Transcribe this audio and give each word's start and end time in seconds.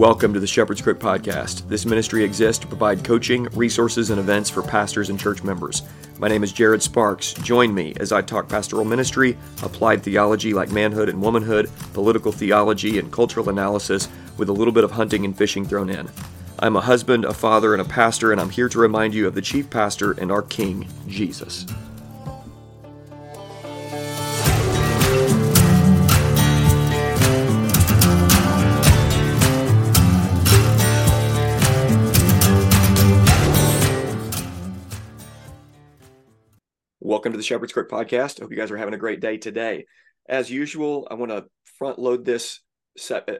Welcome 0.00 0.32
to 0.32 0.40
the 0.40 0.46
Shepherd's 0.46 0.80
Crook 0.80 0.98
Podcast. 0.98 1.68
This 1.68 1.84
ministry 1.84 2.24
exists 2.24 2.58
to 2.62 2.66
provide 2.66 3.04
coaching, 3.04 3.44
resources, 3.52 4.08
and 4.08 4.18
events 4.18 4.48
for 4.48 4.62
pastors 4.62 5.10
and 5.10 5.20
church 5.20 5.44
members. 5.44 5.82
My 6.18 6.26
name 6.26 6.42
is 6.42 6.52
Jared 6.54 6.80
Sparks. 6.80 7.34
Join 7.34 7.74
me 7.74 7.92
as 8.00 8.10
I 8.10 8.22
talk 8.22 8.48
pastoral 8.48 8.86
ministry, 8.86 9.36
applied 9.62 10.02
theology 10.02 10.54
like 10.54 10.72
manhood 10.72 11.10
and 11.10 11.20
womanhood, 11.20 11.68
political 11.92 12.32
theology, 12.32 12.98
and 12.98 13.12
cultural 13.12 13.50
analysis 13.50 14.08
with 14.38 14.48
a 14.48 14.54
little 14.54 14.72
bit 14.72 14.84
of 14.84 14.90
hunting 14.90 15.26
and 15.26 15.36
fishing 15.36 15.66
thrown 15.66 15.90
in. 15.90 16.08
I'm 16.60 16.76
a 16.76 16.80
husband, 16.80 17.26
a 17.26 17.34
father, 17.34 17.74
and 17.74 17.82
a 17.82 17.84
pastor, 17.84 18.32
and 18.32 18.40
I'm 18.40 18.48
here 18.48 18.70
to 18.70 18.78
remind 18.78 19.12
you 19.12 19.26
of 19.26 19.34
the 19.34 19.42
chief 19.42 19.68
pastor 19.68 20.12
and 20.12 20.32
our 20.32 20.40
King, 20.40 20.88
Jesus. 21.08 21.66
Welcome 37.20 37.32
to 37.32 37.36
the 37.36 37.44
Shepherd's 37.44 37.74
Crook 37.74 37.90
podcast. 37.90 38.40
I 38.40 38.44
hope 38.44 38.50
you 38.50 38.56
guys 38.56 38.70
are 38.70 38.78
having 38.78 38.94
a 38.94 38.96
great 38.96 39.20
day 39.20 39.36
today. 39.36 39.84
As 40.26 40.50
usual, 40.50 41.06
I 41.10 41.14
want 41.16 41.30
to 41.30 41.44
front 41.76 41.98
load 41.98 42.24
this 42.24 42.60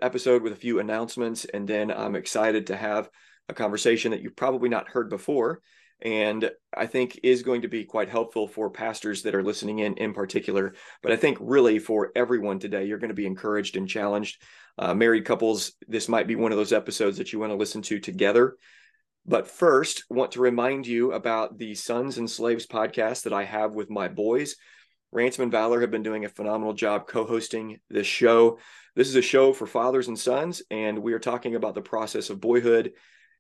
episode 0.03 0.43
with 0.43 0.53
a 0.53 0.57
few 0.57 0.81
announcements, 0.81 1.47
and 1.47 1.67
then 1.67 1.91
I'm 1.91 2.15
excited 2.15 2.67
to 2.67 2.77
have 2.77 3.09
a 3.49 3.55
conversation 3.55 4.11
that 4.11 4.21
you've 4.21 4.37
probably 4.37 4.69
not 4.69 4.91
heard 4.91 5.09
before, 5.09 5.63
and 6.03 6.51
I 6.77 6.89
think 6.89 7.21
is 7.23 7.43
going 7.43 7.63
to 7.63 7.69
be 7.69 7.87
quite 7.87 8.11
helpful 8.11 8.49
for 8.49 8.69
pastors 8.69 9.23
that 9.23 9.35
are 9.35 9.43
listening 9.43 9.79
in 9.79 9.95
in 9.95 10.13
particular. 10.13 10.75
But 11.03 11.13
I 11.13 11.17
think 11.17 11.39
really 11.41 11.79
for 11.79 12.13
everyone 12.15 12.59
today, 12.59 12.85
you're 12.85 12.99
going 12.99 13.09
to 13.09 13.15
be 13.15 13.25
encouraged 13.25 13.79
and 13.79 13.89
challenged. 13.89 14.43
Uh, 14.79 14.93
married 14.93 15.25
couples, 15.25 15.73
this 15.89 16.07
might 16.07 16.27
be 16.27 16.37
one 16.37 16.53
of 16.53 16.59
those 16.59 16.75
episodes 16.75 17.17
that 17.17 17.33
you 17.33 17.39
want 17.39 17.51
to 17.51 17.57
listen 17.57 17.81
to 17.81 17.99
together. 17.99 18.59
But 19.27 19.49
first, 19.49 20.05
want 20.11 20.33
to 20.33 20.41
remind 20.41 20.87
you 20.87 21.13
about 21.13 21.59
the 21.59 21.75
Sons 21.75 22.19
and 22.19 22.29
Slaves 22.29 22.67
podcast 22.67 23.25
that 23.25 23.33
I 23.33 23.45
have 23.45 23.75
with 23.75 23.91
my 23.91 24.09
boys. 24.09 24.57
Ransom 25.13 25.45
and 25.45 25.53
Valor 25.53 25.81
have 25.81 25.91
been 25.91 26.03
doing 26.03 26.25
a 26.25 26.29
phenomenal 26.29 26.73
job 26.73 27.07
co-hosting 27.07 27.79
this 27.91 28.07
show. 28.07 28.59
This 28.97 29.09
is 29.09 29.17
a 29.17 29.23
show 29.23 29.53
for 29.53 29.67
fathers 29.67 30.09
and 30.09 30.19
sons, 30.19 30.63
and 30.71 30.99
we 31.01 31.13
are 31.13 31.19
talking 31.19 31.55
about 31.55 31.75
the 31.75 31.83
process 31.83 32.31
of 32.31 32.41
boyhood 32.41 32.93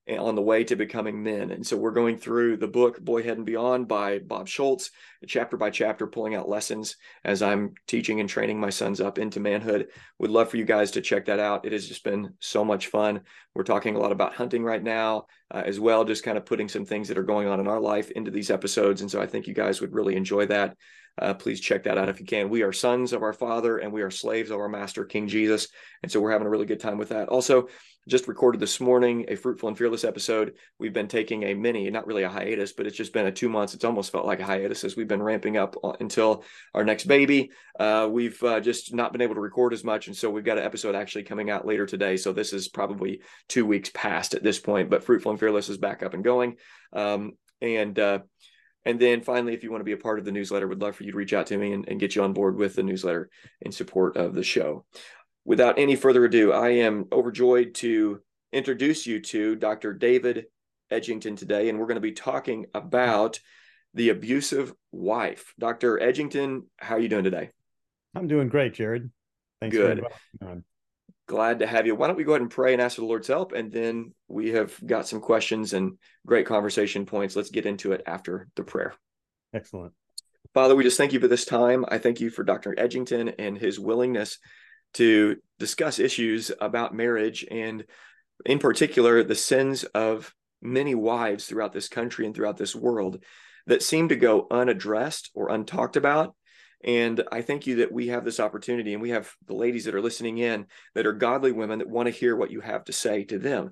on 0.08 0.34
the 0.34 0.42
way 0.42 0.64
to 0.64 0.76
becoming 0.76 1.22
men. 1.22 1.50
And 1.50 1.66
so 1.66 1.76
we're 1.76 1.90
going 1.92 2.16
through 2.16 2.56
the 2.56 2.66
book 2.66 3.00
Boyhood 3.00 3.36
and 3.36 3.46
Beyond 3.46 3.86
by 3.86 4.18
Bob 4.18 4.48
Schultz, 4.48 4.90
chapter 5.26 5.56
by 5.56 5.70
chapter, 5.70 6.06
pulling 6.06 6.34
out 6.34 6.48
lessons 6.48 6.96
as 7.24 7.42
I'm 7.42 7.74
teaching 7.86 8.18
and 8.20 8.28
training 8.28 8.58
my 8.58 8.70
sons 8.70 9.00
up 9.00 9.18
into 9.18 9.40
manhood. 9.40 9.88
Would 10.18 10.30
love 10.30 10.50
for 10.50 10.56
you 10.56 10.64
guys 10.64 10.90
to 10.92 11.00
check 11.00 11.26
that 11.26 11.38
out. 11.38 11.64
It 11.64 11.72
has 11.72 11.86
just 11.86 12.02
been 12.02 12.34
so 12.40 12.64
much 12.64 12.88
fun. 12.88 13.20
We're 13.54 13.62
talking 13.62 13.94
a 13.94 14.00
lot 14.00 14.12
about 14.12 14.34
hunting 14.34 14.64
right 14.64 14.82
now 14.82 15.26
uh, 15.50 15.62
as 15.64 15.78
well, 15.78 16.04
just 16.04 16.24
kind 16.24 16.38
of 16.38 16.46
putting 16.46 16.68
some 16.68 16.84
things 16.84 17.08
that 17.08 17.18
are 17.18 17.22
going 17.22 17.46
on 17.46 17.60
in 17.60 17.68
our 17.68 17.80
life 17.80 18.10
into 18.10 18.30
these 18.30 18.50
episodes. 18.50 19.02
And 19.02 19.10
so 19.10 19.20
I 19.20 19.26
think 19.26 19.46
you 19.46 19.54
guys 19.54 19.80
would 19.80 19.94
really 19.94 20.16
enjoy 20.16 20.46
that. 20.46 20.76
Uh, 21.20 21.34
please 21.34 21.60
check 21.60 21.84
that 21.84 21.98
out 21.98 22.08
if 22.08 22.18
you 22.18 22.26
can. 22.26 22.48
We 22.48 22.62
are 22.62 22.72
sons 22.72 23.12
of 23.12 23.22
our 23.22 23.34
Father 23.34 23.78
and 23.78 23.92
we 23.92 24.02
are 24.02 24.10
slaves 24.10 24.50
of 24.50 24.58
our 24.58 24.68
Master, 24.68 25.04
King 25.04 25.28
Jesus. 25.28 25.68
And 26.02 26.10
so 26.10 26.20
we're 26.20 26.32
having 26.32 26.46
a 26.46 26.50
really 26.50 26.66
good 26.66 26.80
time 26.80 26.96
with 26.96 27.10
that. 27.10 27.28
Also, 27.28 27.68
just 28.08 28.28
recorded 28.28 28.60
this 28.60 28.80
morning 28.80 29.26
a 29.28 29.36
fruitful 29.36 29.68
and 29.68 29.76
fearless 29.76 30.04
episode 30.04 30.54
we've 30.78 30.92
been 30.92 31.06
taking 31.06 31.42
a 31.44 31.54
mini 31.54 31.88
not 31.90 32.06
really 32.06 32.22
a 32.22 32.28
hiatus 32.28 32.72
but 32.72 32.86
it's 32.86 32.96
just 32.96 33.12
been 33.12 33.26
a 33.26 33.32
two 33.32 33.48
months 33.48 33.74
it's 33.74 33.84
almost 33.84 34.10
felt 34.10 34.24
like 34.24 34.40
a 34.40 34.44
hiatus 34.44 34.84
as 34.84 34.96
we've 34.96 35.06
been 35.06 35.22
ramping 35.22 35.56
up 35.56 35.76
until 36.00 36.42
our 36.74 36.82
next 36.82 37.04
baby 37.04 37.50
uh, 37.78 38.08
we've 38.10 38.42
uh, 38.42 38.58
just 38.58 38.94
not 38.94 39.12
been 39.12 39.20
able 39.20 39.34
to 39.34 39.40
record 39.40 39.72
as 39.72 39.84
much 39.84 40.06
and 40.06 40.16
so 40.16 40.30
we've 40.30 40.44
got 40.44 40.58
an 40.58 40.64
episode 40.64 40.94
actually 40.94 41.22
coming 41.22 41.50
out 41.50 41.66
later 41.66 41.84
today 41.84 42.16
so 42.16 42.32
this 42.32 42.52
is 42.52 42.68
probably 42.68 43.20
two 43.48 43.66
weeks 43.66 43.90
past 43.92 44.34
at 44.34 44.42
this 44.42 44.58
point 44.58 44.88
but 44.88 45.04
fruitful 45.04 45.30
and 45.30 45.38
fearless 45.38 45.68
is 45.68 45.78
back 45.78 46.02
up 46.02 46.14
and 46.14 46.24
going 46.24 46.56
um, 46.94 47.32
and 47.60 47.98
uh, 47.98 48.20
and 48.84 48.98
then 48.98 49.20
finally, 49.20 49.54
if 49.54 49.62
you 49.62 49.70
want 49.70 49.80
to 49.80 49.84
be 49.84 49.92
a 49.92 49.96
part 49.96 50.18
of 50.18 50.24
the 50.24 50.32
newsletter, 50.32 50.66
would 50.66 50.80
love 50.80 50.96
for 50.96 51.04
you 51.04 51.12
to 51.12 51.18
reach 51.18 51.32
out 51.32 51.46
to 51.46 51.58
me 51.58 51.72
and, 51.72 51.88
and 51.88 52.00
get 52.00 52.14
you 52.14 52.22
on 52.22 52.32
board 52.32 52.56
with 52.56 52.74
the 52.74 52.82
newsletter 52.82 53.30
in 53.60 53.72
support 53.72 54.16
of 54.16 54.34
the 54.34 54.42
show 54.42 54.84
without 55.44 55.78
any 55.78 55.96
further 55.96 56.24
ado, 56.24 56.52
I 56.52 56.70
am 56.70 57.06
overjoyed 57.10 57.74
to 57.76 58.20
introduce 58.52 59.06
you 59.06 59.20
to 59.20 59.56
Dr. 59.56 59.92
David 59.92 60.46
Edgington 60.90 61.36
today, 61.36 61.68
and 61.68 61.78
we're 61.78 61.86
going 61.86 61.96
to 61.96 62.00
be 62.00 62.12
talking 62.12 62.66
about 62.74 63.40
the 63.94 64.10
abusive 64.10 64.72
wife. 64.92 65.54
Dr. 65.58 65.98
Edgington, 65.98 66.62
how 66.78 66.96
are 66.96 67.00
you 67.00 67.08
doing 67.08 67.24
today? 67.24 67.50
I'm 68.14 68.28
doing 68.28 68.48
great, 68.48 68.74
Jared. 68.74 69.10
Thanks. 69.60 69.76
Good. 69.76 70.04
Glad 71.30 71.60
to 71.60 71.66
have 71.68 71.86
you. 71.86 71.94
Why 71.94 72.08
don't 72.08 72.16
we 72.16 72.24
go 72.24 72.32
ahead 72.32 72.40
and 72.40 72.50
pray 72.50 72.72
and 72.72 72.82
ask 72.82 72.96
for 72.96 73.02
the 73.02 73.06
Lord's 73.06 73.28
help, 73.28 73.52
and 73.52 73.70
then 73.70 74.12
we 74.26 74.48
have 74.48 74.74
got 74.84 75.06
some 75.06 75.20
questions 75.20 75.74
and 75.74 75.96
great 76.26 76.44
conversation 76.44 77.06
points. 77.06 77.36
Let's 77.36 77.50
get 77.50 77.66
into 77.66 77.92
it 77.92 78.02
after 78.04 78.48
the 78.56 78.64
prayer. 78.64 78.94
Excellent. 79.54 79.92
Father, 80.54 80.74
we 80.74 80.82
just 80.82 80.96
thank 80.96 81.12
you 81.12 81.20
for 81.20 81.28
this 81.28 81.44
time. 81.44 81.84
I 81.86 81.98
thank 81.98 82.20
you 82.20 82.30
for 82.30 82.42
Dr. 82.42 82.74
Edgington 82.74 83.32
and 83.38 83.56
his 83.56 83.78
willingness 83.78 84.38
to 84.94 85.36
discuss 85.60 86.00
issues 86.00 86.50
about 86.60 86.96
marriage 86.96 87.46
and, 87.48 87.84
in 88.44 88.58
particular, 88.58 89.22
the 89.22 89.36
sins 89.36 89.84
of 89.84 90.34
many 90.60 90.96
wives 90.96 91.46
throughout 91.46 91.72
this 91.72 91.88
country 91.88 92.26
and 92.26 92.34
throughout 92.34 92.56
this 92.56 92.74
world 92.74 93.22
that 93.68 93.84
seem 93.84 94.08
to 94.08 94.16
go 94.16 94.48
unaddressed 94.50 95.30
or 95.34 95.50
untalked 95.50 95.94
about. 95.94 96.34
And 96.82 97.22
I 97.30 97.42
thank 97.42 97.66
you 97.66 97.76
that 97.76 97.92
we 97.92 98.08
have 98.08 98.24
this 98.24 98.40
opportunity, 98.40 98.94
and 98.94 99.02
we 99.02 99.10
have 99.10 99.30
the 99.46 99.54
ladies 99.54 99.84
that 99.84 99.94
are 99.94 100.00
listening 100.00 100.38
in 100.38 100.66
that 100.94 101.06
are 101.06 101.12
godly 101.12 101.52
women 101.52 101.80
that 101.80 101.88
want 101.88 102.06
to 102.06 102.12
hear 102.12 102.34
what 102.34 102.50
you 102.50 102.60
have 102.60 102.84
to 102.84 102.92
say 102.92 103.24
to 103.24 103.38
them. 103.38 103.70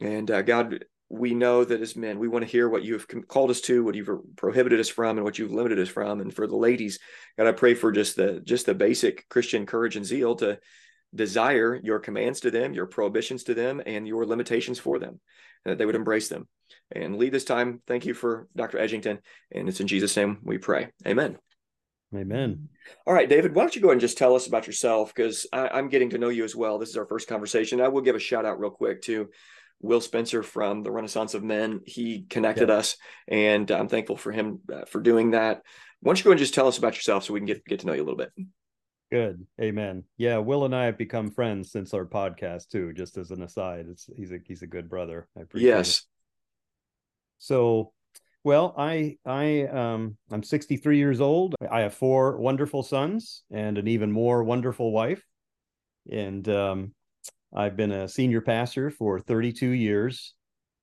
And 0.00 0.30
uh, 0.30 0.42
God, 0.42 0.84
we 1.08 1.34
know 1.34 1.64
that 1.64 1.80
as 1.80 1.96
men, 1.96 2.18
we 2.18 2.28
want 2.28 2.44
to 2.44 2.50
hear 2.50 2.68
what 2.68 2.84
you 2.84 2.94
have 2.94 3.06
called 3.28 3.50
us 3.50 3.60
to, 3.62 3.84
what 3.84 3.94
you've 3.94 4.10
prohibited 4.36 4.80
us 4.80 4.88
from, 4.88 5.16
and 5.16 5.24
what 5.24 5.38
you've 5.38 5.52
limited 5.52 5.78
us 5.78 5.88
from. 5.88 6.20
And 6.20 6.34
for 6.34 6.46
the 6.46 6.56
ladies, 6.56 6.98
God, 7.36 7.48
I 7.48 7.52
pray 7.52 7.74
for 7.74 7.92
just 7.92 8.16
the 8.16 8.40
just 8.44 8.66
the 8.66 8.74
basic 8.74 9.28
Christian 9.28 9.66
courage 9.66 9.96
and 9.96 10.06
zeal 10.06 10.36
to 10.36 10.58
desire 11.14 11.78
your 11.82 11.98
commands 11.98 12.40
to 12.40 12.50
them, 12.50 12.72
your 12.72 12.86
prohibitions 12.86 13.44
to 13.44 13.54
them, 13.54 13.82
and 13.84 14.06
your 14.06 14.24
limitations 14.24 14.78
for 14.78 14.98
them, 14.98 15.20
and 15.64 15.72
that 15.72 15.78
they 15.78 15.86
would 15.86 15.96
embrace 15.96 16.28
them. 16.28 16.46
And 16.92 17.16
lead 17.16 17.32
this 17.32 17.44
time. 17.44 17.82
Thank 17.86 18.06
you 18.06 18.14
for 18.14 18.48
Dr. 18.54 18.78
Edgington, 18.78 19.18
and 19.52 19.68
it's 19.68 19.80
in 19.80 19.88
Jesus' 19.88 20.16
name 20.16 20.38
we 20.42 20.58
pray. 20.58 20.88
Amen. 21.06 21.38
Amen. 22.14 22.68
All 23.06 23.14
right, 23.14 23.28
David, 23.28 23.54
why 23.54 23.62
don't 23.62 23.76
you 23.76 23.80
go 23.80 23.88
ahead 23.88 23.94
and 23.94 24.00
just 24.00 24.18
tell 24.18 24.34
us 24.34 24.48
about 24.48 24.66
yourself? 24.66 25.14
Because 25.14 25.46
I'm 25.52 25.88
getting 25.88 26.10
to 26.10 26.18
know 26.18 26.28
you 26.28 26.42
as 26.42 26.56
well. 26.56 26.78
This 26.78 26.88
is 26.88 26.96
our 26.96 27.06
first 27.06 27.28
conversation. 27.28 27.80
I 27.80 27.88
will 27.88 28.00
give 28.00 28.16
a 28.16 28.20
shout 28.20 28.44
out 28.44 28.58
real 28.58 28.70
quick 28.70 29.02
to 29.02 29.28
Will 29.80 30.00
Spencer 30.00 30.42
from 30.42 30.82
the 30.82 30.90
Renaissance 30.90 31.34
of 31.34 31.44
Men. 31.44 31.80
He 31.86 32.26
connected 32.28 32.68
yeah. 32.68 32.76
us, 32.76 32.96
and 33.28 33.70
I'm 33.70 33.88
thankful 33.88 34.16
for 34.16 34.32
him 34.32 34.60
uh, 34.72 34.86
for 34.86 35.00
doing 35.00 35.30
that. 35.30 35.62
Why 36.00 36.10
don't 36.10 36.18
you 36.18 36.24
go 36.24 36.30
and 36.32 36.38
just 36.38 36.54
tell 36.54 36.66
us 36.66 36.78
about 36.78 36.96
yourself 36.96 37.24
so 37.24 37.32
we 37.32 37.40
can 37.40 37.46
get 37.46 37.64
get 37.64 37.80
to 37.80 37.86
know 37.86 37.92
you 37.92 38.02
a 38.02 38.04
little 38.04 38.18
bit? 38.18 38.32
Good, 39.10 39.46
amen. 39.60 40.04
Yeah, 40.18 40.38
Will 40.38 40.64
and 40.64 40.74
I 40.74 40.84
have 40.86 40.98
become 40.98 41.30
friends 41.30 41.72
since 41.72 41.94
our 41.94 42.06
podcast 42.06 42.68
too. 42.68 42.92
Just 42.92 43.18
as 43.18 43.30
an 43.30 43.42
aside, 43.42 43.86
it's 43.88 44.08
he's 44.16 44.32
a 44.32 44.38
he's 44.44 44.62
a 44.62 44.66
good 44.66 44.88
brother. 44.88 45.28
I 45.36 45.42
appreciate 45.42 45.68
yes. 45.68 45.98
It. 45.98 46.04
So, 47.38 47.92
well, 48.44 48.74
I 48.76 49.16
I 49.24 49.64
um 49.64 50.16
I'm 50.30 50.42
63 50.42 50.98
years 50.98 51.20
old. 51.20 51.54
I 51.70 51.80
have 51.80 51.94
four 51.94 52.38
wonderful 52.38 52.82
sons 52.82 53.42
and 53.50 53.78
an 53.78 53.88
even 53.88 54.10
more 54.10 54.42
wonderful 54.44 54.92
wife, 54.92 55.22
and 56.10 56.48
um, 56.48 56.94
I've 57.54 57.76
been 57.76 57.92
a 57.92 58.08
senior 58.08 58.40
pastor 58.40 58.90
for 58.90 59.20
32 59.20 59.70
years. 59.70 60.34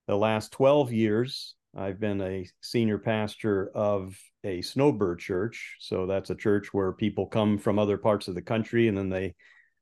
The 0.07 0.15
last 0.15 0.51
12 0.51 0.91
years, 0.91 1.55
I've 1.75 1.99
been 1.99 2.21
a 2.21 2.47
senior 2.61 2.97
pastor 2.97 3.69
of 3.73 4.17
a 4.43 4.61
snowbird 4.61 5.19
church. 5.19 5.77
So 5.79 6.05
that's 6.05 6.29
a 6.29 6.35
church 6.35 6.73
where 6.73 6.91
people 6.93 7.25
come 7.27 7.57
from 7.57 7.79
other 7.79 7.97
parts 7.97 8.27
of 8.27 8.35
the 8.35 8.41
country 8.41 8.87
and 8.87 8.97
then 8.97 9.09
they 9.09 9.35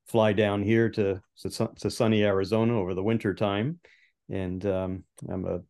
fly 0.08 0.34
down 0.34 0.62
here 0.62 0.90
to, 0.90 1.22
to 1.38 1.90
sunny 1.90 2.24
Arizona 2.24 2.80
over 2.80 2.94
the 2.94 3.04
winter 3.04 3.34
time. 3.34 3.80
And 4.30 4.66
um, 4.66 5.04
I'm 5.30 5.46
a 5.46 5.62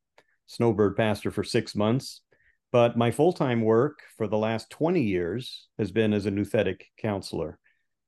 snowbird 0.47 0.95
pastor 0.95 1.31
for 1.31 1.44
six 1.44 1.75
months. 1.75 2.21
But 2.71 2.97
my 2.97 3.12
full 3.12 3.33
time 3.33 3.62
work 3.62 4.00
for 4.18 4.27
the 4.27 4.38
last 4.38 4.69
20 4.69 5.01
years 5.01 5.68
has 5.77 5.92
been 5.92 6.13
as 6.13 6.25
a 6.25 6.31
nouthetic 6.31 6.81
counselor. 6.97 7.57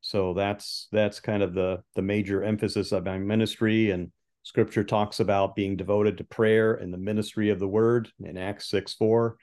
So 0.01 0.34
that's 0.34 0.88
that's 0.92 1.19
kind 1.19 1.42
of 1.44 1.54
the 1.54 1.84
the 1.95 2.01
major 2.01 2.44
emphasis 2.44 2.92
of 2.92 3.06
my 3.06 3.18
ministry 3.18 3.92
and 3.92 4.12
scripture 4.44 4.84
talks 4.84 5.19
about 5.19 5.56
being 5.56 5.75
devoted 5.75 6.18
to 6.18 6.24
prayer 6.24 6.75
and 6.75 6.94
the 6.94 6.98
ministry 6.98 7.50
of 7.50 7.60
the 7.60 7.68
word 7.68 8.10
in 8.24 8.38
Acts 8.38 8.69
6 8.69 8.94
4. 8.94 9.38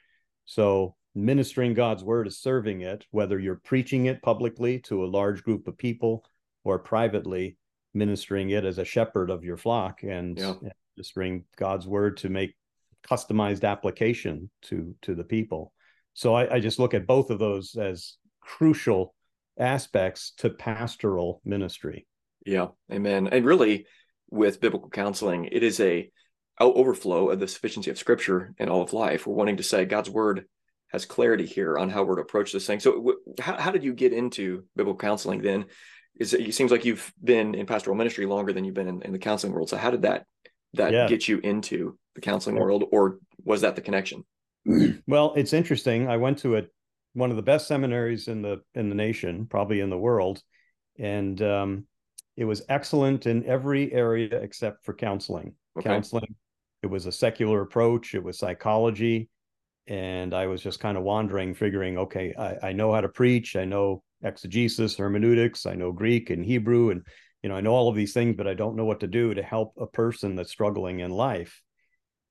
So 0.46 0.94
ministering 1.14 1.74
God's 1.74 2.02
word 2.02 2.26
is 2.26 2.38
serving 2.38 2.80
it, 2.80 3.04
whether 3.10 3.38
you're 3.38 3.60
preaching 3.64 4.06
it 4.06 4.22
publicly 4.22 4.78
to 4.80 5.04
a 5.04 5.06
large 5.06 5.42
group 5.42 5.68
of 5.68 5.76
people 5.76 6.24
or 6.64 6.78
privately 6.78 7.56
ministering 7.92 8.50
it 8.50 8.64
as 8.64 8.78
a 8.78 8.84
shepherd 8.84 9.30
of 9.30 9.44
your 9.44 9.56
flock 9.56 10.02
and, 10.02 10.38
yeah. 10.38 10.54
and 10.60 10.72
just 10.96 11.14
bring 11.14 11.44
God's 11.56 11.86
word 11.86 12.16
to 12.18 12.28
make 12.28 12.54
customized 13.08 13.64
application 13.64 14.50
to 14.62 14.94
to 15.02 15.14
the 15.14 15.24
people. 15.24 15.72
So 16.14 16.34
I, 16.34 16.54
I 16.54 16.60
just 16.60 16.78
look 16.78 16.94
at 16.94 17.06
both 17.06 17.30
of 17.30 17.38
those 17.38 17.76
as 17.76 18.16
crucial 18.40 19.14
aspects 19.58 20.32
to 20.38 20.50
pastoral 20.50 21.40
ministry. 21.44 22.06
Yeah, 22.46 22.68
amen. 22.92 23.28
And 23.28 23.44
really, 23.44 23.86
with 24.34 24.60
biblical 24.60 24.90
counseling. 24.90 25.48
It 25.50 25.62
is 25.62 25.80
a 25.80 26.10
overflow 26.60 27.30
of 27.30 27.40
the 27.40 27.48
sufficiency 27.48 27.90
of 27.90 27.98
Scripture 27.98 28.54
in 28.58 28.68
all 28.68 28.82
of 28.82 28.92
life. 28.92 29.26
We're 29.26 29.34
wanting 29.34 29.56
to 29.56 29.62
say 29.62 29.84
God's 29.84 30.10
Word 30.10 30.46
has 30.88 31.04
clarity 31.04 31.46
here 31.46 31.76
on 31.76 31.90
how 31.90 32.04
we're 32.04 32.16
to 32.16 32.22
approach 32.22 32.52
this 32.52 32.66
thing. 32.66 32.80
So, 32.80 33.16
how, 33.40 33.56
how 33.56 33.70
did 33.70 33.84
you 33.84 33.92
get 33.92 34.12
into 34.12 34.64
biblical 34.76 34.98
counseling 34.98 35.42
then? 35.42 35.66
Is 36.18 36.34
it, 36.34 36.42
it 36.42 36.54
seems 36.54 36.70
like 36.70 36.84
you've 36.84 37.12
been 37.22 37.54
in 37.54 37.66
pastoral 37.66 37.96
ministry 37.96 38.26
longer 38.26 38.52
than 38.52 38.64
you've 38.64 38.74
been 38.74 38.88
in, 38.88 39.02
in 39.02 39.12
the 39.12 39.18
counseling 39.18 39.52
world. 39.52 39.68
So, 39.68 39.76
how 39.76 39.90
did 39.90 40.02
that 40.02 40.26
that 40.74 40.92
yeah. 40.92 41.06
get 41.06 41.28
you 41.28 41.38
into 41.38 41.98
the 42.14 42.20
counseling 42.20 42.56
world, 42.56 42.84
or 42.92 43.18
was 43.44 43.62
that 43.62 43.76
the 43.76 43.82
connection? 43.82 44.24
Well, 45.06 45.34
it's 45.36 45.52
interesting. 45.52 46.08
I 46.08 46.16
went 46.16 46.38
to 46.38 46.56
a 46.56 46.62
one 47.12 47.30
of 47.30 47.36
the 47.36 47.42
best 47.42 47.68
seminaries 47.68 48.28
in 48.28 48.42
the 48.42 48.62
in 48.74 48.88
the 48.88 48.94
nation, 48.94 49.46
probably 49.46 49.80
in 49.80 49.90
the 49.90 49.98
world, 49.98 50.42
and 50.98 51.40
um, 51.42 51.86
it 52.36 52.44
was 52.44 52.62
excellent 52.68 53.26
in 53.26 53.44
every 53.44 53.92
area 53.92 54.40
except 54.40 54.84
for 54.84 54.94
counseling. 54.94 55.54
Okay. 55.78 55.88
Counseling, 55.88 56.34
it 56.82 56.86
was 56.86 57.06
a 57.06 57.12
secular 57.12 57.60
approach. 57.60 58.14
It 58.14 58.22
was 58.22 58.38
psychology, 58.38 59.28
and 59.86 60.34
I 60.34 60.46
was 60.46 60.62
just 60.62 60.80
kind 60.80 60.96
of 60.96 61.04
wandering, 61.04 61.54
figuring, 61.54 61.98
okay, 61.98 62.34
I, 62.38 62.68
I 62.68 62.72
know 62.72 62.92
how 62.92 63.00
to 63.00 63.08
preach. 63.08 63.56
I 63.56 63.64
know 63.64 64.02
exegesis, 64.22 64.96
hermeneutics. 64.96 65.66
I 65.66 65.74
know 65.74 65.92
Greek 65.92 66.30
and 66.30 66.44
Hebrew, 66.44 66.90
and 66.90 67.02
you 67.42 67.48
know 67.48 67.56
I 67.56 67.60
know 67.60 67.72
all 67.72 67.88
of 67.88 67.96
these 67.96 68.12
things, 68.12 68.34
but 68.36 68.48
I 68.48 68.54
don't 68.54 68.76
know 68.76 68.84
what 68.84 69.00
to 69.00 69.06
do 69.06 69.34
to 69.34 69.42
help 69.42 69.74
a 69.78 69.86
person 69.86 70.34
that's 70.34 70.50
struggling 70.50 71.00
in 71.00 71.10
life. 71.10 71.60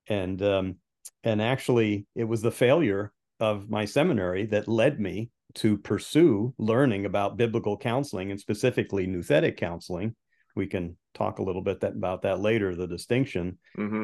And 0.08 0.42
um, 0.42 0.76
and 1.24 1.42
actually, 1.42 2.06
it 2.16 2.26
was 2.26 2.42
the 2.42 2.52
failure 2.52 3.12
of 3.40 3.70
my 3.70 3.86
seminary 3.86 4.46
that 4.48 4.68
led 4.68 5.00
me 5.00 5.30
to 5.56 5.78
pursue 5.78 6.54
learning 6.58 7.06
about 7.06 7.38
biblical 7.38 7.78
counseling 7.78 8.32
and 8.32 8.40
specifically 8.40 9.08
nouthetic 9.08 9.58
counseling. 9.58 10.16
We 10.56 10.68
can 10.68 10.98
talk 11.14 11.40
a 11.40 11.44
little 11.44 11.62
bit 11.62 11.82
that, 11.82 11.94
about 11.94 12.24
that 12.24 12.40
later, 12.40 12.76
the 12.76 12.88
distinction. 12.88 13.58
Mm-hmm. 13.78 14.04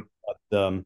But, 0.52 0.60
um, 0.60 0.86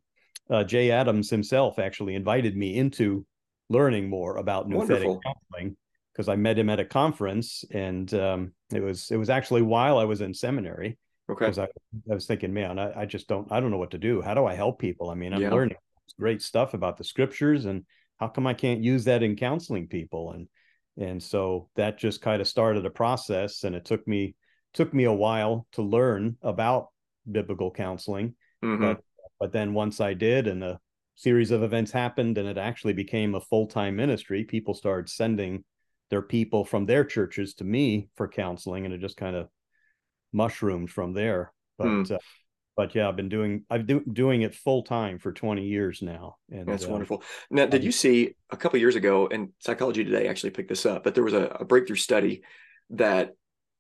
uh, 0.50 0.64
Jay 0.64 0.92
Adams 0.92 1.30
himself 1.30 1.80
actually 1.80 2.16
invited 2.16 2.56
me 2.58 2.76
into 2.76 3.26
learning 3.70 4.10
more 4.10 4.38
about 4.38 4.68
Wonderful. 4.68 5.22
counseling 5.22 5.78
because 6.12 6.28
I 6.28 6.36
met 6.36 6.60
him 6.60 6.70
at 6.70 6.80
a 6.80 6.86
conference, 6.86 7.64
and 7.72 8.14
um, 8.14 8.54
it 8.74 8.82
was 8.82 9.10
it 9.10 9.18
was 9.18 9.30
actually 9.30 9.62
while 9.62 9.98
I 9.98 10.04
was 10.04 10.22
in 10.22 10.34
seminary. 10.34 10.98
Okay. 11.34 11.46
Because 11.46 11.60
I, 11.60 11.68
I 12.10 12.14
was 12.14 12.26
thinking, 12.26 12.54
man, 12.54 12.80
I, 12.80 13.02
I 13.02 13.06
just 13.06 13.28
don't 13.28 13.52
I 13.52 13.60
don't 13.60 13.72
know 13.72 13.78
what 13.78 13.92
to 13.92 13.98
do. 13.98 14.22
How 14.22 14.34
do 14.34 14.46
I 14.46 14.56
help 14.56 14.80
people? 14.80 15.10
I 15.10 15.16
mean, 15.16 15.34
I'm 15.34 15.42
yeah. 15.42 15.52
learning 15.52 15.76
great 16.20 16.42
stuff 16.42 16.74
about 16.74 16.98
the 16.98 17.04
scriptures 17.04 17.66
and 17.66 17.86
how 18.20 18.28
come 18.28 18.48
I 18.48 18.54
can't 18.54 18.84
use 18.84 19.06
that 19.06 19.24
in 19.24 19.36
counseling 19.36 19.88
people? 19.88 20.32
And 20.32 20.48
and 20.98 21.22
so 21.22 21.70
that 21.76 21.98
just 21.98 22.22
kind 22.22 22.42
of 22.42 22.48
started 22.48 22.86
a 22.86 22.90
process, 22.90 23.64
and 23.64 23.76
it 23.76 23.86
took 23.86 24.08
me 24.08 24.36
took 24.74 24.94
me 24.94 25.06
a 25.06 25.14
while 25.14 25.68
to 25.74 25.82
learn 25.82 26.38
about 26.42 26.88
biblical 27.30 27.72
counseling. 27.72 28.36
Mm-hmm. 28.64 28.84
But 28.84 29.02
but 29.40 29.52
then 29.52 29.74
once 29.74 30.00
I 30.00 30.14
did, 30.14 30.48
and 30.48 30.64
a 30.64 30.80
series 31.16 31.52
of 31.52 31.64
events 31.64 31.92
happened, 31.92 32.38
and 32.38 32.48
it 32.48 32.58
actually 32.58 32.94
became 32.94 33.36
a 33.36 33.42
full 33.42 33.68
time 33.68 33.96
ministry. 33.96 34.44
People 34.44 34.74
started 34.74 35.10
sending 35.10 35.64
their 36.10 36.22
people 36.22 36.64
from 36.64 36.86
their 36.86 37.04
churches 37.04 37.56
to 37.56 37.64
me 37.64 38.10
for 38.16 38.28
counseling, 38.28 38.86
and 38.86 38.94
it 38.94 39.02
just 39.02 39.18
kind 39.18 39.36
of 39.36 39.48
mushroomed 40.34 40.90
from 40.90 41.14
there. 41.14 41.54
But 41.78 41.88
mm. 41.88 42.12
uh, 42.12 42.18
but 42.76 42.96
yeah, 42.96 43.08
I've 43.08 43.16
been 43.16 43.30
doing 43.30 43.66
I've 43.70 43.86
do, 43.86 44.02
doing 44.02 44.42
it 44.42 44.56
full 44.56 44.84
time 44.84 45.20
for 45.20 45.32
20 45.32 45.66
years 45.66 46.02
now. 46.02 46.38
And 46.52 46.68
that's 46.68 46.86
uh, 46.86 46.90
wonderful. 46.90 47.24
Now, 47.50 47.66
did 47.66 47.84
you 47.84 47.92
see 47.92 48.36
a 48.50 48.58
couple 48.58 48.80
years 48.80 48.96
ago, 48.96 49.28
and 49.32 49.50
Psychology 49.60 50.04
Today 50.04 50.28
actually 50.28 50.52
picked 50.52 50.70
this 50.70 50.86
up, 50.86 51.04
but 51.04 51.16
there 51.16 51.24
was 51.24 51.34
a, 51.34 51.46
a 51.60 51.66
breakthrough 51.66 51.96
study 51.96 52.44
that 52.92 53.34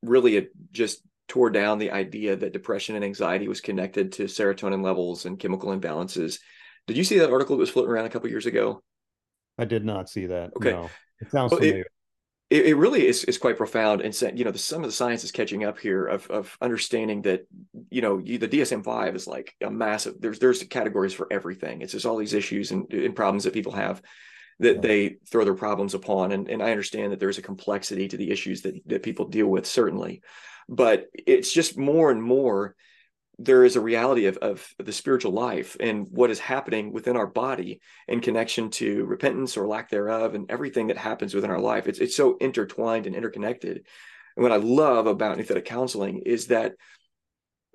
really 0.04 0.38
it 0.38 0.52
just 0.72 1.02
tore 1.28 1.50
down 1.50 1.80
the 1.80 1.92
idea 1.92 2.36
that 2.36 2.54
depression 2.54 2.96
and 2.96 3.04
anxiety 3.04 3.48
was 3.48 3.62
connected 3.62 4.12
to 4.12 4.26
serotonin 4.26 4.84
levels 4.84 5.26
and 5.26 5.40
chemical 5.40 5.76
imbalances. 5.76 6.40
Did 6.86 6.98
you 6.98 7.04
see 7.04 7.18
that 7.20 7.32
article 7.32 7.56
that 7.56 7.62
was 7.62 7.70
floating 7.70 7.92
around 7.92 8.06
a 8.06 8.10
couple 8.10 8.30
years 8.30 8.46
ago? 8.46 8.84
I 9.58 9.66
did 9.66 9.86
not 9.86 10.10
see 10.10 10.28
that. 10.28 10.52
Okay, 10.58 10.72
no. 10.72 10.90
it 11.20 11.32
sounds 11.32 11.52
well, 11.52 11.60
familiar. 11.60 11.82
It, 11.82 11.92
it, 12.54 12.68
it 12.68 12.76
really 12.76 13.08
is, 13.08 13.24
is 13.24 13.40
quite 13.40 13.58
profound 13.58 14.02
and 14.02 14.16
you 14.38 14.46
know 14.46 14.52
the, 14.52 14.60
some 14.60 14.84
of 14.84 14.88
the 14.88 14.96
science 14.96 15.24
is 15.24 15.32
catching 15.32 15.64
up 15.64 15.80
here 15.80 16.06
of, 16.06 16.30
of 16.30 16.56
understanding 16.62 17.24
that 17.24 17.48
you 17.90 18.02
know 18.02 18.20
you, 18.20 18.38
the 18.38 18.48
dsm-5 18.48 19.16
is 19.16 19.26
like 19.26 19.56
a 19.62 19.72
massive 19.72 20.16
there's 20.20 20.38
there's 20.38 20.62
categories 20.64 21.14
for 21.14 21.28
everything. 21.32 21.82
It's 21.82 21.94
just 21.94 22.06
all 22.06 22.18
these 22.18 22.36
issues 22.36 22.72
and, 22.72 22.92
and 22.94 23.16
problems 23.16 23.46
that 23.46 23.54
people 23.54 23.72
have 23.72 24.04
that 24.60 24.84
they 24.84 25.18
throw 25.32 25.44
their 25.44 25.56
problems 25.56 25.96
upon. 25.96 26.32
And, 26.32 26.48
and 26.48 26.62
i 26.62 26.70
understand 26.70 27.12
that 27.12 27.20
there's 27.20 27.40
a 27.40 27.50
complexity 27.52 28.08
to 28.08 28.18
the 28.18 28.30
issues 28.30 28.62
that, 28.62 28.80
that 28.86 29.04
people 29.04 29.28
deal 29.28 29.48
with 29.48 29.66
certainly. 29.66 30.22
But 30.70 31.08
it's 31.14 31.52
just 31.52 31.76
more 31.76 32.12
and 32.12 32.22
more 32.22 32.76
there 33.40 33.64
is 33.64 33.76
a 33.76 33.82
reality 33.82 34.28
of, 34.28 34.38
of 34.38 34.68
the 34.78 34.92
spiritual 34.92 35.32
life 35.32 35.76
and 35.80 36.08
what 36.12 36.30
is 36.30 36.40
happening 36.40 36.94
within 36.94 37.18
our 37.18 37.28
body 37.28 37.82
in 38.08 38.20
connection 38.20 38.70
to 38.70 39.06
repentance 39.06 39.58
or 39.58 39.68
lack 39.68 39.90
thereof 39.90 40.36
and 40.36 40.50
everything 40.52 40.88
that 40.88 40.98
happens 40.98 41.34
within 41.34 41.50
our 41.50 41.60
life. 41.60 41.88
It's, 41.88 42.00
it's 42.00 42.16
so 42.16 42.38
intertwined 42.38 43.08
and 43.08 43.16
interconnected. 43.16 43.86
And 44.36 44.44
what 44.44 44.52
I 44.52 44.58
love 44.58 45.08
about 45.08 45.38
nouthetic 45.38 45.66
counseling 45.66 46.20
is 46.20 46.48
that 46.48 46.74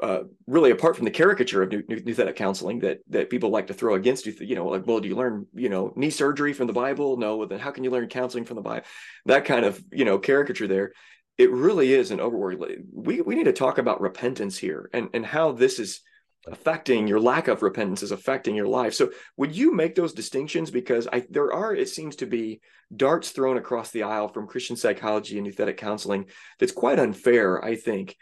uh, 0.00 0.20
really 0.46 0.70
apart 0.70 0.94
from 0.94 1.06
the 1.06 1.10
caricature 1.10 1.60
of 1.60 1.70
nouthetic 1.70 2.36
counseling 2.36 2.78
that 2.78 3.00
that 3.08 3.30
people 3.30 3.50
like 3.50 3.66
to 3.66 3.74
throw 3.74 3.94
against 3.96 4.26
you, 4.26 4.34
you 4.38 4.54
know, 4.54 4.68
like, 4.68 4.86
well, 4.86 5.00
do 5.00 5.08
you 5.08 5.16
learn, 5.16 5.46
you 5.54 5.68
know, 5.68 5.92
knee 5.96 6.10
surgery 6.10 6.52
from 6.52 6.68
the 6.68 6.72
Bible? 6.72 7.16
No, 7.16 7.36
well, 7.36 7.48
then 7.48 7.58
how 7.58 7.72
can 7.72 7.82
you 7.82 7.90
learn 7.90 8.08
counseling 8.08 8.44
from 8.44 8.54
the 8.54 8.62
Bible? 8.62 8.86
That 9.26 9.44
kind 9.44 9.64
of, 9.64 9.82
you 9.90 10.04
know, 10.04 10.18
caricature 10.18 10.68
there 10.68 10.92
it 11.38 11.52
really 11.52 11.94
is 11.94 12.10
an 12.10 12.18
overword. 12.18 12.84
We 12.92 13.20
we 13.20 13.34
need 13.36 13.44
to 13.44 13.52
talk 13.52 13.78
about 13.78 14.00
repentance 14.00 14.58
here 14.58 14.90
and 14.92 15.08
and 15.14 15.24
how 15.24 15.52
this 15.52 15.78
is 15.78 16.00
affecting 16.46 17.06
your 17.06 17.20
lack 17.20 17.48
of 17.48 17.62
repentance 17.62 18.02
is 18.02 18.10
affecting 18.10 18.54
your 18.54 18.66
life. 18.66 18.94
So 18.94 19.10
would 19.36 19.54
you 19.54 19.74
make 19.74 19.94
those 19.94 20.12
distinctions 20.12 20.70
because 20.70 21.06
I 21.12 21.26
there 21.30 21.52
are 21.52 21.74
it 21.74 21.88
seems 21.88 22.16
to 22.16 22.26
be 22.26 22.60
darts 22.94 23.30
thrown 23.30 23.56
across 23.56 23.90
the 23.90 24.02
aisle 24.02 24.28
from 24.28 24.46
Christian 24.46 24.76
psychology 24.76 25.38
and 25.38 25.46
nouthetic 25.46 25.76
counseling 25.76 26.26
that's 26.58 26.72
quite 26.72 26.98
unfair, 26.98 27.64
I 27.64 27.76
think. 27.76 28.16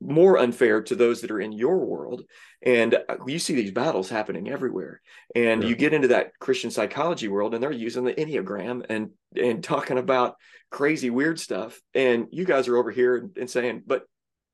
More 0.00 0.38
unfair 0.38 0.82
to 0.82 0.94
those 0.94 1.20
that 1.20 1.30
are 1.30 1.40
in 1.40 1.52
your 1.52 1.78
world. 1.78 2.22
And 2.62 2.94
uh, 2.94 3.16
you 3.26 3.38
see 3.38 3.54
these 3.54 3.72
battles 3.72 4.08
happening 4.08 4.48
everywhere. 4.48 5.00
And 5.34 5.64
you 5.64 5.74
get 5.74 5.92
into 5.92 6.08
that 6.08 6.38
christian 6.38 6.70
psychology 6.70 7.28
world 7.28 7.54
and 7.54 7.62
they're 7.62 7.72
using 7.72 8.04
the 8.04 8.14
enneagram 8.14 8.86
and 8.88 9.10
and 9.36 9.62
talking 9.62 9.98
about 9.98 10.36
crazy 10.70 11.10
weird 11.10 11.40
stuff. 11.40 11.80
And 11.94 12.28
you 12.30 12.44
guys 12.44 12.68
are 12.68 12.76
over 12.76 12.90
here 12.90 13.30
and, 13.36 13.50
saying 13.50 13.82
but 13.86 14.04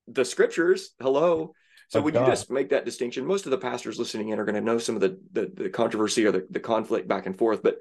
the 0.09 0.25
scriptures 0.25 0.91
hello? 1.01 1.53
So 1.89 2.01
oh, 2.01 2.03
would 2.03 2.15
God. 2.15 2.27
you 2.27 2.33
just 2.33 2.51
make 2.51 2.71
that 2.71 2.85
distinction 2.85 3.27
most 3.27 3.45
of 3.45 3.51
the 3.51 3.59
pastors 3.59 3.99
listening 3.99 4.31
in 4.31 4.39
are 4.39 4.45
going 4.45 4.57
to 4.57 4.61
know 4.61 4.79
some 4.79 4.95
of 4.95 5.01
the, 5.01 5.21
the 5.33 5.53
the, 5.55 5.69
controversy 5.69 6.25
or 6.27 6.33
the, 6.33 6.47
the 6.51 6.61
conflict 6.61 7.07
back 7.07 7.27
and 7.27 7.37
forth. 7.37 7.63
But 7.63 7.79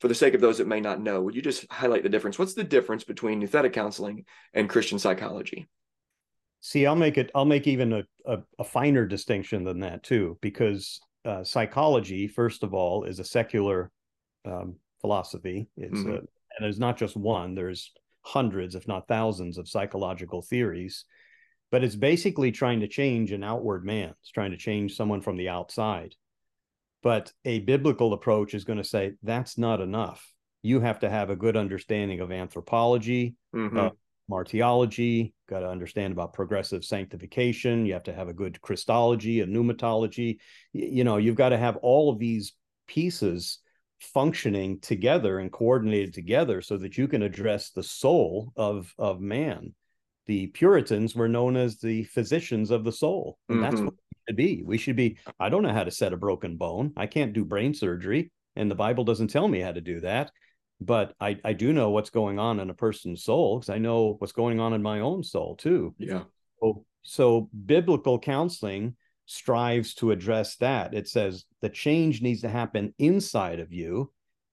for 0.00 0.08
the 0.08 0.14
sake 0.14 0.34
of 0.34 0.40
those 0.40 0.58
that 0.58 0.66
may 0.66 0.80
not 0.80 1.00
know 1.00 1.22
would 1.22 1.34
you 1.34 1.42
just 1.42 1.70
highlight 1.72 2.02
the 2.02 2.08
difference? 2.08 2.38
What's 2.38 2.54
the 2.54 2.64
difference 2.64 3.04
between 3.04 3.40
nouthetic 3.40 3.72
counseling 3.72 4.24
and 4.52 4.68
christian 4.68 4.98
psychology 4.98 5.68
see 6.62 6.86
i'll 6.86 6.96
make 6.96 7.18
it 7.18 7.30
i'll 7.34 7.44
make 7.44 7.66
even 7.66 7.92
a, 7.92 8.02
a, 8.24 8.38
a 8.60 8.64
finer 8.64 9.04
distinction 9.04 9.64
than 9.64 9.80
that 9.80 10.02
too 10.02 10.38
because 10.40 11.00
uh, 11.24 11.44
psychology 11.44 12.26
first 12.26 12.62
of 12.62 12.72
all 12.72 13.04
is 13.04 13.18
a 13.18 13.24
secular 13.24 13.90
um, 14.44 14.76
philosophy 15.00 15.68
it's 15.76 16.00
mm-hmm. 16.00 16.12
a 16.12 16.14
and 16.14 16.64
there's 16.64 16.78
not 16.78 16.96
just 16.96 17.16
one 17.16 17.54
there's 17.54 17.92
hundreds 18.22 18.74
if 18.74 18.88
not 18.88 19.08
thousands 19.08 19.58
of 19.58 19.68
psychological 19.68 20.40
theories 20.40 21.04
but 21.70 21.82
it's 21.82 21.96
basically 21.96 22.52
trying 22.52 22.80
to 22.80 22.88
change 22.88 23.32
an 23.32 23.42
outward 23.42 23.84
man 23.84 24.14
it's 24.20 24.30
trying 24.30 24.52
to 24.52 24.56
change 24.56 24.94
someone 24.96 25.20
from 25.20 25.36
the 25.36 25.48
outside 25.48 26.14
but 27.02 27.32
a 27.44 27.58
biblical 27.60 28.12
approach 28.12 28.54
is 28.54 28.64
going 28.64 28.78
to 28.78 28.84
say 28.84 29.12
that's 29.22 29.58
not 29.58 29.80
enough 29.80 30.32
you 30.62 30.80
have 30.80 31.00
to 31.00 31.10
have 31.10 31.30
a 31.30 31.36
good 31.36 31.56
understanding 31.56 32.20
of 32.20 32.30
anthropology 32.30 33.34
mm-hmm. 33.54 33.76
uh, 33.76 33.90
hamartiology 34.32 35.32
got 35.48 35.60
to 35.60 35.68
understand 35.68 36.12
about 36.12 36.32
progressive 36.32 36.84
sanctification 36.84 37.86
you 37.86 37.92
have 37.92 38.02
to 38.02 38.12
have 38.12 38.28
a 38.28 38.34
good 38.34 38.60
christology 38.60 39.40
a 39.40 39.46
pneumatology. 39.46 40.38
You 40.72 41.04
know 41.04 41.16
you've 41.16 41.36
got 41.36 41.50
to 41.50 41.58
have 41.58 41.76
all 41.76 42.10
of 42.10 42.18
these 42.18 42.54
pieces 42.86 43.58
functioning 44.00 44.80
together 44.80 45.38
and 45.38 45.52
coordinated 45.52 46.12
together 46.12 46.60
so 46.60 46.76
that 46.76 46.98
you 46.98 47.06
can 47.06 47.22
address 47.22 47.70
the 47.70 47.82
soul 47.82 48.52
of 48.56 48.92
of 48.98 49.20
man. 49.20 49.74
The 50.26 50.48
puritans 50.48 51.14
were 51.14 51.28
known 51.28 51.56
as 51.56 51.78
the 51.78 52.04
physicians 52.04 52.70
of 52.70 52.84
the 52.84 52.92
soul 52.92 53.38
and 53.48 53.58
mm-hmm. 53.58 53.70
that's 53.70 53.82
what 53.82 53.94
we 53.94 54.18
should 54.28 54.36
be. 54.36 54.62
We 54.64 54.78
should 54.78 54.96
be 54.96 55.18
i 55.38 55.48
don't 55.48 55.62
know 55.62 55.72
how 55.72 55.84
to 55.84 55.90
set 55.90 56.12
a 56.12 56.16
broken 56.16 56.56
bone. 56.56 56.92
I 56.96 57.06
can't 57.06 57.32
do 57.32 57.44
brain 57.44 57.74
surgery 57.74 58.30
and 58.56 58.70
the 58.70 58.76
bible 58.76 59.04
doesn't 59.04 59.28
tell 59.28 59.48
me 59.48 59.60
how 59.60 59.72
to 59.72 59.80
do 59.80 60.00
that 60.00 60.30
but 60.84 61.14
i 61.20 61.36
i 61.44 61.52
do 61.52 61.72
know 61.72 61.90
what's 61.90 62.10
going 62.10 62.38
on 62.38 62.60
in 62.60 62.70
a 62.70 62.74
person's 62.74 63.24
soul 63.24 63.58
because 63.58 63.70
i 63.70 63.78
know 63.78 64.16
what's 64.18 64.32
going 64.32 64.60
on 64.60 64.72
in 64.72 64.82
my 64.82 65.00
own 65.00 65.22
soul 65.22 65.56
too 65.56 65.94
yeah 65.98 66.22
so, 66.60 66.84
so 67.02 67.50
biblical 67.66 68.18
counseling 68.18 68.94
strives 69.26 69.94
to 69.94 70.10
address 70.10 70.56
that. 70.56 70.94
It 70.94 71.08
says 71.08 71.44
the 71.60 71.68
change 71.68 72.22
needs 72.22 72.42
to 72.42 72.48
happen 72.48 72.94
inside 72.98 73.60
of 73.60 73.72
you. 73.72 74.12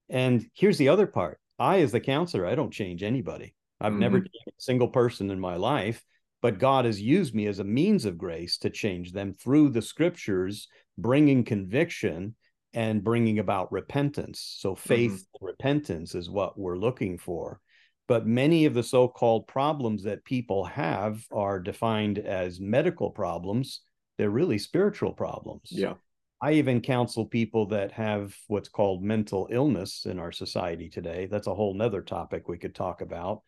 And 0.10 0.46
here's 0.54 0.78
the 0.78 0.90
other 0.90 1.08
part 1.08 1.40
I, 1.58 1.82
as 1.82 1.92
the 1.92 2.00
counselor, 2.00 2.48
I 2.48 2.56
don't 2.56 2.74
change 2.74 3.04
anybody. 3.04 3.54
I've 3.82 3.92
mm-hmm. 3.92 4.00
never 4.00 4.18
a 4.18 4.52
single 4.58 4.88
person 4.88 5.30
in 5.32 5.40
my 5.40 5.56
life. 5.56 6.04
but 6.42 6.58
God 6.58 6.86
has 6.86 7.02
used 7.02 7.36
me 7.36 7.48
as 7.48 7.60
a 7.60 7.66
means 7.66 8.06
of 8.06 8.18
grace 8.18 8.58
to 8.60 8.70
change 8.70 9.12
them 9.12 9.34
through 9.34 9.70
the 9.70 9.82
scriptures, 9.82 10.70
bringing 10.98 11.44
conviction 11.44 12.36
and 12.74 13.04
bringing 13.04 13.40
about 13.40 13.72
repentance. 13.72 14.56
So, 14.60 14.76
faith 14.76 15.12
mm-hmm. 15.12 15.46
repentance 15.46 16.16
is 16.16 16.30
what 16.30 16.58
we're 16.58 16.78
looking 16.78 17.18
for. 17.18 17.60
But 18.08 18.26
many 18.26 18.66
of 18.66 18.74
the 18.74 18.84
so 18.84 19.08
called 19.08 19.48
problems 19.48 20.04
that 20.04 20.26
people 20.26 20.66
have 20.66 21.24
are 21.32 21.60
defined 21.60 22.18
as 22.18 22.60
medical 22.60 23.12
problems. 23.12 23.82
They're 24.18 24.30
really 24.30 24.58
spiritual 24.58 25.14
problems. 25.14 25.70
Yeah. 25.72 25.94
I 26.42 26.54
even 26.54 26.82
counsel 26.82 27.26
people 27.26 27.68
that 27.68 27.92
have 27.92 28.36
what's 28.48 28.70
called 28.70 29.04
mental 29.04 29.48
illness 29.52 30.06
in 30.06 30.20
our 30.20 30.32
society 30.32 30.90
today. 30.90 31.28
That's 31.30 31.48
a 31.48 31.54
whole 31.54 31.74
nother 31.74 32.02
topic 32.02 32.48
we 32.48 32.58
could 32.58 32.74
talk 32.74 33.02
about. 33.02 33.42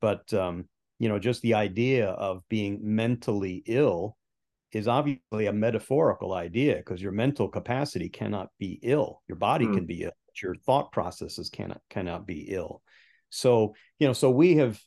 But 0.00 0.32
um, 0.32 0.68
you 0.98 1.08
know 1.08 1.18
just 1.18 1.42
the 1.42 1.54
idea 1.54 2.08
of 2.08 2.42
being 2.48 2.80
mentally 2.82 3.62
ill 3.66 4.16
is 4.72 4.88
obviously 4.88 5.46
a 5.46 5.52
metaphorical 5.52 6.34
idea 6.34 6.76
because 6.76 7.00
your 7.00 7.12
mental 7.12 7.48
capacity 7.48 8.08
cannot 8.08 8.48
be 8.58 8.78
ill. 8.82 9.22
Your 9.28 9.36
body 9.36 9.66
mm. 9.66 9.74
can 9.74 9.86
be 9.86 10.02
ill 10.02 10.12
but 10.26 10.42
your 10.42 10.54
thought 10.54 10.92
processes 10.92 11.48
cannot 11.50 11.80
cannot 11.90 12.26
be 12.26 12.48
ill. 12.48 12.82
So 13.30 13.74
you 13.98 14.06
know 14.06 14.12
so 14.12 14.30
we 14.30 14.56
have 14.56 14.80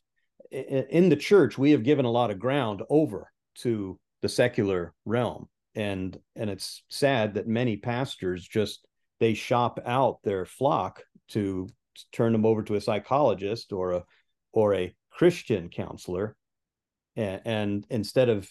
in 0.51 1.09
the 1.09 1.15
church 1.15 1.57
we 1.57 1.71
have 1.71 1.83
given 1.83 2.05
a 2.05 2.11
lot 2.11 2.31
of 2.31 2.39
ground 2.39 2.81
over 2.89 3.31
to 3.59 3.99
the 4.21 4.29
secular 4.29 4.93
realm. 5.05 5.47
And 5.75 6.19
and 6.35 6.49
it's 6.49 6.83
sad 6.89 7.35
that 7.35 7.47
many 7.47 7.77
pastors 7.77 8.47
just 8.47 8.85
they 9.19 9.33
shop 9.33 9.79
out 9.85 10.19
their 10.23 10.45
flock 10.45 11.03
to 11.29 11.67
turn 12.11 12.31
them 12.31 12.45
over 12.45 12.63
to 12.63 12.75
a 12.75 12.81
psychologist 12.81 13.71
or 13.71 13.91
a 13.91 14.03
or 14.51 14.73
a 14.73 14.93
Christian 15.11 15.69
counselor, 15.69 16.35
and, 17.15 17.41
and 17.45 17.87
instead 17.89 18.27
of 18.27 18.49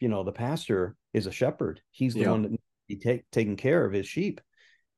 you 0.00 0.08
know 0.08 0.24
the 0.24 0.32
pastor 0.32 0.96
is 1.12 1.26
a 1.26 1.32
shepherd, 1.32 1.80
he's 1.90 2.14
the 2.14 2.20
yeah. 2.20 2.30
one 2.30 2.42
that 2.42 2.60
be 2.88 2.96
take, 2.96 3.30
taking 3.30 3.56
care 3.56 3.84
of 3.84 3.92
his 3.92 4.06
sheep. 4.06 4.40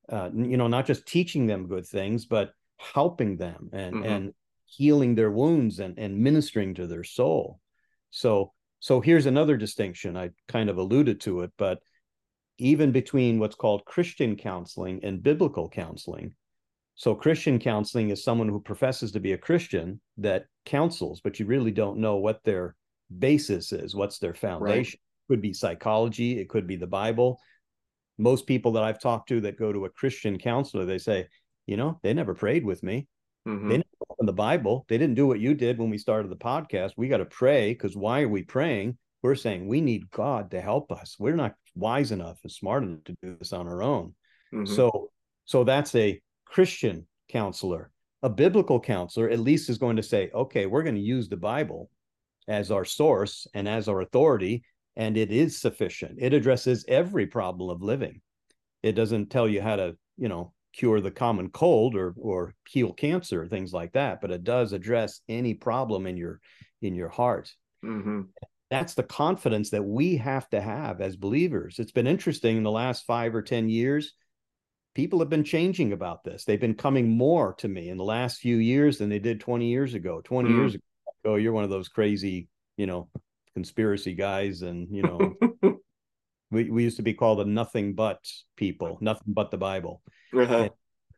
Uh, 0.09 0.29
you 0.33 0.57
know, 0.57 0.67
not 0.67 0.85
just 0.85 1.05
teaching 1.05 1.45
them 1.45 1.67
good 1.67 1.85
things, 1.85 2.25
but 2.25 2.51
helping 2.77 3.37
them 3.37 3.69
and 3.71 3.95
mm-hmm. 3.95 4.05
and 4.05 4.33
healing 4.65 5.15
their 5.15 5.31
wounds 5.31 5.79
and 5.79 5.97
and 5.99 6.17
ministering 6.17 6.73
to 6.73 6.87
their 6.87 7.03
soul. 7.03 7.59
So 8.09 8.53
so 8.79 8.99
here's 8.99 9.27
another 9.27 9.57
distinction. 9.57 10.17
I 10.17 10.31
kind 10.47 10.69
of 10.69 10.77
alluded 10.77 11.21
to 11.21 11.41
it, 11.41 11.51
but 11.57 11.79
even 12.57 12.91
between 12.91 13.39
what's 13.39 13.55
called 13.55 13.85
Christian 13.85 14.35
counseling 14.35 15.01
and 15.03 15.21
biblical 15.21 15.69
counseling, 15.69 16.35
so 16.95 17.15
Christian 17.15 17.59
counseling 17.59 18.09
is 18.09 18.23
someone 18.23 18.49
who 18.49 18.59
professes 18.59 19.11
to 19.13 19.19
be 19.19 19.33
a 19.33 19.37
Christian 19.37 20.01
that 20.17 20.45
counsels, 20.65 21.21
but 21.21 21.39
you 21.39 21.45
really 21.45 21.71
don't 21.71 21.99
know 21.99 22.17
what 22.17 22.43
their 22.43 22.75
basis 23.19 23.71
is, 23.71 23.95
what's 23.95 24.19
their 24.19 24.33
foundation. 24.33 24.75
Right. 24.75 24.93
It 24.93 25.33
could 25.33 25.41
be 25.41 25.53
psychology, 25.53 26.39
it 26.39 26.49
could 26.49 26.67
be 26.67 26.75
the 26.75 26.87
Bible. 26.87 27.39
Most 28.17 28.45
people 28.45 28.73
that 28.73 28.83
I've 28.83 29.01
talked 29.01 29.29
to 29.29 29.41
that 29.41 29.57
go 29.57 29.71
to 29.71 29.85
a 29.85 29.89
Christian 29.89 30.37
counselor, 30.37 30.85
they 30.85 30.97
say, 30.97 31.27
you 31.65 31.77
know, 31.77 31.99
they 32.03 32.13
never 32.13 32.33
prayed 32.33 32.65
with 32.65 32.83
me. 32.83 33.07
Mm-hmm. 33.47 33.69
They 33.69 33.77
never 33.77 33.87
opened 34.09 34.27
the 34.27 34.33
Bible. 34.33 34.85
They 34.89 34.97
didn't 34.97 35.15
do 35.15 35.27
what 35.27 35.39
you 35.39 35.53
did 35.53 35.79
when 35.79 35.89
we 35.89 35.97
started 35.97 36.29
the 36.29 36.35
podcast. 36.35 36.91
We 36.97 37.07
got 37.07 37.17
to 37.17 37.25
pray 37.25 37.73
because 37.73 37.95
why 37.95 38.21
are 38.21 38.29
we 38.29 38.43
praying? 38.43 38.97
We're 39.23 39.35
saying 39.35 39.67
we 39.67 39.81
need 39.81 40.09
God 40.11 40.51
to 40.51 40.61
help 40.61 40.91
us. 40.91 41.15
We're 41.19 41.35
not 41.35 41.55
wise 41.75 42.11
enough 42.11 42.39
and 42.43 42.51
smart 42.51 42.83
enough 42.83 43.03
to 43.05 43.15
do 43.21 43.35
this 43.39 43.53
on 43.53 43.67
our 43.67 43.81
own. 43.81 44.13
Mm-hmm. 44.53 44.73
So, 44.73 45.11
so 45.45 45.63
that's 45.63 45.95
a 45.95 46.21
Christian 46.45 47.07
counselor. 47.29 47.91
A 48.23 48.29
biblical 48.29 48.79
counselor 48.79 49.29
at 49.29 49.39
least 49.39 49.69
is 49.69 49.77
going 49.77 49.95
to 49.95 50.03
say, 50.03 50.29
okay, 50.33 50.65
we're 50.65 50.83
going 50.83 50.95
to 50.95 51.01
use 51.01 51.29
the 51.29 51.37
Bible 51.37 51.89
as 52.51 52.69
our 52.69 52.85
source 52.85 53.47
and 53.53 53.67
as 53.67 53.87
our 53.87 54.01
authority, 54.01 54.63
and 54.95 55.17
it 55.17 55.31
is 55.31 55.59
sufficient. 55.59 56.17
It 56.19 56.33
addresses 56.33 56.85
every 56.87 57.25
problem 57.25 57.69
of 57.69 57.81
living. 57.81 58.21
It 58.83 58.91
doesn't 58.93 59.29
tell 59.29 59.47
you 59.47 59.61
how 59.61 59.77
to, 59.77 59.95
you 60.17 60.27
know, 60.27 60.53
cure 60.73 61.01
the 61.01 61.11
common 61.11 61.49
cold 61.49 61.95
or 61.95 62.13
or 62.17 62.53
heal 62.67 62.93
cancer, 62.93 63.43
or 63.43 63.47
things 63.47 63.73
like 63.73 63.93
that, 63.93 64.21
but 64.21 64.31
it 64.31 64.43
does 64.43 64.73
address 64.73 65.21
any 65.29 65.53
problem 65.53 66.05
in 66.05 66.17
your 66.17 66.39
in 66.81 66.93
your 66.95 67.09
heart. 67.09 67.53
Mm-hmm. 67.83 68.21
That's 68.69 68.93
the 68.93 69.03
confidence 69.03 69.69
that 69.71 69.83
we 69.83 70.17
have 70.17 70.49
to 70.49 70.61
have 70.61 71.01
as 71.01 71.15
believers. 71.15 71.79
It's 71.79 71.91
been 71.91 72.07
interesting 72.07 72.57
in 72.57 72.63
the 72.63 72.71
last 72.71 73.05
five 73.05 73.33
or 73.33 73.41
ten 73.41 73.69
years 73.69 74.13
people 74.93 75.19
have 75.19 75.29
been 75.29 75.43
changing 75.43 75.93
about 75.93 76.23
this. 76.23 76.43
They've 76.43 76.59
been 76.59 76.75
coming 76.75 77.09
more 77.09 77.53
to 77.55 77.67
me 77.67 77.89
in 77.89 77.97
the 77.97 78.03
last 78.03 78.39
few 78.39 78.57
years 78.57 78.97
than 78.97 79.09
they 79.09 79.19
did 79.19 79.39
20 79.39 79.67
years 79.67 79.93
ago. 79.93 80.21
20 80.21 80.49
mm. 80.49 80.55
years 80.57 80.75
ago, 80.75 80.83
oh, 81.25 81.35
you're 81.35 81.53
one 81.53 81.63
of 81.63 81.69
those 81.69 81.89
crazy, 81.89 82.47
you 82.77 82.85
know, 82.85 83.09
conspiracy 83.53 84.13
guys. 84.13 84.61
And, 84.61 84.87
you 84.91 85.03
know, 85.03 85.35
we, 86.51 86.69
we 86.69 86.83
used 86.83 86.97
to 86.97 87.03
be 87.03 87.13
called 87.13 87.39
the 87.39 87.45
nothing 87.45 87.93
but 87.93 88.19
people, 88.55 88.97
nothing 89.01 89.33
but 89.33 89.51
the 89.51 89.57
Bible. 89.57 90.01
Uh-huh. 90.35 90.55
And, 90.55 90.71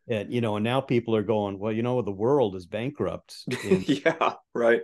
and, 0.07 0.33
you 0.33 0.41
know, 0.41 0.57
and 0.57 0.63
now 0.63 0.81
people 0.81 1.15
are 1.15 1.23
going, 1.23 1.59
well, 1.59 1.71
you 1.71 1.83
know, 1.83 2.01
the 2.01 2.11
world 2.11 2.55
is 2.55 2.65
bankrupt. 2.65 3.35
yeah, 3.63 4.33
right. 4.53 4.81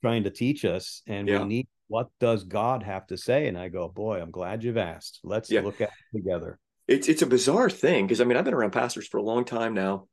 Trying 0.00 0.24
to 0.24 0.30
teach 0.30 0.64
us, 0.64 1.02
and 1.06 1.28
yeah. 1.28 1.38
we 1.38 1.44
need 1.44 1.68
what 1.86 2.08
does 2.18 2.42
God 2.42 2.82
have 2.82 3.06
to 3.08 3.16
say? 3.16 3.46
And 3.46 3.56
I 3.56 3.68
go, 3.68 3.86
boy, 3.86 4.20
I'm 4.20 4.32
glad 4.32 4.64
you've 4.64 4.78
asked. 4.78 5.20
Let's 5.22 5.48
yeah. 5.48 5.60
look 5.60 5.80
at 5.80 5.90
it 5.90 6.16
together 6.16 6.58
it's 6.88 7.08
it's 7.08 7.22
a 7.22 7.26
bizarre 7.26 7.70
thing 7.70 8.06
because 8.06 8.20
I 8.20 8.24
mean 8.24 8.36
I've 8.36 8.44
been 8.44 8.54
around 8.54 8.72
pastors 8.72 9.06
for 9.06 9.18
a 9.18 9.22
long 9.22 9.44
time 9.44 9.74
now, 9.74 10.08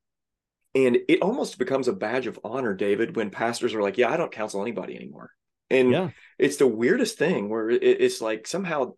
and 0.76 0.98
it 1.08 1.22
almost 1.22 1.58
becomes 1.58 1.88
a 1.88 1.94
badge 1.94 2.28
of 2.28 2.40
honor, 2.44 2.74
David, 2.74 3.16
when 3.16 3.30
pastors 3.30 3.74
are 3.74 3.82
like, 3.82 3.98
"Yeah, 3.98 4.10
I 4.10 4.18
don't 4.18 4.32
counsel 4.32 4.62
anybody 4.62 4.96
anymore," 4.96 5.32
and 5.70 5.92
yeah. 5.92 6.10
it's 6.38 6.58
the 6.58 6.68
weirdest 6.68 7.18
thing 7.18 7.50
where 7.50 7.70
it, 7.70 7.84
it's 7.84 8.22
like 8.22 8.48
somehow 8.48 8.94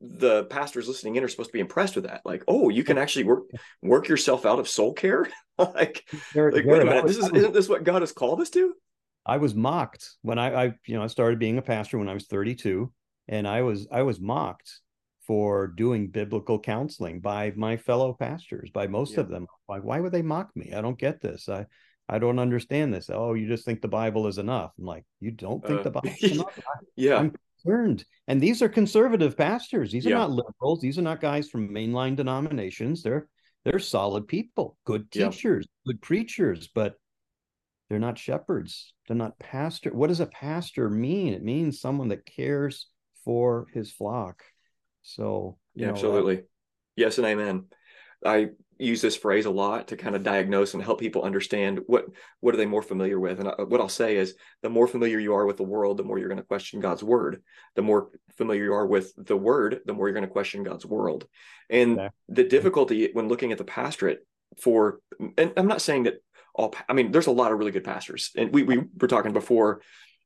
the 0.00 0.44
pastors 0.44 0.86
listening 0.86 1.16
in 1.16 1.24
are 1.24 1.28
supposed 1.28 1.48
to 1.48 1.54
be 1.54 1.60
impressed 1.60 1.94
with 1.94 2.04
that. 2.04 2.20
Like, 2.24 2.44
oh, 2.46 2.68
you 2.68 2.84
can 2.84 2.98
actually 2.98 3.24
work 3.24 3.44
work 3.82 4.08
yourself 4.08 4.44
out 4.44 4.58
of 4.58 4.68
soul 4.68 4.92
care. 4.92 5.26
like, 5.58 6.04
like 6.34 6.64
wait 6.64 6.82
a 6.82 6.84
minute, 6.84 7.06
this 7.06 7.16
is 7.16 7.30
isn't 7.30 7.54
this 7.54 7.68
what 7.68 7.84
God 7.84 8.02
has 8.02 8.12
called 8.12 8.40
us 8.40 8.50
to? 8.50 8.74
I 9.26 9.38
was 9.38 9.54
mocked 9.54 10.10
when 10.22 10.38
I, 10.38 10.64
I 10.64 10.64
you 10.86 10.96
know 10.96 11.02
I 11.02 11.06
started 11.06 11.38
being 11.38 11.58
a 11.58 11.62
pastor 11.62 11.98
when 11.98 12.08
I 12.08 12.14
was 12.14 12.26
32, 12.26 12.92
and 13.28 13.48
I 13.48 13.62
was 13.62 13.86
I 13.90 14.02
was 14.02 14.20
mocked 14.20 14.80
for 15.26 15.68
doing 15.68 16.08
biblical 16.08 16.58
counseling 16.58 17.20
by 17.20 17.52
my 17.56 17.76
fellow 17.76 18.12
pastors, 18.12 18.70
by 18.70 18.86
most 18.86 19.14
yeah. 19.14 19.20
of 19.20 19.28
them. 19.28 19.46
Like, 19.68 19.82
why 19.82 20.00
would 20.00 20.12
they 20.12 20.22
mock 20.22 20.50
me? 20.54 20.72
I 20.74 20.80
don't 20.80 20.98
get 20.98 21.20
this. 21.20 21.48
I 21.48 21.66
I 22.08 22.18
don't 22.18 22.38
understand 22.38 22.92
this. 22.92 23.08
Oh, 23.12 23.32
you 23.32 23.48
just 23.48 23.64
think 23.64 23.80
the 23.80 23.88
Bible 23.88 24.26
is 24.26 24.38
enough. 24.38 24.72
I'm 24.78 24.84
like, 24.84 25.04
you 25.20 25.30
don't 25.30 25.66
think 25.66 25.80
uh, 25.80 25.82
the 25.84 25.90
Bible 25.90 26.10
is 26.20 26.32
enough? 26.32 26.60
yeah. 26.96 27.16
I'm 27.16 27.32
concerned. 27.64 28.04
And 28.28 28.40
these 28.40 28.60
are 28.60 28.68
conservative 28.68 29.36
pastors. 29.36 29.90
These 29.90 30.06
are 30.06 30.10
yeah. 30.10 30.18
not 30.18 30.30
liberals. 30.30 30.80
These 30.80 30.98
are 30.98 31.02
not 31.02 31.20
guys 31.20 31.48
from 31.48 31.70
mainline 31.70 32.16
denominations. 32.16 33.02
They're 33.02 33.28
they're 33.64 33.78
solid 33.78 34.28
people, 34.28 34.76
good 34.84 35.10
teachers, 35.10 35.66
yeah. 35.66 35.92
good 35.92 36.02
preachers, 36.02 36.68
but 36.74 36.96
they're 37.88 37.98
not 37.98 38.18
shepherds. 38.18 38.92
They're 39.08 39.16
not 39.16 39.38
pastor. 39.38 39.90
What 39.90 40.08
does 40.08 40.20
a 40.20 40.26
pastor 40.26 40.90
mean? 40.90 41.32
It 41.32 41.42
means 41.42 41.80
someone 41.80 42.08
that 42.08 42.26
cares 42.26 42.88
for 43.24 43.66
his 43.72 43.90
flock. 43.90 44.42
So 45.04 45.58
yeah, 45.74 45.86
know, 45.86 45.92
absolutely. 45.92 46.42
yes 46.96 47.18
and 47.18 47.26
amen. 47.26 47.66
I 48.24 48.48
use 48.78 49.00
this 49.00 49.16
phrase 49.16 49.46
a 49.46 49.50
lot 49.50 49.88
to 49.88 49.96
kind 49.96 50.16
of 50.16 50.22
diagnose 50.22 50.74
and 50.74 50.82
help 50.82 50.98
people 50.98 51.22
understand 51.22 51.80
what 51.86 52.06
what 52.40 52.54
are 52.54 52.56
they 52.56 52.66
more 52.66 52.82
familiar 52.82 53.20
with. 53.20 53.38
And 53.38 53.48
I, 53.48 53.62
what 53.62 53.80
I'll 53.80 53.88
say 53.88 54.16
is, 54.16 54.34
the 54.62 54.70
more 54.70 54.88
familiar 54.88 55.18
you 55.20 55.34
are 55.34 55.46
with 55.46 55.58
the 55.58 55.62
world, 55.62 55.98
the 55.98 56.02
more 56.02 56.18
you're 56.18 56.28
going 56.28 56.38
to 56.38 56.44
question 56.44 56.80
God's 56.80 57.04
word. 57.04 57.42
The 57.76 57.82
more 57.82 58.08
familiar 58.36 58.64
you 58.64 58.74
are 58.74 58.86
with 58.86 59.12
the 59.16 59.36
word, 59.36 59.80
the 59.84 59.92
more 59.92 60.08
you're 60.08 60.14
going 60.14 60.26
to 60.26 60.32
question 60.32 60.64
God's 60.64 60.86
world. 60.86 61.26
And 61.70 61.96
yeah. 61.96 62.08
the 62.28 62.44
difficulty 62.44 63.10
when 63.12 63.28
looking 63.28 63.52
at 63.52 63.58
the 63.58 63.64
pastorate 63.64 64.26
for, 64.58 65.00
and 65.38 65.52
I'm 65.56 65.68
not 65.68 65.82
saying 65.82 66.04
that 66.04 66.22
all. 66.54 66.74
I 66.88 66.94
mean, 66.94 67.12
there's 67.12 67.26
a 67.26 67.32
lot 67.32 67.52
of 67.52 67.58
really 67.58 67.72
good 67.72 67.84
pastors, 67.84 68.30
and 68.36 68.52
we 68.52 68.62
we 68.62 68.82
were 68.98 69.08
talking 69.08 69.32
before 69.32 69.82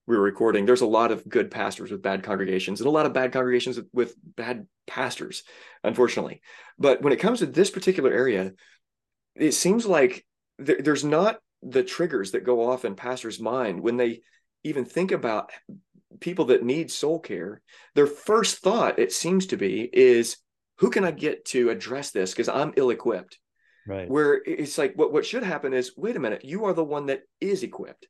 we 0.08 0.16
were 0.16 0.22
recording, 0.22 0.64
there's 0.64 0.80
a 0.80 0.86
lot 0.86 1.12
of 1.12 1.28
good 1.28 1.50
pastors 1.50 1.90
with 1.90 2.00
bad 2.00 2.22
congregations 2.22 2.80
and 2.80 2.86
a 2.86 2.90
lot 2.90 3.04
of 3.04 3.12
bad 3.12 3.30
congregations 3.30 3.76
with, 3.76 3.88
with 3.92 4.14
bad 4.24 4.66
pastors, 4.86 5.42
unfortunately. 5.84 6.40
But 6.78 7.02
when 7.02 7.12
it 7.12 7.20
comes 7.20 7.40
to 7.40 7.46
this 7.46 7.70
particular 7.70 8.10
area, 8.10 8.54
it 9.36 9.52
seems 9.52 9.84
like 9.84 10.24
th- 10.64 10.82
there's 10.82 11.04
not 11.04 11.38
the 11.62 11.82
triggers 11.82 12.30
that 12.30 12.44
go 12.44 12.70
off 12.70 12.86
in 12.86 12.94
pastors' 12.94 13.38
mind 13.38 13.80
when 13.80 13.98
they 13.98 14.22
even 14.64 14.86
think 14.86 15.12
about 15.12 15.50
people 16.20 16.46
that 16.46 16.64
need 16.64 16.90
soul 16.90 17.20
care. 17.20 17.60
Their 17.94 18.06
first 18.06 18.58
thought, 18.58 18.98
it 18.98 19.12
seems 19.12 19.48
to 19.48 19.58
be, 19.58 19.82
is 19.92 20.38
who 20.78 20.88
can 20.88 21.04
I 21.04 21.10
get 21.10 21.44
to 21.46 21.68
address 21.68 22.12
this 22.12 22.30
because 22.32 22.48
I'm 22.48 22.72
ill 22.76 22.88
equipped. 22.88 23.38
Right. 23.86 24.08
Where 24.08 24.40
it's 24.46 24.78
like 24.78 24.94
what, 24.94 25.12
what 25.12 25.26
should 25.26 25.42
happen 25.42 25.74
is 25.74 25.92
wait 25.98 26.16
a 26.16 26.20
minute, 26.20 26.46
you 26.46 26.64
are 26.64 26.72
the 26.72 26.82
one 26.82 27.06
that 27.06 27.24
is 27.42 27.62
equipped. 27.62 28.06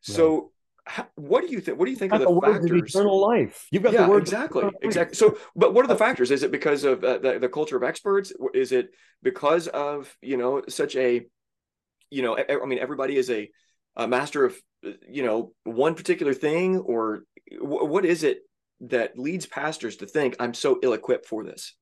So 0.00 0.52
how, 0.84 1.06
what 1.14 1.46
do 1.46 1.52
you 1.52 1.60
think? 1.60 1.78
What 1.78 1.86
do 1.86 1.90
you 1.92 1.96
think 1.96 2.12
of 2.12 2.20
the, 2.20 2.26
the 2.26 2.40
factors? 2.40 2.70
Of 2.70 2.88
eternal 2.88 3.20
life. 3.20 3.66
You've 3.70 3.82
got 3.82 3.92
yeah, 3.92 4.04
the 4.04 4.08
word 4.08 4.22
exactly, 4.22 4.64
exactly. 4.82 5.14
So, 5.14 5.38
but 5.54 5.74
what 5.74 5.84
are 5.84 5.88
the 5.88 5.96
factors? 5.96 6.30
Is 6.30 6.42
it 6.42 6.50
because 6.50 6.84
of 6.84 7.04
uh, 7.04 7.18
the, 7.18 7.38
the 7.38 7.48
culture 7.48 7.76
of 7.76 7.82
experts? 7.82 8.32
Is 8.54 8.72
it 8.72 8.90
because 9.22 9.68
of 9.68 10.14
you 10.20 10.36
know 10.36 10.62
such 10.68 10.96
a, 10.96 11.22
you 12.10 12.22
know, 12.22 12.36
I 12.36 12.66
mean, 12.66 12.80
everybody 12.80 13.16
is 13.16 13.30
a, 13.30 13.48
a 13.96 14.08
master 14.08 14.44
of 14.44 14.56
you 15.08 15.24
know 15.24 15.52
one 15.64 15.94
particular 15.94 16.34
thing, 16.34 16.78
or 16.78 17.24
what 17.60 18.04
is 18.04 18.24
it 18.24 18.40
that 18.80 19.16
leads 19.16 19.46
pastors 19.46 19.96
to 19.98 20.06
think 20.06 20.34
I'm 20.40 20.54
so 20.54 20.80
ill-equipped 20.82 21.26
for 21.26 21.44
this? 21.44 21.76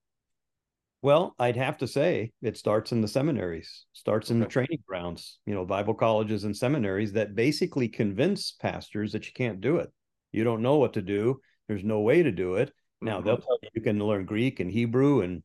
Well, 1.03 1.35
I'd 1.39 1.57
have 1.57 1.79
to 1.79 1.87
say 1.87 2.33
it 2.43 2.59
starts 2.59 2.93
in 2.93 3.01
the 3.01 3.09
seminaries, 3.09 3.87
starts 3.93 4.31
in 4.31 4.37
okay. 4.37 4.45
the 4.45 4.51
training 4.51 4.83
grounds, 4.87 5.39
you 5.47 5.55
know, 5.55 5.65
Bible 5.65 5.95
colleges 5.95 6.45
and 6.45 6.55
seminaries 6.55 7.13
that 7.13 7.35
basically 7.35 7.89
convince 7.89 8.53
pastors 8.53 9.13
that 9.13 9.27
you 9.27 9.33
can't 9.33 9.63
do 9.63 9.77
it. 9.77 9.91
You 10.33 10.45
don't 10.45 10.63
know 10.63 10.77
what 10.77 10.93
to 10.95 11.03
do. 11.03 11.41
There's 11.69 11.85
no 11.85 12.01
way 12.01 12.23
to 12.23 12.31
do 12.31 12.57
it. 12.57 12.73
Now 13.01 13.19
mm-hmm. 13.19 13.27
they'll 13.27 13.39
tell 13.39 13.59
you 13.63 13.69
you 13.75 13.81
can 13.81 13.99
learn 13.99 14.27
Greek 14.27 14.61
and 14.61 14.71
Hebrew 14.71 15.23
and 15.23 15.43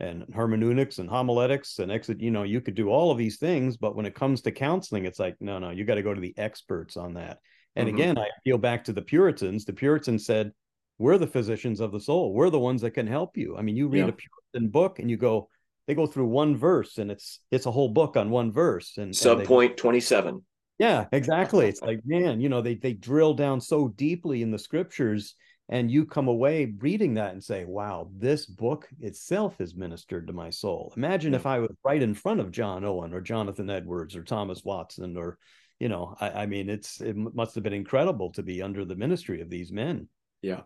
and 0.00 0.24
hermeneutics 0.32 0.98
and 0.98 1.08
homiletics 1.08 1.80
and 1.80 1.90
exit. 1.90 2.20
You 2.20 2.30
know, 2.30 2.44
you 2.44 2.60
could 2.60 2.74
do 2.74 2.88
all 2.88 3.10
of 3.10 3.18
these 3.18 3.38
things, 3.38 3.76
but 3.76 3.96
when 3.96 4.06
it 4.06 4.14
comes 4.14 4.42
to 4.42 4.52
counseling, 4.52 5.06
it's 5.06 5.18
like 5.18 5.36
no, 5.40 5.58
no, 5.58 5.70
you 5.70 5.84
got 5.84 5.96
to 5.96 6.02
go 6.02 6.14
to 6.14 6.20
the 6.20 6.36
experts 6.36 6.96
on 6.96 7.14
that. 7.14 7.38
And 7.76 7.88
mm-hmm. 7.88 7.96
again, 7.96 8.18
I 8.18 8.28
feel 8.44 8.58
back 8.58 8.84
to 8.84 8.92
the 8.92 9.02
Puritans. 9.02 9.64
The 9.64 9.72
Puritans 9.72 10.26
said, 10.26 10.52
"We're 10.98 11.18
the 11.18 11.26
physicians 11.26 11.80
of 11.80 11.92
the 11.92 12.00
soul. 12.00 12.32
We're 12.34 12.50
the 12.50 12.58
ones 12.58 12.82
that 12.82 12.92
can 12.92 13.06
help 13.06 13.36
you." 13.36 13.56
I 13.56 13.62
mean, 13.62 13.76
you 13.76 13.88
read 13.88 14.00
yeah. 14.00 14.08
a 14.08 14.12
Puritan 14.12 14.47
book 14.66 14.98
and 14.98 15.08
you 15.08 15.16
go, 15.16 15.48
they 15.86 15.94
go 15.94 16.06
through 16.06 16.26
one 16.26 16.56
verse, 16.56 16.98
and 16.98 17.10
it's 17.10 17.40
it's 17.50 17.66
a 17.66 17.70
whole 17.70 17.88
book 17.88 18.16
on 18.16 18.28
one 18.28 18.52
verse. 18.52 18.98
And 18.98 19.14
sub 19.16 19.44
point 19.44 19.76
twenty 19.76 20.00
seven. 20.00 20.44
Yeah, 20.78 21.06
exactly. 21.12 21.66
It's 21.68 21.80
like, 21.80 22.00
man, 22.04 22.40
you 22.40 22.48
know, 22.48 22.60
they 22.60 22.74
they 22.74 22.92
drill 22.92 23.34
down 23.34 23.60
so 23.60 23.88
deeply 23.88 24.42
in 24.42 24.50
the 24.50 24.58
scriptures 24.58 25.34
and 25.68 25.90
you 25.90 26.06
come 26.06 26.28
away 26.28 26.72
reading 26.78 27.14
that 27.14 27.32
and 27.32 27.42
say 27.42 27.64
wow 27.64 28.08
this 28.16 28.46
book 28.46 28.88
itself 29.00 29.56
has 29.58 29.74
ministered 29.74 30.26
to 30.26 30.32
my 30.32 30.50
soul 30.50 30.92
imagine 30.96 31.32
yeah. 31.32 31.38
if 31.38 31.46
i 31.46 31.58
was 31.58 31.70
right 31.84 32.02
in 32.02 32.14
front 32.14 32.40
of 32.40 32.50
john 32.50 32.84
owen 32.84 33.12
or 33.12 33.20
jonathan 33.20 33.70
edwards 33.70 34.16
or 34.16 34.22
thomas 34.22 34.64
watson 34.64 35.16
or 35.16 35.38
you 35.78 35.88
know 35.88 36.14
I, 36.20 36.30
I, 36.30 36.46
mean 36.46 36.68
it's 36.68 37.00
it 37.00 37.16
must 37.16 37.54
have 37.54 37.64
been 37.64 37.72
incredible 37.72 38.32
to 38.32 38.42
be 38.42 38.62
under 38.62 38.84
the 38.84 38.96
ministry 38.96 39.40
of 39.40 39.50
these 39.50 39.70
men 39.70 40.08
yeah 40.42 40.62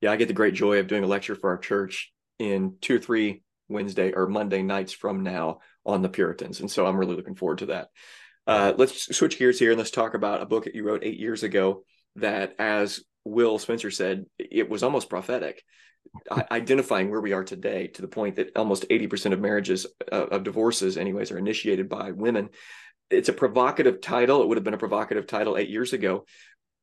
yeah 0.00 0.10
i 0.10 0.16
get 0.16 0.28
the 0.28 0.34
great 0.34 0.54
joy 0.54 0.78
of 0.78 0.86
doing 0.86 1.04
a 1.04 1.08
lecture 1.08 1.34
for 1.34 1.50
our 1.50 1.58
church 1.58 2.12
in 2.40 2.74
two 2.80 2.96
or 2.96 2.98
three 2.98 3.42
wednesday 3.68 4.12
or 4.12 4.26
monday 4.26 4.62
nights 4.62 4.92
from 4.92 5.22
now 5.22 5.60
on 5.86 6.02
the 6.02 6.08
puritans 6.08 6.60
and 6.60 6.70
so 6.70 6.86
i'm 6.86 6.96
really 6.96 7.14
looking 7.14 7.36
forward 7.36 7.58
to 7.58 7.66
that 7.66 7.88
uh, 8.46 8.72
let's 8.76 9.14
switch 9.14 9.38
gears 9.38 9.58
here 9.58 9.70
and 9.70 9.78
let's 9.78 9.92
talk 9.92 10.14
about 10.14 10.42
a 10.42 10.46
book 10.46 10.64
that 10.64 10.74
you 10.74 10.82
wrote 10.82 11.04
eight 11.04 11.18
years 11.18 11.44
ago 11.44 11.84
that 12.16 12.54
as 12.58 13.04
Will 13.24 13.58
Spencer 13.58 13.90
said, 13.90 14.26
it 14.38 14.68
was 14.68 14.82
almost 14.82 15.10
prophetic, 15.10 15.62
identifying 16.50 17.10
where 17.10 17.20
we 17.20 17.32
are 17.32 17.44
today 17.44 17.88
to 17.88 18.02
the 18.02 18.08
point 18.08 18.36
that 18.36 18.56
almost 18.56 18.88
80% 18.88 19.32
of 19.32 19.40
marriages, 19.40 19.86
uh, 20.10 20.26
of 20.26 20.44
divorces, 20.44 20.96
anyways, 20.96 21.30
are 21.30 21.38
initiated 21.38 21.88
by 21.88 22.12
women. 22.12 22.50
It's 23.10 23.28
a 23.28 23.34
provocative 23.34 24.00
title. 24.00 24.42
It 24.42 24.48
would 24.48 24.56
have 24.56 24.64
been 24.64 24.74
a 24.74 24.78
provocative 24.78 25.26
title 25.26 25.56
eight 25.56 25.68
years 25.68 25.92
ago, 25.92 26.24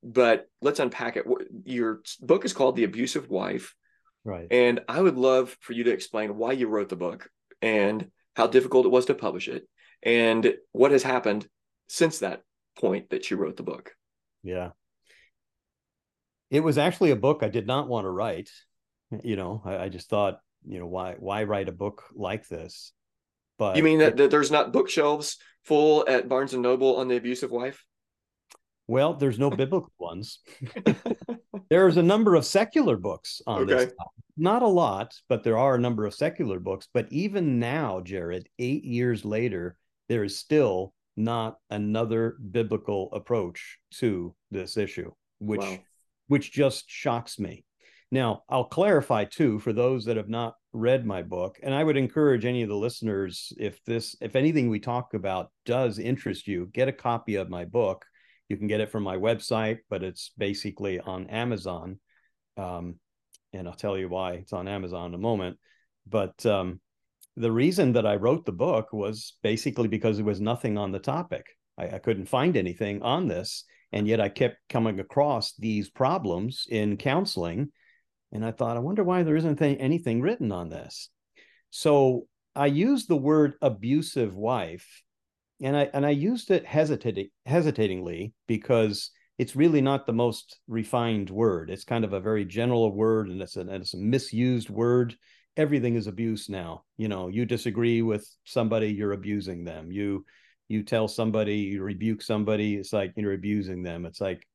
but 0.04 0.48
let's 0.62 0.80
unpack 0.80 1.18
it. 1.18 1.26
Your 1.66 2.02
book 2.22 2.46
is 2.46 2.54
called 2.54 2.76
The 2.76 2.84
Abusive 2.84 3.30
Wife. 3.30 3.76
Right. 4.28 4.48
And 4.52 4.82
I 4.90 5.02
would 5.02 5.18
love 5.18 5.56
for 5.62 5.72
you 5.72 5.86
to 5.86 5.92
explain 5.92 6.36
why 6.36 6.52
you 6.52 6.68
wrote 6.68 6.90
the 6.90 6.98
book 6.98 7.30
and 7.62 8.12
how 8.36 8.48
difficult 8.48 8.86
it 8.86 8.90
was 8.90 9.06
to 9.06 9.16
publish 9.16 9.48
it 9.48 9.66
and 10.04 10.54
what 10.74 10.92
has 10.92 11.02
happened 11.02 11.48
since 11.88 12.20
that 12.20 12.42
point 12.78 13.10
that 13.10 13.32
you 13.32 13.38
wrote 13.38 13.56
the 13.56 13.64
book. 13.64 13.94
Yeah. 14.44 14.72
It 16.52 16.60
was 16.60 16.78
actually 16.78 17.12
a 17.12 17.16
book 17.16 17.40
I 17.42 17.48
did 17.48 17.68
not 17.68 17.88
want 17.88 18.04
to 18.04 18.10
write. 18.10 18.50
You 19.24 19.38
know, 19.38 19.62
I, 19.64 19.78
I 19.78 19.90
just 19.90 20.10
thought, 20.10 20.40
you 20.68 20.80
know, 20.80 20.88
why 20.88 21.16
why 21.18 21.46
write 21.46 21.70
a 21.70 21.74
book 21.74 22.04
like 22.14 22.50
this? 22.50 22.92
But 23.58 23.78
you 23.78 23.84
mean 23.84 24.00
that, 24.00 24.10
it, 24.10 24.18
that 24.18 24.32
there's 24.32 24.52
not 24.52 24.74
bookshelves 24.74 25.38
full 25.64 26.06
at 26.06 26.28
Barnes 26.28 26.54
and 26.54 26.62
Noble 26.62 26.98
on 26.98 27.08
the 27.08 27.16
abusive 27.16 27.52
wife? 27.52 27.86
Well, 28.88 29.14
there's 29.14 29.40
no 29.40 29.50
biblical 29.50 29.94
ones. 29.98 30.40
There's 31.70 31.98
a 31.98 32.04
number 32.04 32.36
of 32.36 32.46
secular 32.46 32.98
books 32.98 33.42
on 33.48 33.64
okay. 33.64 33.86
this. 33.86 33.94
Not 34.38 34.62
a 34.62 34.68
lot, 34.68 35.16
but 35.28 35.44
there 35.44 35.58
are 35.58 35.76
a 35.76 35.80
number 35.80 36.06
of 36.06 36.14
secular 36.14 36.60
books. 36.60 36.88
But 36.94 37.08
even 37.12 37.60
now, 37.60 38.02
Jared, 38.02 38.48
eight 38.60 38.84
years 38.84 39.26
later, 39.26 39.78
there 40.10 40.24
is 40.24 40.38
still 40.38 40.94
not 41.16 41.58
another 41.72 42.38
biblical 42.52 43.10
approach 43.12 43.80
to 43.96 44.36
this 44.52 44.78
issue, 44.78 45.12
which 45.40 45.62
wow 45.62 45.78
which 46.28 46.52
just 46.52 46.86
shocks 46.88 47.40
me. 47.40 47.64
Now, 48.12 48.44
I'll 48.48 48.66
clarify 48.66 49.26
too 49.26 49.60
for 49.60 49.74
those 49.74 50.06
that 50.06 50.18
have 50.18 50.30
not 50.30 50.56
read 50.72 51.06
my 51.06 51.24
book, 51.24 51.58
and 51.62 51.74
I 51.74 51.84
would 51.84 51.98
encourage 51.98 52.46
any 52.46 52.62
of 52.62 52.70
the 52.70 52.76
listeners 52.76 53.52
if 53.58 53.84
this, 53.84 54.16
if 54.22 54.36
anything 54.36 54.70
we 54.70 54.80
talk 54.80 55.14
about 55.14 55.52
does 55.66 56.00
interest 56.00 56.48
you, 56.48 56.70
get 56.74 56.88
a 56.88 56.94
copy 56.94 57.36
of 57.36 57.50
my 57.50 57.66
book. 57.66 58.06
You 58.50 58.58
can 58.58 58.68
get 58.68 58.82
it 58.82 58.92
from 58.92 59.04
my 59.04 59.18
website, 59.18 59.80
but 59.90 60.04
it's 60.04 60.32
basically 60.38 61.00
on 61.00 61.28
Amazon. 61.28 62.00
Um, 62.56 62.96
and 63.54 63.68
I'll 63.68 63.74
tell 63.74 63.98
you 63.98 64.10
why 64.10 64.34
it's 64.34 64.54
on 64.54 64.68
Amazon 64.68 65.08
in 65.08 65.16
a 65.16 65.20
moment. 65.20 65.58
But 66.06 66.46
um, 66.46 66.80
the 67.36 67.52
reason 67.52 67.94
that 67.94 68.06
I 68.06 68.16
wrote 68.16 68.46
the 68.46 68.52
book 68.52 68.94
was 68.94 69.34
basically 69.44 69.88
because 69.88 70.18
there 70.18 70.26
was 70.26 70.42
nothing 70.42 70.78
on 70.78 70.92
the 70.92 71.00
topic. 71.00 71.46
I, 71.78 71.88
I 71.88 72.00
couldn't 72.00 72.30
find 72.30 72.56
anything 72.56 73.02
on 73.02 73.28
this 73.28 73.66
and 73.92 74.08
yet 74.08 74.20
I 74.20 74.30
kept 74.30 74.58
coming 74.70 75.00
across 75.00 75.54
these 75.56 75.90
problems 75.90 76.66
in 76.70 76.98
counseling. 76.98 77.72
And 78.32 78.46
I 78.46 78.52
thought, 78.52 78.76
I 78.76 78.82
wonder 78.82 79.04
why 79.04 79.24
there 79.24 79.38
isn't 79.38 79.62
anything 79.62 80.22
written 80.22 80.52
on 80.52 80.70
this. 80.70 81.10
So 81.70 82.28
I 82.56 82.66
used 82.66 83.08
the 83.08 83.16
word 83.16 83.54
abusive 83.62 84.36
wife, 84.36 85.04
and 85.62 85.76
I 85.76 85.90
and 85.94 86.06
I 86.06 86.12
used 86.12 86.52
it 86.52 86.66
hesitating 86.66 87.30
hesitatingly 87.46 88.34
because 88.48 89.12
it's 89.38 89.56
really 89.56 89.82
not 89.82 90.06
the 90.06 90.14
most 90.14 90.60
refined 90.68 91.30
word. 91.30 91.70
It's 91.70 91.84
kind 91.84 92.04
of 92.04 92.14
a 92.14 92.20
very 92.20 92.46
general 92.46 92.92
word, 92.92 93.30
and 93.30 93.42
it's 93.42 93.56
a, 93.56 93.62
and 93.62 93.70
it's 93.70 93.94
a 93.94 94.00
misused 94.00 94.70
word. 94.70 95.16
Everything 95.56 95.96
is 95.96 96.08
abuse 96.08 96.50
now. 96.50 96.84
You 96.98 97.08
know, 97.08 97.28
you 97.28 97.46
disagree 97.46 98.02
with 98.02 98.28
somebody, 98.46 98.90
you're 98.90 99.14
abusing 99.14 99.64
them. 99.64 99.92
You 99.92 100.26
you 100.68 100.84
tell 100.84 101.08
somebody, 101.08 101.58
you 101.58 101.82
rebuke 101.82 102.22
somebody, 102.22 102.76
it's 102.76 102.92
like 102.92 103.14
you're 103.16 103.34
abusing 103.34 103.84
them. 103.84 104.06
It's 104.06 104.20
like, 104.20 104.46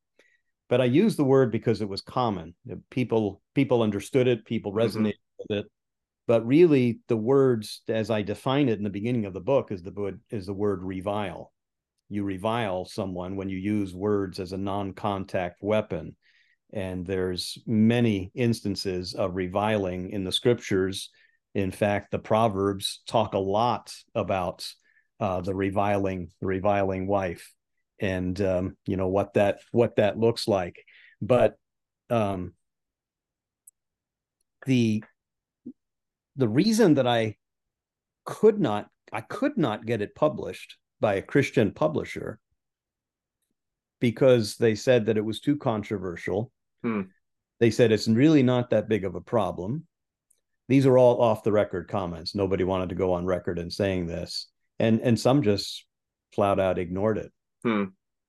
but 0.69 0.79
I 0.79 0.85
use 0.85 1.15
the 1.15 1.23
word 1.23 1.51
because 1.51 1.81
it 1.81 1.89
was 1.89 2.01
common. 2.01 2.53
People 2.89 3.41
people 3.55 3.81
understood 3.81 4.27
it, 4.27 4.45
people 4.45 4.71
mm-hmm. 4.71 4.79
resonated 4.79 5.13
mm-hmm. 5.13 5.55
with 5.55 5.65
it. 5.65 5.71
But 6.25 6.45
really, 6.45 6.99
the 7.07 7.17
words 7.17 7.81
as 7.87 8.09
I 8.09 8.21
define 8.21 8.69
it 8.69 8.77
in 8.77 8.83
the 8.83 8.89
beginning 8.89 9.25
of 9.25 9.33
the 9.33 9.41
book 9.41 9.71
is 9.71 9.83
the 9.83 10.19
is 10.29 10.45
the 10.45 10.53
word 10.53 10.81
revile. 10.83 11.51
You 12.09 12.23
revile 12.23 12.85
someone 12.85 13.35
when 13.35 13.49
you 13.49 13.57
use 13.57 13.93
words 13.93 14.39
as 14.39 14.53
a 14.53 14.57
non-contact 14.57 15.57
weapon. 15.61 16.15
And 16.71 17.05
there's 17.05 17.57
many 17.67 18.31
instances 18.33 19.13
of 19.13 19.35
reviling 19.35 20.09
in 20.11 20.23
the 20.23 20.31
scriptures. 20.31 21.09
In 21.53 21.71
fact, 21.71 22.11
the 22.11 22.19
Proverbs 22.19 23.01
talk 23.05 23.33
a 23.33 23.39
lot 23.39 23.93
about 24.15 24.65
uh, 25.19 25.41
the 25.41 25.53
reviling 25.53 26.29
the 26.39 26.47
reviling 26.47 27.07
wife 27.07 27.53
and 27.99 28.41
um, 28.41 28.75
you 28.85 28.97
know 28.97 29.07
what 29.07 29.35
that 29.35 29.59
what 29.71 29.95
that 29.95 30.17
looks 30.17 30.47
like 30.47 30.83
but 31.21 31.55
um, 32.09 32.53
the 34.65 35.03
the 36.35 36.47
reason 36.47 36.95
that 36.95 37.07
i 37.07 37.35
could 38.25 38.59
not 38.59 38.89
i 39.11 39.21
could 39.21 39.57
not 39.57 39.85
get 39.85 40.01
it 40.01 40.15
published 40.15 40.77
by 40.99 41.15
a 41.15 41.21
christian 41.21 41.71
publisher 41.71 42.39
because 44.03 44.57
they 44.57 44.75
said 44.75 45.05
that 45.05 45.15
it 45.15 45.23
was 45.23 45.39
too 45.39 45.55
controversial. 45.55 46.51
Hmm. 46.81 47.03
they 47.61 47.71
said 47.71 47.93
it's 47.93 48.09
really 48.09 48.43
not 48.43 48.71
that 48.71 48.89
big 48.89 49.05
of 49.05 49.15
a 49.15 49.21
problem. 49.21 49.87
These 50.67 50.85
are 50.85 50.97
all 50.97 51.21
off 51.21 51.45
the 51.45 51.53
record 51.53 51.87
comments. 51.87 52.35
Nobody 52.35 52.65
wanted 52.65 52.89
to 52.89 52.95
go 52.95 53.13
on 53.13 53.25
record 53.25 53.59
in 53.59 53.71
saying 53.71 54.07
this. 54.07 54.49
And 54.77 54.99
and 54.99 55.17
some 55.17 55.41
just 55.41 55.85
flat 56.35 56.59
out 56.59 56.79
ignored 56.79 57.17
it. 57.17 57.31
Hmm. 57.63 57.83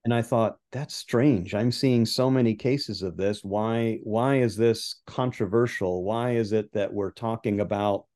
And 0.04 0.12
i 0.12 0.22
thought 0.22 0.56
that's 0.70 0.94
strange. 0.94 1.54
I'm 1.54 1.72
seeing 1.72 2.04
so 2.04 2.30
many 2.30 2.54
cases 2.54 3.02
of 3.02 3.16
this. 3.16 3.42
Why 3.42 3.98
why 4.02 4.36
is 4.36 4.56
this 4.56 5.00
controversial? 5.06 6.04
Why 6.04 6.32
is 6.32 6.52
it 6.52 6.72
that 6.72 6.92
we're 6.92 7.12
talking 7.12 7.60
about 7.60 8.06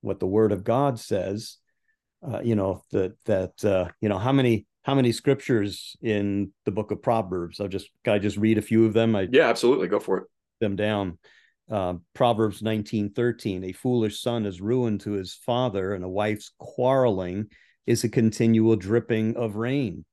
what 0.00 0.20
the 0.20 0.26
word 0.26 0.52
of 0.52 0.64
god 0.64 0.98
says? 0.98 1.58
Uh, 2.26 2.40
you 2.42 2.54
know 2.54 2.82
that 2.92 3.14
that 3.26 3.64
uh, 3.64 3.88
you 4.00 4.08
know 4.08 4.18
how 4.18 4.32
many 4.32 4.66
how 4.82 4.94
many 4.94 5.12
scriptures 5.12 5.96
in 6.02 6.52
the 6.64 6.70
book 6.72 6.90
of 6.90 7.02
proverbs? 7.02 7.60
I'll 7.60 7.68
just 7.68 7.90
can 8.04 8.14
i 8.14 8.18
just 8.18 8.36
read 8.36 8.58
a 8.58 8.62
few 8.62 8.84
of 8.86 8.92
them? 8.92 9.14
I, 9.14 9.28
yeah 9.30 9.48
absolutely. 9.48 9.88
Go 9.88 10.00
for 10.00 10.18
it. 10.18 10.24
them 10.60 10.76
down. 10.76 11.18
Uh, 11.70 11.94
Proverbs 12.14 12.60
19:13, 12.62 13.64
a 13.64 13.72
foolish 13.72 14.20
son 14.20 14.44
is 14.44 14.60
ruin 14.60 14.98
to 14.98 15.12
his 15.12 15.34
father, 15.34 15.94
and 15.94 16.04
a 16.04 16.08
wife's 16.08 16.50
quarreling 16.58 17.46
is 17.86 18.04
a 18.04 18.08
continual 18.08 18.76
dripping 18.76 19.36
of 19.36 19.56
rain. 19.56 20.04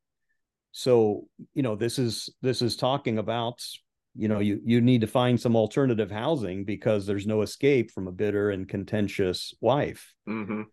So, 0.72 1.28
you 1.54 1.64
know, 1.64 1.76
this 1.76 2.00
is 2.00 2.30
this 2.42 2.62
is 2.62 2.76
talking 2.76 3.18
about, 3.18 3.62
you 4.16 4.28
know, 4.28 4.40
you 4.40 4.62
you 4.64 4.82
need 4.82 5.02
to 5.02 5.08
find 5.08 5.40
some 5.40 5.56
alternative 5.56 6.12
housing 6.12 6.64
because 6.64 7.06
there's 7.06 7.28
no 7.28 7.42
escape 7.42 7.92
from 7.92 8.08
a 8.08 8.12
bitter 8.12 8.52
and 8.52 8.68
contentious 8.68 9.54
wife. 9.62 10.14
Mm-hmm. 10.28 10.64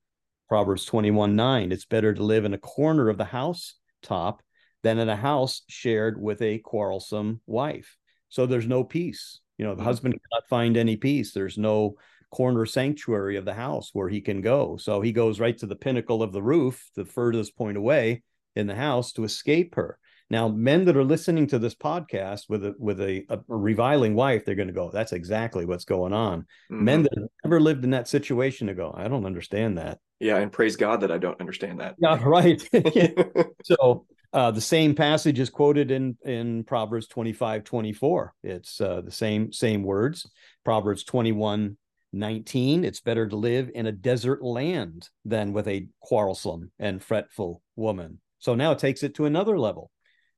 Proverbs 0.49 0.85
21 0.85 1.35
9, 1.35 1.73
it's 1.73 1.87
better 1.87 2.15
to 2.15 2.23
live 2.23 2.45
in 2.45 2.55
a 2.55 2.59
corner 2.59 3.09
of 3.09 3.19
the 3.19 3.25
house 3.25 3.75
top 4.03 4.43
than 4.83 4.99
in 4.99 5.09
a 5.09 5.17
house 5.17 5.63
shared 5.69 6.21
with 6.21 6.41
a 6.43 6.59
quarrelsome 6.59 7.41
wife. 7.47 7.97
So 8.29 8.47
there's 8.47 8.67
no 8.67 8.85
peace 8.85 9.41
You 9.59 9.65
know, 9.65 9.73
the 9.73 9.79
mm-hmm. 9.79 9.87
husband 9.87 10.15
cannot 10.15 10.49
find 10.49 10.77
any 10.77 10.97
peace. 10.97 11.33
There's 11.33 11.59
no 11.59 11.95
corner 12.31 12.67
sanctuary 12.67 13.37
of 13.37 13.45
the 13.45 13.55
house 13.55 13.91
where 13.93 14.09
he 14.09 14.21
can 14.21 14.43
go. 14.43 14.77
So 14.77 15.01
he 15.01 15.13
goes 15.13 15.41
right 15.41 15.57
to 15.59 15.67
the 15.67 15.77
pinnacle 15.77 16.23
of 16.23 16.33
the 16.33 16.43
roof, 16.43 16.91
the 16.95 17.05
furthest 17.05 17.57
point 17.57 17.77
away 17.77 18.23
in 18.57 18.66
the 18.66 18.75
house 18.75 19.12
to 19.12 19.25
escape 19.25 19.75
her. 19.75 19.99
Now, 20.29 20.49
men 20.49 20.85
that 20.87 20.97
are 20.97 21.05
listening 21.05 21.47
to 21.49 21.59
this 21.59 21.75
podcast 21.75 22.49
with 22.49 22.64
a 22.64 22.75
with 22.79 23.01
a, 23.01 23.25
a 23.29 23.38
reviling 23.47 24.14
wife, 24.14 24.45
they're 24.45 24.57
going 24.57 24.66
to 24.66 24.75
go, 24.75 24.90
"That's 24.90 25.12
exactly 25.12 25.64
what's 25.64 25.85
going 25.85 26.12
on." 26.12 26.40
Mm-hmm. 26.40 26.85
Men 26.85 27.03
that 27.05 27.12
have 27.16 27.29
never 27.45 27.61
lived 27.61 27.85
in 27.85 27.90
that 27.90 28.09
situation 28.09 28.66
to 28.66 28.75
go, 28.75 28.92
"I 28.97 29.07
don't 29.07 29.25
understand 29.25 29.79
that." 29.79 30.01
Yeah, 30.19 30.38
and 30.38 30.51
praise 30.51 30.75
God 30.75 31.03
that 31.03 31.12
I 31.12 31.19
don't 31.19 31.40
understand 31.40 31.79
that. 31.79 31.95
Yeah, 31.99 32.21
right. 32.25 32.61
so 33.64 34.07
uh, 34.33 34.51
the 34.51 34.61
same 34.61 34.97
passage 34.97 35.38
is 35.38 35.49
quoted 35.49 35.92
in 35.92 36.16
in 36.25 36.64
Proverbs 36.64 37.07
25, 37.07 37.62
24. 37.62 38.35
It's 38.42 38.81
uh, 38.81 39.03
the 39.03 39.12
same 39.12 39.53
same 39.53 39.85
words. 39.85 40.29
Proverbs 40.64 41.05
21, 41.05 41.77
19. 42.12 42.85
It's 42.85 43.01
better 43.01 43.29
to 43.29 43.37
live 43.37 43.71
in 43.73 43.87
a 43.87 43.92
desert 43.92 44.42
land 44.42 45.09
than 45.25 45.53
with 45.53 45.69
a 45.69 45.87
quarrelsome 46.01 46.73
and 46.81 47.01
fretful 47.01 47.62
woman. 47.77 48.19
So 48.38 48.55
now 48.55 48.72
it 48.72 48.79
takes 48.79 49.03
it 49.03 49.14
to 49.16 49.25
another 49.25 49.59
level. 49.59 49.90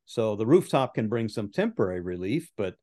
So 0.05 0.35
the 0.35 0.45
rooftop 0.45 0.95
can 0.95 1.07
bring 1.07 1.29
some 1.29 1.51
temporary 1.51 2.01
relief, 2.01 2.49
but 2.57 2.75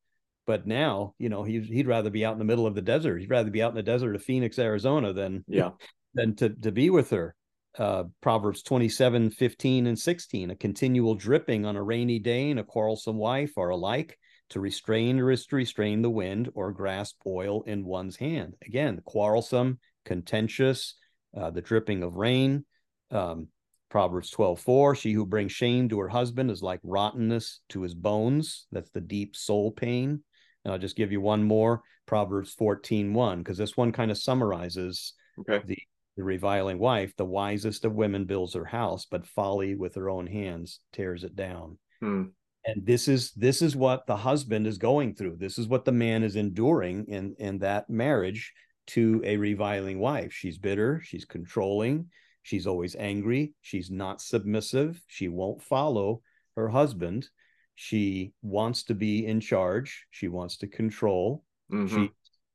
but 0.46 0.66
now 0.66 1.14
you 1.18 1.29
know 1.29 1.42
he'd 1.42 1.64
he'd 1.64 1.88
rather 1.88 2.11
be 2.11 2.24
out 2.24 2.35
in 2.35 2.38
the 2.38 2.44
middle 2.44 2.66
of 2.66 2.74
the 2.74 2.83
desert. 2.83 3.20
He'd 3.20 3.31
rather 3.31 3.50
be 3.50 3.62
out 3.62 3.70
in 3.70 3.76
the 3.76 3.83
desert 3.83 4.14
of 4.14 4.22
Phoenix, 4.22 4.59
Arizona, 4.59 5.12
than 5.12 5.44
yeah 5.48 5.70
than 6.14 6.37
to 6.37 6.50
to 6.50 6.70
be 6.72 6.90
with 6.90 7.11
her. 7.11 7.35
Uh, 7.79 8.05
Proverbs 8.22 8.62
27, 8.62 9.31
15, 9.31 9.87
and 9.87 9.98
16. 9.98 10.50
A 10.50 10.57
continual 10.57 11.14
dripping 11.14 11.66
on 11.66 11.76
a 11.76 11.83
rainy 11.83 12.18
day 12.18 12.50
and 12.50 12.59
a 12.59 12.64
quarrelsome 12.64 13.18
wife 13.18 13.59
are 13.59 13.68
alike 13.68 14.18
to 14.48 14.61
restrain 14.61 15.18
or 15.20 15.31
is 15.31 15.44
to 15.46 15.57
restrain 15.57 16.00
the 16.00 16.09
wind 16.09 16.48
or 16.55 16.72
grasp 16.72 17.16
oil 17.26 17.62
in 17.64 17.85
one's 17.85 18.16
hand. 18.16 18.55
Again, 18.64 19.02
quarrelsome, 19.05 19.79
contentious, 20.07 20.94
uh, 21.37 21.50
the 21.50 21.61
dripping 21.61 22.02
of 22.02 22.16
rain. 22.16 22.64
Um, 23.11 23.48
Proverbs 23.88 24.31
12, 24.31 24.61
4, 24.61 24.94
she 24.94 25.12
who 25.12 25.25
brings 25.25 25.53
shame 25.53 25.88
to 25.88 26.01
her 26.01 26.09
husband 26.09 26.51
is 26.51 26.62
like 26.62 26.81
rottenness 26.83 27.61
to 27.70 27.83
his 27.83 27.94
bones. 27.94 28.66
That's 28.72 28.90
the 28.90 29.01
deep 29.01 29.37
soul 29.37 29.70
pain. 29.70 30.22
And 30.64 30.72
I'll 30.72 30.79
just 30.79 30.96
give 30.96 31.12
you 31.12 31.20
one 31.20 31.44
more, 31.44 31.83
Proverbs 32.07 32.53
14, 32.55 33.14
1, 33.14 33.38
because 33.38 33.59
this 33.59 33.77
one 33.77 33.92
kind 33.92 34.11
of 34.11 34.18
summarizes 34.18 35.14
okay. 35.38 35.62
the, 35.64 35.79
the 36.16 36.25
reviling 36.25 36.79
wife. 36.79 37.14
The 37.16 37.25
wisest 37.25 37.85
of 37.85 37.94
women 37.94 38.25
builds 38.25 38.55
her 38.55 38.64
house, 38.64 39.07
but 39.09 39.27
folly 39.27 39.77
with 39.77 39.94
her 39.94 40.11
own 40.11 40.27
hands 40.27 40.81
tears 40.92 41.22
it 41.22 41.37
down. 41.37 41.79
Hmm. 42.01 42.25
And 42.64 42.85
this 42.85 43.07
is 43.07 43.31
this 43.33 43.62
is 43.62 43.77
what 43.77 44.09
the 44.09 44.16
husband 44.16 44.66
is 44.66 44.77
going 44.77 45.14
through. 45.14 45.37
This 45.38 45.57
is 45.57 45.68
what 45.68 45.85
the 45.85 45.92
man 45.92 46.25
is 46.25 46.35
enduring 46.35 47.07
in 47.07 47.37
in 47.38 47.59
that 47.59 47.88
marriage 47.88 48.53
to 48.88 49.22
a 49.25 49.37
reviling 49.37 50.01
wife. 50.01 50.33
She's 50.33 50.59
bitter, 50.59 51.01
she's 51.05 51.25
controlling, 51.25 52.11
She's 52.46 52.68
always 52.68 52.94
angry. 52.94 53.54
She's 53.61 53.90
not 53.90 54.22
submissive. 54.22 55.02
She 55.09 55.26
won't 55.26 55.64
follow 55.64 56.22
her 56.54 56.68
husband. 56.68 57.28
She 57.74 58.35
wants 58.40 58.85
to 58.85 58.94
be 58.94 59.26
in 59.26 59.40
charge. 59.40 60.06
She 60.12 60.28
wants 60.28 60.59
to 60.59 60.68
control. 60.68 61.42
Mm-hmm. 61.72 62.04
She 62.04 62.11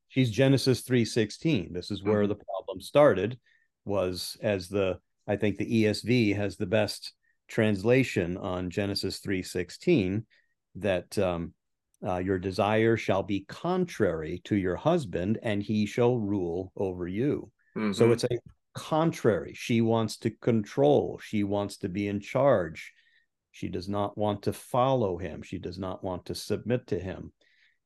she's 0.07 0.31
Genesis 0.31 0.83
3:16. 0.83 1.73
This 1.73 1.91
is 1.91 2.03
where 2.03 2.21
mm-hmm. 2.21 2.29
the 2.29 2.35
problem 2.35 2.79
started 2.79 3.37
was 3.83 4.37
as 4.41 4.69
the 4.69 4.97
I 5.27 5.35
think 5.35 5.57
the 5.57 5.83
ESV 5.83 6.37
has 6.37 6.55
the 6.55 6.65
best 6.65 7.11
translation 7.49 8.37
on 8.37 8.69
Genesis 8.69 9.19
3:16 9.19 10.23
that 10.75 11.19
um, 11.19 11.53
uh, 12.01 12.19
your 12.19 12.39
desire 12.39 12.95
shall 12.95 13.23
be 13.23 13.41
contrary 13.41 14.39
to 14.45 14.55
your 14.55 14.77
husband 14.77 15.37
and 15.43 15.61
he 15.61 15.85
shall 15.85 16.17
rule 16.17 16.71
over 16.77 17.09
you. 17.09 17.51
Mm-hmm. 17.75 17.91
So 17.91 18.13
it's 18.13 18.23
a 18.23 18.29
contrary. 18.73 19.53
She 19.55 19.81
wants 19.81 20.17
to 20.17 20.29
control. 20.29 21.19
She 21.23 21.43
wants 21.43 21.77
to 21.77 21.89
be 21.89 22.07
in 22.07 22.19
charge. 22.19 22.93
She 23.51 23.67
does 23.67 23.89
not 23.89 24.17
want 24.17 24.43
to 24.43 24.53
follow 24.53 25.17
him. 25.17 25.41
She 25.41 25.57
does 25.57 25.77
not 25.77 26.03
want 26.03 26.25
to 26.25 26.35
submit 26.35 26.87
to 26.87 26.99
him. 26.99 27.33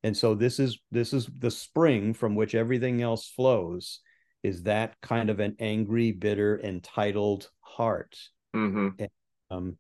And 0.04 0.16
so 0.16 0.36
this 0.36 0.60
is 0.60 0.80
this 0.92 1.14
is 1.14 1.28
the 1.40 1.50
spring 1.50 2.14
from 2.14 2.36
which 2.36 2.54
everything 2.54 3.02
else 3.02 3.28
flows 3.28 4.02
is 4.44 4.64
that 4.64 4.96
kind 5.02 5.32
of 5.32 5.40
an 5.40 5.56
angry, 5.60 6.12
bitter, 6.12 6.60
entitled 6.64 7.50
heart. 7.62 8.16
Mm-hmm. 8.56 8.90
And, 9.00 9.10
um, 9.50 9.78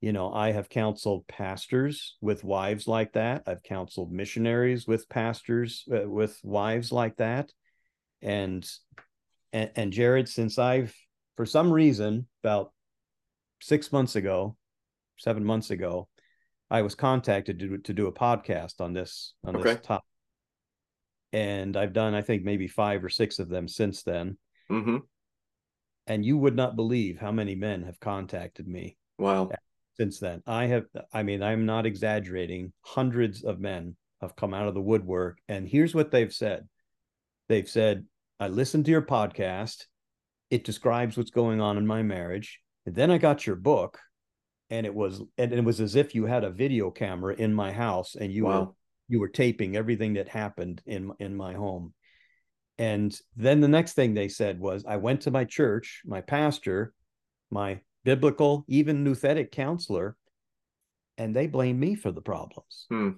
you 0.00 0.12
know, 0.12 0.32
I 0.32 0.52
have 0.52 0.68
counseled 0.68 1.26
pastors 1.26 2.16
with 2.20 2.44
wives 2.44 2.86
like 2.86 3.14
that. 3.14 3.42
I've 3.48 3.64
counseled 3.64 4.12
missionaries 4.12 4.86
with 4.86 5.08
pastors 5.08 5.84
uh, 5.92 6.08
with 6.08 6.38
wives 6.44 6.92
like 6.92 7.16
that. 7.16 7.50
And 8.22 8.64
and, 9.52 9.70
and 9.76 9.92
Jared, 9.92 10.28
since 10.28 10.58
I've 10.58 10.94
for 11.36 11.46
some 11.46 11.72
reason 11.72 12.26
about 12.42 12.72
six 13.60 13.92
months 13.92 14.16
ago, 14.16 14.56
seven 15.18 15.44
months 15.44 15.70
ago, 15.70 16.08
I 16.70 16.82
was 16.82 16.94
contacted 16.94 17.58
to 17.60 17.78
to 17.78 17.92
do 17.92 18.06
a 18.06 18.12
podcast 18.12 18.80
on 18.80 18.92
this 18.92 19.34
on 19.44 19.56
okay. 19.56 19.74
this 19.74 19.86
topic, 19.86 20.04
and 21.32 21.76
I've 21.76 21.92
done 21.92 22.14
I 22.14 22.22
think 22.22 22.44
maybe 22.44 22.68
five 22.68 23.04
or 23.04 23.08
six 23.08 23.38
of 23.38 23.48
them 23.48 23.68
since 23.68 24.02
then. 24.02 24.36
Mm-hmm. 24.70 24.98
And 26.06 26.24
you 26.24 26.38
would 26.38 26.56
not 26.56 26.76
believe 26.76 27.18
how 27.18 27.32
many 27.32 27.54
men 27.54 27.82
have 27.82 28.00
contacted 28.00 28.66
me. 28.66 28.96
Wow! 29.18 29.50
Since 29.98 30.20
then, 30.20 30.42
I 30.46 30.66
have. 30.66 30.84
I 31.12 31.22
mean, 31.22 31.42
I'm 31.42 31.66
not 31.66 31.86
exaggerating. 31.86 32.72
Hundreds 32.82 33.44
of 33.44 33.60
men 33.60 33.96
have 34.20 34.36
come 34.36 34.54
out 34.54 34.68
of 34.68 34.74
the 34.74 34.80
woodwork, 34.80 35.38
and 35.48 35.68
here's 35.68 35.94
what 35.94 36.10
they've 36.10 36.32
said. 36.32 36.66
They've 37.48 37.68
said, 37.68 38.04
I 38.40 38.48
listened 38.48 38.84
to 38.84 38.90
your 38.90 39.02
podcast. 39.02 39.84
It 40.50 40.64
describes 40.64 41.16
what's 41.16 41.30
going 41.30 41.60
on 41.60 41.76
in 41.76 41.86
my 41.86 42.02
marriage. 42.02 42.60
And 42.86 42.94
then 42.94 43.10
I 43.10 43.18
got 43.18 43.46
your 43.46 43.56
book, 43.56 43.98
and 44.70 44.86
it 44.86 44.94
was 44.94 45.22
and 45.36 45.52
it 45.52 45.64
was 45.64 45.80
as 45.80 45.96
if 45.96 46.14
you 46.14 46.26
had 46.26 46.44
a 46.44 46.50
video 46.50 46.90
camera 46.90 47.34
in 47.34 47.52
my 47.52 47.72
house 47.72 48.14
and 48.14 48.32
you 48.32 48.44
wow. 48.44 48.60
were 48.60 48.68
you 49.08 49.20
were 49.20 49.28
taping 49.28 49.76
everything 49.76 50.14
that 50.14 50.28
happened 50.28 50.82
in 50.86 51.12
in 51.18 51.34
my 51.34 51.54
home. 51.54 51.92
And 52.78 53.18
then 53.36 53.60
the 53.60 53.68
next 53.68 53.94
thing 53.94 54.14
they 54.14 54.28
said 54.28 54.60
was, 54.60 54.84
I 54.86 54.98
went 54.98 55.22
to 55.22 55.32
my 55.32 55.44
church, 55.44 56.02
my 56.06 56.20
pastor, 56.20 56.94
my 57.50 57.80
biblical, 58.04 58.64
even 58.68 59.04
nouthetic 59.04 59.50
counselor, 59.50 60.16
and 61.16 61.34
they 61.34 61.48
blamed 61.48 61.80
me 61.80 61.96
for 61.96 62.12
the 62.12 62.22
problems. 62.22 62.86
Hmm. 62.88 63.10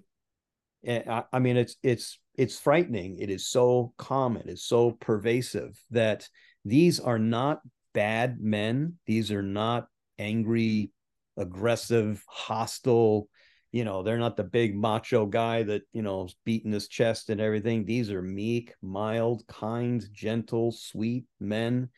I, 0.86 1.24
I 1.32 1.38
mean, 1.38 1.56
it's 1.56 1.76
it's 1.82 2.18
it's 2.34 2.58
frightening. 2.58 3.18
It 3.18 3.30
is 3.30 3.46
so 3.46 3.92
common, 3.98 4.48
it's 4.48 4.64
so 4.64 4.92
pervasive 4.92 5.78
that 5.90 6.28
these 6.64 7.00
are 7.00 7.18
not 7.18 7.60
bad 7.92 8.40
men. 8.40 8.94
These 9.06 9.32
are 9.32 9.42
not 9.42 9.88
angry, 10.18 10.92
aggressive, 11.36 12.24
hostile. 12.28 13.28
You 13.72 13.84
know, 13.84 14.02
they're 14.02 14.18
not 14.18 14.36
the 14.36 14.44
big 14.44 14.74
macho 14.74 15.26
guy 15.26 15.62
that, 15.62 15.82
you 15.92 16.02
know, 16.02 16.24
is 16.24 16.34
beating 16.44 16.72
his 16.72 16.88
chest 16.88 17.30
and 17.30 17.40
everything. 17.40 17.84
These 17.84 18.10
are 18.10 18.22
meek, 18.22 18.74
mild, 18.82 19.46
kind, 19.46 20.04
gentle, 20.12 20.72
sweet 20.72 21.24
men. 21.38 21.88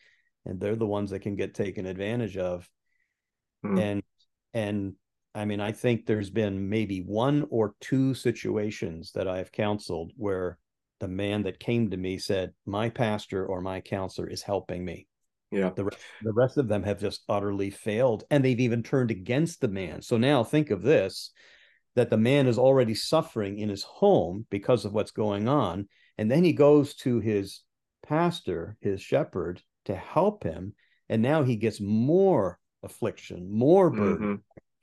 And 0.45 0.61
they're 0.61 0.77
the 0.77 0.87
ones 0.87 1.11
that 1.11 1.21
can 1.21 1.35
get 1.35 1.55
taken 1.55 1.87
advantage 1.87 2.37
of. 2.37 2.69
Mm. 3.65 3.81
And 3.81 4.03
and 4.55 4.95
I 5.35 5.45
mean, 5.45 5.61
I 5.61 5.73
think 5.73 6.05
there's 6.05 6.31
been 6.31 6.69
maybe 6.69 7.01
one 7.01 7.47
or 7.51 7.75
two 7.81 8.15
situations 8.15 9.13
that 9.13 9.27
I've 9.27 9.51
counseled 9.51 10.13
where 10.17 10.59
the 11.01 11.09
man 11.09 11.43
that 11.45 11.59
came 11.59 11.91
to 11.91 11.97
me 11.97 12.19
said, 12.19 12.53
My 12.67 12.91
pastor 12.91 13.47
or 13.47 13.61
my 13.61 13.81
counselor 13.81 14.29
is 14.29 14.43
helping 14.43 14.85
me. 14.85 15.07
Yeah. 15.51 15.71
The, 15.75 15.91
the 16.23 16.33
rest 16.33 16.59
of 16.59 16.69
them 16.69 16.83
have 16.83 17.01
just 17.01 17.25
utterly 17.29 17.71
failed 17.71 18.25
and 18.31 18.45
they've 18.45 18.61
even 18.61 18.83
turned 18.83 19.11
against 19.11 19.61
the 19.61 19.69
man. 19.69 20.01
So 20.03 20.17
now 20.17 20.45
think 20.45 20.71
of 20.71 20.83
this 20.83 21.31
that 21.95 22.09
the 22.09 22.17
man 22.17 22.47
is 22.47 22.59
already 22.59 22.95
suffering 22.95 23.59
in 23.59 23.69
his 23.69 23.83
home 23.83 24.47
because 24.51 24.87
of 24.87 24.95
what's 24.95 25.11
going 25.11 25.49
on. 25.49 25.89
And 26.17 26.31
then 26.31 26.43
he 26.43 26.55
goes 26.55 26.95
to 26.97 27.21
his 27.21 27.61
pastor, 28.07 28.79
his 28.81 29.03
shepherd, 29.03 29.61
to 29.85 29.95
help 29.95 30.43
him. 30.43 30.75
And 31.11 31.21
now 31.21 31.43
he 31.43 31.57
gets 31.57 31.81
more 31.81 32.59
affliction, 32.83 33.53
more 33.53 33.91
burden, 33.91 34.17
mm-hmm 34.17 34.35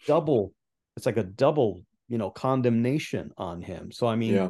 double 0.05 0.53
it's 0.99 1.05
like 1.05 1.17
a 1.17 1.23
double 1.23 1.81
you 2.09 2.17
know 2.17 2.29
condemnation 2.29 3.31
on 3.37 3.61
him. 3.61 3.91
So 3.91 4.07
i 4.07 4.15
mean 4.15 4.33
yeah. 4.35 4.49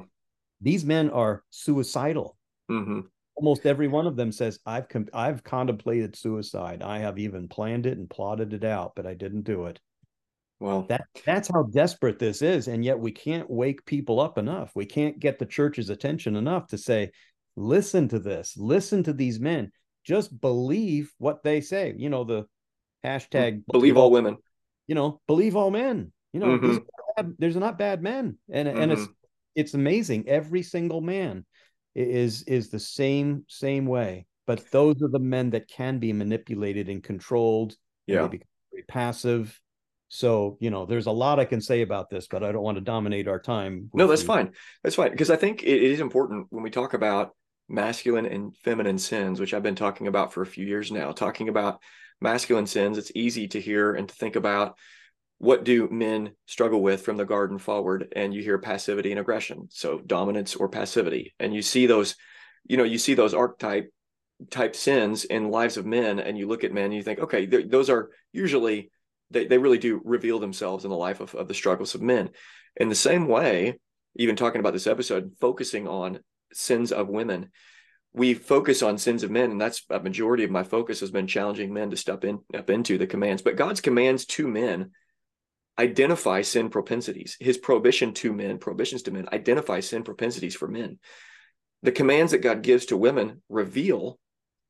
these 0.61 0.83
men 0.83 1.09
are 1.11 1.43
suicidal. 1.51 2.35
Mm-hmm. 2.71 2.99
almost 3.35 3.65
every 3.65 3.87
one 3.87 4.05
of 4.05 4.15
them 4.15 4.31
says 4.31 4.59
i've 4.63 4.87
com- 4.87 5.09
i've 5.13 5.43
contemplated 5.43 6.15
suicide. 6.15 6.81
I 6.81 6.99
have 6.99 7.19
even 7.19 7.47
planned 7.47 7.85
it 7.85 7.97
and 7.97 8.09
plotted 8.09 8.53
it 8.53 8.63
out 8.63 8.93
but 8.95 9.05
i 9.05 9.13
didn't 9.13 9.43
do 9.43 9.65
it. 9.65 9.79
Well 10.59 10.83
that 10.89 11.05
that's 11.25 11.49
how 11.49 11.63
desperate 11.63 12.19
this 12.19 12.41
is 12.41 12.67
and 12.67 12.83
yet 12.83 12.99
we 12.99 13.11
can't 13.11 13.49
wake 13.49 13.85
people 13.85 14.19
up 14.19 14.37
enough. 14.37 14.71
We 14.75 14.85
can't 14.85 15.19
get 15.19 15.39
the 15.39 15.45
church's 15.45 15.89
attention 15.89 16.35
enough 16.35 16.67
to 16.67 16.77
say 16.77 17.11
listen 17.55 18.07
to 18.09 18.19
this. 18.19 18.55
Listen 18.57 19.03
to 19.03 19.13
these 19.13 19.39
men. 19.39 19.71
Just 20.05 20.39
believe 20.39 21.11
what 21.17 21.43
they 21.43 21.61
say. 21.61 21.93
You 21.97 22.09
know 22.09 22.23
the 22.23 22.45
hashtag 23.05 23.63
believe 23.71 23.97
all 23.97 24.11
women 24.11 24.37
you 24.89 24.95
know, 24.95 25.21
believe 25.27 25.55
all 25.55 25.69
men. 25.69 26.11
You 26.33 26.39
know, 26.39 26.47
mm-hmm. 26.47 26.77
bad, 27.15 27.35
there's 27.37 27.55
not 27.55 27.77
bad 27.77 28.01
men, 28.01 28.37
and 28.51 28.67
mm-hmm. 28.67 28.81
and 28.81 28.91
it's 28.91 29.01
mm-hmm. 29.03 29.11
it's 29.55 29.73
amazing. 29.75 30.27
Every 30.27 30.63
single 30.63 30.99
man 30.99 31.45
is 31.95 32.43
is 32.43 32.69
the 32.69 32.79
same 32.79 33.45
same 33.47 33.85
way. 33.85 34.25
But 34.47 34.71
those 34.71 34.95
are 35.03 35.09
the 35.09 35.19
men 35.19 35.51
that 35.51 35.67
can 35.67 35.99
be 35.99 36.11
manipulated 36.11 36.89
and 36.89 37.03
controlled. 37.03 37.75
Yeah. 38.07 38.15
And 38.15 38.25
they 38.25 38.37
become 38.37 38.47
very 38.71 38.83
passive. 38.87 39.59
So, 40.07 40.57
you 40.59 40.71
know, 40.71 40.87
there's 40.87 41.05
a 41.05 41.11
lot 41.11 41.39
I 41.39 41.45
can 41.45 41.61
say 41.61 41.83
about 41.83 42.09
this, 42.09 42.27
but 42.27 42.43
I 42.43 42.51
don't 42.51 42.63
want 42.63 42.77
to 42.77 42.83
dominate 42.83 43.27
our 43.27 43.39
time. 43.39 43.91
No, 43.93 44.07
that's 44.07 44.23
you. 44.23 44.27
fine. 44.27 44.53
That's 44.83 44.95
fine. 44.95 45.11
Because 45.11 45.29
I 45.29 45.35
think 45.35 45.61
it 45.61 45.83
is 45.83 45.99
important 45.99 46.47
when 46.49 46.63
we 46.63 46.71
talk 46.71 46.95
about 46.95 47.35
masculine 47.69 48.25
and 48.25 48.55
feminine 48.57 48.97
sins, 48.97 49.39
which 49.39 49.53
I've 49.53 49.63
been 49.63 49.75
talking 49.75 50.07
about 50.07 50.33
for 50.33 50.41
a 50.41 50.47
few 50.47 50.65
years 50.65 50.91
now, 50.91 51.11
talking 51.11 51.49
about 51.49 51.81
masculine 52.21 52.67
sins, 52.67 52.97
it's 52.97 53.11
easy 53.15 53.47
to 53.49 53.61
hear 53.61 53.93
and 53.93 54.09
to 54.09 54.15
think 54.15 54.35
about 54.35 54.77
what 55.37 55.63
do 55.63 55.87
men 55.89 56.31
struggle 56.47 56.81
with 56.81 57.01
from 57.01 57.15
the 57.15 57.25
garden 57.25 57.57
forward 57.57 58.11
and 58.15 58.33
you 58.33 58.43
hear 58.43 58.57
passivity 58.57 59.11
and 59.11 59.19
aggression. 59.19 59.67
So 59.71 59.99
dominance 59.99 60.55
or 60.55 60.67
passivity. 60.67 61.33
And 61.39 61.53
you 61.53 61.61
see 61.61 61.85
those 61.85 62.15
you 62.67 62.77
know 62.77 62.83
you 62.83 62.97
see 62.97 63.13
those 63.13 63.33
archetype 63.33 63.91
type 64.49 64.75
sins 64.75 65.25
in 65.25 65.49
lives 65.49 65.77
of 65.77 65.85
men 65.85 66.19
and 66.19 66.37
you 66.37 66.47
look 66.47 66.63
at 66.63 66.73
men 66.73 66.85
and 66.85 66.93
you 66.93 67.03
think 67.03 67.19
okay 67.19 67.45
those 67.45 67.89
are 67.89 68.09
usually 68.31 68.89
they, 69.31 69.45
they 69.45 69.57
really 69.57 69.77
do 69.77 70.01
reveal 70.03 70.39
themselves 70.39 70.85
in 70.85 70.89
the 70.89 70.97
life 70.97 71.19
of, 71.19 71.35
of 71.35 71.47
the 71.47 71.53
struggles 71.53 71.93
of 71.93 72.01
men. 72.01 72.29
In 72.75 72.89
the 72.89 72.95
same 72.95 73.27
way 73.27 73.79
even 74.15 74.35
talking 74.35 74.59
about 74.59 74.73
this 74.73 74.87
episode 74.87 75.31
focusing 75.39 75.87
on 75.87 76.19
sins 76.53 76.91
of 76.91 77.07
women 77.07 77.49
we 78.11 78.33
focus 78.33 78.81
on 78.81 78.97
sins 78.97 79.23
of 79.23 79.29
men 79.29 79.51
and 79.51 79.61
that's 79.61 79.83
a 79.89 79.99
majority 79.99 80.43
of 80.43 80.49
my 80.49 80.63
focus 80.63 80.99
has 80.99 81.11
been 81.11 81.27
challenging 81.27 81.73
men 81.73 81.91
to 81.91 81.97
step 81.97 82.23
in 82.23 82.39
up 82.55 82.69
into 82.69 82.97
the 82.97 83.07
commands 83.07 83.41
but 83.41 83.55
god's 83.55 83.81
commands 83.81 84.25
to 84.25 84.47
men 84.47 84.91
identify 85.79 86.41
sin 86.41 86.69
propensities. 86.69 87.37
His 87.39 87.57
prohibition 87.57 88.13
to 88.15 88.33
men, 88.33 88.57
prohibitions 88.57 89.03
to 89.03 89.11
men, 89.11 89.29
identify 89.31 89.79
sin 89.79 90.03
propensities 90.03 90.55
for 90.55 90.67
men. 90.67 90.99
The 91.83 91.93
commands 91.93 92.33
that 92.33 92.39
God 92.39 92.61
gives 92.61 92.87
to 92.87 92.97
women 92.97 93.41
reveal 93.47 94.19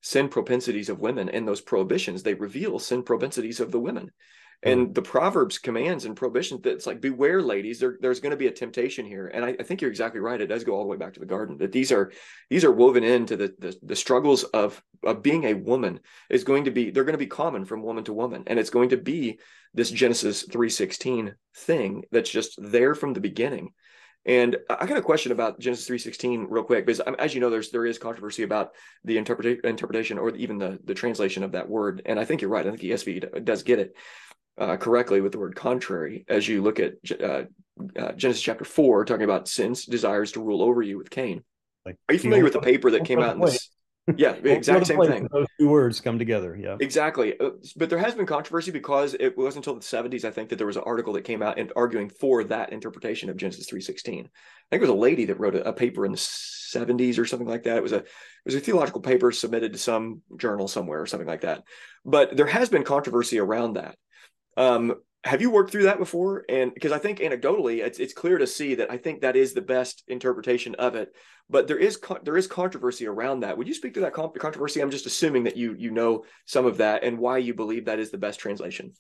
sin 0.02 0.30
propensities 0.30 0.88
of 0.88 1.02
women, 1.02 1.28
and 1.28 1.48
those 1.48 1.60
prohibitions 1.62 2.22
they 2.22 2.36
reveal 2.36 2.78
sin 2.78 3.02
propensities 3.02 3.60
of 3.60 3.72
the 3.72 3.80
women. 3.80 4.12
And 4.62 4.94
the 4.94 5.02
Proverbs 5.02 5.58
commands 5.58 6.04
and 6.04 6.18
prohibitions 6.18 6.62
that's 6.64 6.86
like, 6.86 7.00
beware, 7.00 7.42
ladies, 7.42 7.80
there, 7.80 7.98
there's 8.02 8.20
going 8.20 8.32
to 8.32 8.38
be 8.38 8.48
a 8.48 8.52
temptation 8.52 9.06
here. 9.06 9.28
And 9.28 9.46
I, 9.46 9.56
I, 9.58 9.64
think 9.64 9.80
you're 9.80 9.90
exactly 9.90 10.20
right. 10.20 10.42
It 10.42 10.48
does 10.48 10.66
go 10.66 10.74
all 10.74 10.84
the 10.84 10.90
way 10.90 10.98
back 10.98 11.14
to 11.14 11.22
the 11.22 11.26
garden. 11.26 11.58
That 11.60 11.72
these 11.72 11.94
are 11.94 12.12
these 12.50 12.66
are 12.66 12.72
woven 12.72 13.06
into 13.06 13.38
the 13.38 13.54
the, 13.58 13.78
the 13.82 13.96
struggles 13.96 14.44
of 14.44 14.82
of 15.04 15.24
being 15.24 15.46
a 15.46 15.54
woman 15.54 16.02
is 16.30 16.44
going 16.44 16.66
to 16.66 16.72
be 16.72 16.92
they're 16.92 17.06
going 17.06 17.14
to 17.14 17.18
be 17.18 17.28
common 17.28 17.64
from 17.64 17.84
woman 17.84 18.04
to 18.04 18.14
woman. 18.14 18.44
And 18.48 18.60
it's 18.60 18.70
going 18.70 18.90
to 18.90 18.98
be 18.98 19.40
this 19.74 19.92
Genesis 19.92 20.42
316 20.44 21.36
thing 21.56 22.04
that's 22.12 22.30
just 22.30 22.60
there 22.62 22.96
from 22.96 23.14
the 23.14 23.22
beginning. 23.22 23.72
And 24.26 24.58
I 24.70 24.86
got 24.86 24.98
a 24.98 25.02
question 25.02 25.32
about 25.32 25.60
Genesis 25.60 25.88
3:16 25.88 26.48
real 26.50 26.64
quick 26.64 26.86
because 26.86 27.02
um, 27.06 27.16
as 27.18 27.34
you 27.34 27.40
know 27.40 27.50
there's 27.50 27.72
there 27.72 27.86
is 27.86 27.98
controversy 27.98 28.44
about 28.44 28.72
the 29.06 29.18
interpretation 29.18 29.62
interpretation 29.64 30.18
or 30.18 30.36
even 30.36 30.58
the 30.58 30.80
the 30.84 30.94
translation 30.94 31.44
of 31.44 31.54
that 31.54 31.70
word 31.70 32.02
and 32.06 32.20
I 32.20 32.26
think 32.26 32.42
you're 32.42 32.52
right 32.52 32.68
I 32.68 32.70
think 32.70 32.82
ESV 32.82 33.46
does 33.46 33.64
get 33.64 33.80
it 33.80 33.96
uh, 34.60 34.78
correctly 34.78 35.22
with 35.22 35.32
the 35.32 35.40
word 35.40 35.56
contrary 35.56 36.26
as 36.28 36.48
you 36.48 36.62
look 36.62 36.80
at 36.80 36.94
uh, 37.22 37.44
uh, 37.98 38.12
Genesis 38.14 38.42
chapter 38.42 38.66
4 38.66 39.06
talking 39.06 39.24
about 39.24 39.48
sin's 39.48 39.86
desires 39.86 40.34
to 40.34 40.44
rule 40.44 40.62
over 40.62 40.82
you 40.82 40.98
with 40.98 41.10
Cain. 41.10 41.44
Like, 41.86 41.96
Are 42.10 42.14
you 42.14 42.20
familiar 42.20 42.44
with 42.44 42.54
the 42.54 42.60
paper 42.60 42.92
that 42.92 43.06
came 43.06 43.20
out 43.20 43.36
in 43.36 43.42
this 43.42 43.70
yeah, 44.18 44.32
exact 44.44 44.88
same 44.88 45.02
thing. 45.04 45.28
Those 45.32 45.48
two 45.60 45.70
words 45.70 46.02
come 46.02 46.18
together. 46.20 46.56
Yeah, 46.56 46.78
exactly. 46.80 47.40
Uh, 47.40 47.52
but 47.76 47.90
there 47.90 48.00
has 48.00 48.16
been 48.16 48.26
controversy 48.26 48.72
because 48.72 49.16
it 49.20 49.38
wasn't 49.38 49.68
until 49.68 49.80
the 49.80 49.86
70s, 49.86 50.26
I 50.26 50.32
think, 50.32 50.50
that 50.50 50.56
there 50.56 50.68
was 50.68 50.78
an 50.78 50.84
article 50.86 51.14
that 51.14 51.24
came 51.24 51.42
out 51.42 51.60
and 51.60 51.72
arguing 51.76 52.10
for 52.10 52.44
that 52.46 52.72
interpretation 52.72 53.30
of 53.30 53.38
Genesis 53.38 53.70
3:16. 53.70 54.26
I 54.26 54.30
think 54.70 54.82
it 54.82 54.82
was 54.82 54.90
a 54.90 54.94
lady 54.94 55.26
that 55.26 55.40
wrote 55.40 55.56
a, 55.56 55.68
a, 55.68 55.74
paper 55.74 56.06
in 56.06 56.12
the 56.12 56.18
70s 56.18 57.18
or 57.18 57.26
something 57.26 57.48
like 57.48 57.64
that. 57.64 57.78
It 57.78 57.84
was 57.84 57.94
a 57.94 57.98
it 58.00 58.08
was 58.46 58.56
a 58.56 58.60
theological 58.60 59.02
paper 59.02 59.32
submitted 59.32 59.74
to 59.74 59.80
some 59.80 60.22
journal 60.38 60.68
somewhere 60.68 61.02
or 61.02 61.06
something 61.06 61.28
like 61.28 61.42
that. 61.42 61.64
But 62.06 62.36
there 62.36 62.48
has 62.48 62.70
been 62.70 62.84
controversy 62.84 63.40
around 63.40 63.74
that. 63.74 63.96
Um, 64.58 64.96
have 65.24 65.42
you 65.42 65.52
worked 65.52 65.72
through 65.72 65.84
that 65.84 66.00
before? 66.00 66.46
And 66.48 66.74
because 66.74 66.92
i 66.92 66.98
think 66.98 67.20
anecdotally 67.20 67.84
it's, 67.86 68.00
it's 68.00 68.14
clear 68.14 68.38
to 68.38 68.48
see 68.48 68.76
that 68.76 68.90
i 68.90 68.98
think 68.98 69.22
that 69.22 69.36
is 69.36 69.54
the 69.54 69.62
best 69.62 70.04
interpretation 70.08 70.76
of 70.76 70.96
it. 70.96 71.14
But 71.50 71.68
there 71.68 71.78
is 71.78 72.00
there 72.24 72.38
is 72.38 72.48
controversy 72.48 73.08
around 73.08 73.40
that. 73.40 73.58
Would 73.58 73.68
you 73.68 73.74
speak 73.74 73.96
to 73.96 74.02
that 74.02 74.14
controversy? 74.14 74.82
I'm 74.82 74.92
just 74.92 75.08
assuming 75.08 75.44
that 75.46 75.58
you 75.58 75.76
you 75.78 75.92
know 75.92 76.24
some 76.46 76.66
of 76.66 76.78
that 76.78 77.04
and 77.04 77.18
why 77.18 77.40
you 77.40 77.54
believe 77.54 77.86
that 77.86 78.00
is 78.00 78.12
the 78.12 78.18
best 78.20 78.40
translation. 78.40 78.94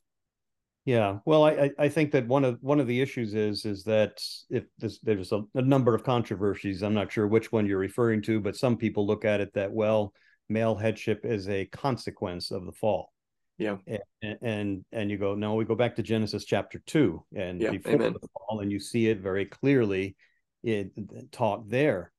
Yeah. 0.83 1.19
Well 1.25 1.43
i 1.45 1.69
i 1.77 1.87
think 1.87 2.11
that 2.11 2.27
one 2.27 2.43
of 2.43 2.57
one 2.61 2.79
of 2.79 2.87
the 2.87 2.99
issues 2.99 3.35
is 3.35 3.65
is 3.65 3.83
that 3.83 4.19
if 4.49 4.65
this, 4.79 4.99
there's 4.99 5.31
a, 5.31 5.43
a 5.53 5.61
number 5.61 5.93
of 5.93 6.03
controversies. 6.03 6.81
I'm 6.81 6.95
not 6.95 7.11
sure 7.11 7.27
which 7.27 7.51
one 7.51 7.65
you're 7.65 7.77
referring 7.77 8.23
to 8.23 8.39
but 8.41 8.57
some 8.57 8.75
people 8.75 9.05
look 9.05 9.25
at 9.25 9.41
it 9.41 9.53
that 9.53 9.71
well 9.71 10.13
male 10.49 10.75
headship 10.75 11.25
is 11.25 11.47
a 11.47 11.65
consequence 11.65 12.49
of 12.49 12.65
the 12.65 12.71
fall 12.71 13.11
yeah. 13.59 13.75
And, 14.21 14.37
and 14.41 14.85
and 14.91 15.11
you 15.11 15.17
go, 15.17 15.35
no, 15.35 15.53
we 15.53 15.65
go 15.65 15.75
back 15.75 15.95
to 15.97 16.03
Genesis 16.03 16.45
chapter 16.45 16.81
two 16.85 17.23
and 17.35 17.61
yeah, 17.61 17.71
before 17.71 17.93
amen. 17.93 18.13
the 18.13 18.27
fall, 18.33 18.61
and 18.61 18.71
you 18.71 18.79
see 18.79 19.07
it 19.07 19.19
very 19.19 19.45
clearly 19.45 20.15
it 20.63 20.91
taught 21.31 21.69
there. 21.69 22.11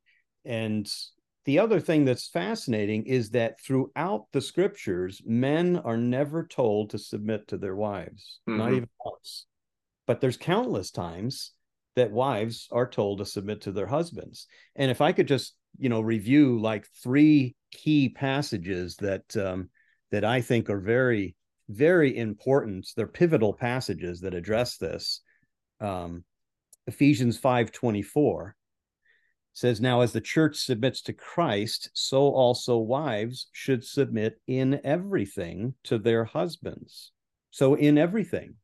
And 0.45 0.91
the 1.45 1.59
other 1.59 1.81
thing 1.81 2.05
that's 2.05 2.29
fascinating 2.29 3.07
is 3.07 3.31
that 3.31 3.61
throughout 3.61 4.27
the 4.33 4.41
scriptures, 4.41 5.21
men 5.25 5.77
are 5.77 5.97
never 5.97 6.47
told 6.47 6.91
to 6.91 6.99
submit 6.99 7.49
to 7.49 7.59
their 7.59 7.75
wives, 7.75 8.41
mm-hmm. 8.49 8.59
not 8.59 8.73
even 8.73 8.89
once. 9.05 9.47
But 10.07 10.21
there's 10.21 10.37
countless 10.37 10.91
times 10.91 11.53
that 11.97 12.13
wives 12.13 12.69
are 12.71 12.89
told 12.89 13.19
to 13.19 13.25
submit 13.27 13.63
to 13.63 13.73
their 13.73 13.87
husbands. 13.87 14.47
And 14.77 14.91
if 14.91 15.01
I 15.01 15.13
could 15.13 15.29
just, 15.29 15.55
you 15.79 15.89
know, 15.89 16.01
review 16.01 16.61
like 16.61 16.87
three 17.03 17.57
key 17.73 18.09
passages 18.09 18.97
that 18.97 19.37
um, 19.37 19.71
that 20.11 20.25
I 20.25 20.41
think 20.41 20.69
are 20.71 20.81
very, 20.81 21.37
very 21.69 22.17
important. 22.17 22.89
They're 22.97 23.07
pivotal 23.07 23.53
passages 23.53 24.21
that 24.21 24.35
address 24.35 24.77
this. 24.77 25.23
Um, 25.81 26.25
Ephesians 26.87 27.39
5:24 27.39 28.53
says, 29.53 29.81
Now 29.81 30.01
as 30.01 30.13
the 30.13 30.21
church 30.21 30.57
submits 30.57 31.03
to 31.03 31.13
Christ, 31.13 31.91
so 31.95 32.23
also 32.23 32.79
wives 32.79 33.49
should 33.53 33.85
submit 33.85 34.41
in 34.47 34.81
everything 34.85 35.75
to 35.85 35.99
their 35.99 36.25
husbands. 36.25 37.13
So 37.51 37.75
in 37.75 37.99
everything, 37.99 38.55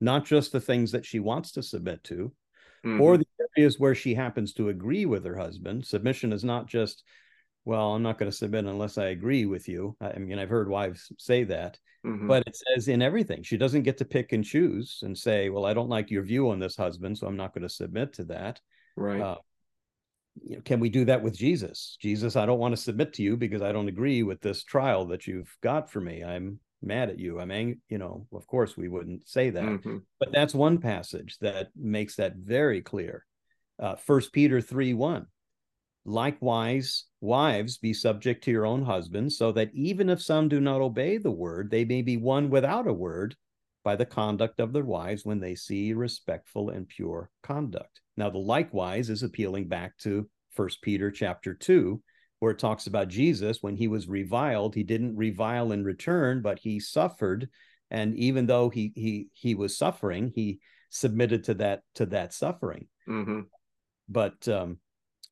not 0.00 0.24
just 0.24 0.52
the 0.52 0.60
things 0.60 0.92
that 0.92 1.04
she 1.04 1.18
wants 1.18 1.52
to 1.52 1.62
submit 1.62 2.04
to, 2.04 2.32
mm-hmm. 2.84 3.00
or 3.00 3.18
the 3.18 3.26
areas 3.56 3.78
where 3.78 3.94
she 3.94 4.14
happens 4.14 4.52
to 4.54 4.68
agree 4.68 5.06
with 5.06 5.24
her 5.24 5.36
husband. 5.36 5.86
Submission 5.86 6.32
is 6.32 6.44
not 6.44 6.66
just 6.66 7.02
well, 7.68 7.94
I'm 7.94 8.02
not 8.02 8.16
going 8.16 8.30
to 8.30 8.36
submit 8.36 8.64
unless 8.64 8.96
I 8.96 9.08
agree 9.08 9.44
with 9.44 9.68
you. 9.68 9.94
I 10.00 10.18
mean, 10.18 10.38
I've 10.38 10.48
heard 10.48 10.70
wives 10.70 11.12
say 11.18 11.44
that, 11.44 11.78
mm-hmm. 12.04 12.26
but 12.26 12.42
it 12.46 12.56
says 12.56 12.88
in 12.88 13.02
everything. 13.02 13.42
She 13.42 13.58
doesn't 13.58 13.82
get 13.82 13.98
to 13.98 14.06
pick 14.06 14.32
and 14.32 14.42
choose 14.42 15.00
and 15.02 15.16
say, 15.16 15.50
well, 15.50 15.66
I 15.66 15.74
don't 15.74 15.90
like 15.90 16.10
your 16.10 16.22
view 16.22 16.48
on 16.48 16.60
this 16.60 16.76
husband, 16.76 17.18
so 17.18 17.26
I'm 17.26 17.36
not 17.36 17.52
going 17.52 17.64
to 17.64 17.68
submit 17.68 18.14
to 18.14 18.24
that. 18.24 18.58
Right. 18.96 19.20
Uh, 19.20 19.36
you 20.42 20.56
know, 20.56 20.62
can 20.62 20.80
we 20.80 20.88
do 20.88 21.04
that 21.04 21.22
with 21.22 21.36
Jesus? 21.36 21.98
Jesus, 22.00 22.36
I 22.36 22.46
don't 22.46 22.58
want 22.58 22.74
to 22.74 22.80
submit 22.80 23.12
to 23.14 23.22
you 23.22 23.36
because 23.36 23.60
I 23.60 23.72
don't 23.72 23.88
agree 23.88 24.22
with 24.22 24.40
this 24.40 24.64
trial 24.64 25.04
that 25.08 25.26
you've 25.26 25.54
got 25.62 25.90
for 25.90 26.00
me. 26.00 26.24
I'm 26.24 26.60
mad 26.80 27.10
at 27.10 27.18
you. 27.18 27.38
I'm 27.38 27.50
angry. 27.50 27.80
You 27.90 27.98
know, 27.98 28.26
of 28.32 28.46
course 28.46 28.78
we 28.78 28.88
wouldn't 28.88 29.28
say 29.28 29.50
that, 29.50 29.62
mm-hmm. 29.62 29.98
but 30.18 30.32
that's 30.32 30.54
one 30.54 30.78
passage 30.78 31.36
that 31.42 31.68
makes 31.76 32.16
that 32.16 32.36
very 32.36 32.80
clear. 32.80 33.26
Uh, 33.78 33.96
First 33.96 34.32
Peter 34.32 34.62
three 34.62 34.94
one 34.94 35.26
Likewise, 36.06 37.04
wives, 37.20 37.78
be 37.78 37.92
subject 37.92 38.44
to 38.44 38.50
your 38.50 38.66
own 38.66 38.84
husbands, 38.84 39.36
so 39.36 39.52
that 39.52 39.70
even 39.74 40.08
if 40.08 40.22
some 40.22 40.48
do 40.48 40.60
not 40.60 40.80
obey 40.80 41.18
the 41.18 41.30
word, 41.30 41.70
they 41.70 41.84
may 41.84 42.02
be 42.02 42.16
won 42.16 42.50
without 42.50 42.86
a 42.86 42.92
word 42.92 43.34
by 43.84 43.96
the 43.96 44.06
conduct 44.06 44.60
of 44.60 44.72
their 44.72 44.84
wives 44.84 45.24
when 45.24 45.40
they 45.40 45.54
see 45.54 45.92
respectful 45.92 46.70
and 46.70 46.88
pure 46.88 47.30
conduct. 47.42 48.00
Now, 48.16 48.30
the 48.30 48.38
likewise 48.38 49.10
is 49.10 49.22
appealing 49.22 49.68
back 49.68 49.96
to 49.98 50.28
First 50.52 50.82
Peter 50.82 51.10
chapter 51.10 51.54
2, 51.54 52.02
where 52.40 52.52
it 52.52 52.58
talks 52.58 52.86
about 52.86 53.08
Jesus 53.08 53.58
when 53.62 53.76
he 53.76 53.88
was 53.88 54.08
reviled, 54.08 54.74
he 54.74 54.82
didn't 54.82 55.16
revile 55.16 55.72
in 55.72 55.84
return, 55.84 56.42
but 56.42 56.58
he 56.58 56.80
suffered. 56.80 57.48
And 57.90 58.14
even 58.16 58.46
though 58.46 58.68
he 58.68 58.92
he 58.94 59.28
he 59.32 59.54
was 59.54 59.78
suffering, 59.78 60.32
he 60.34 60.60
submitted 60.90 61.44
to 61.44 61.54
that 61.54 61.82
to 61.94 62.06
that 62.06 62.34
suffering. 62.34 62.88
Mm-hmm. 63.08 63.40
But 64.08 64.46
um, 64.48 64.78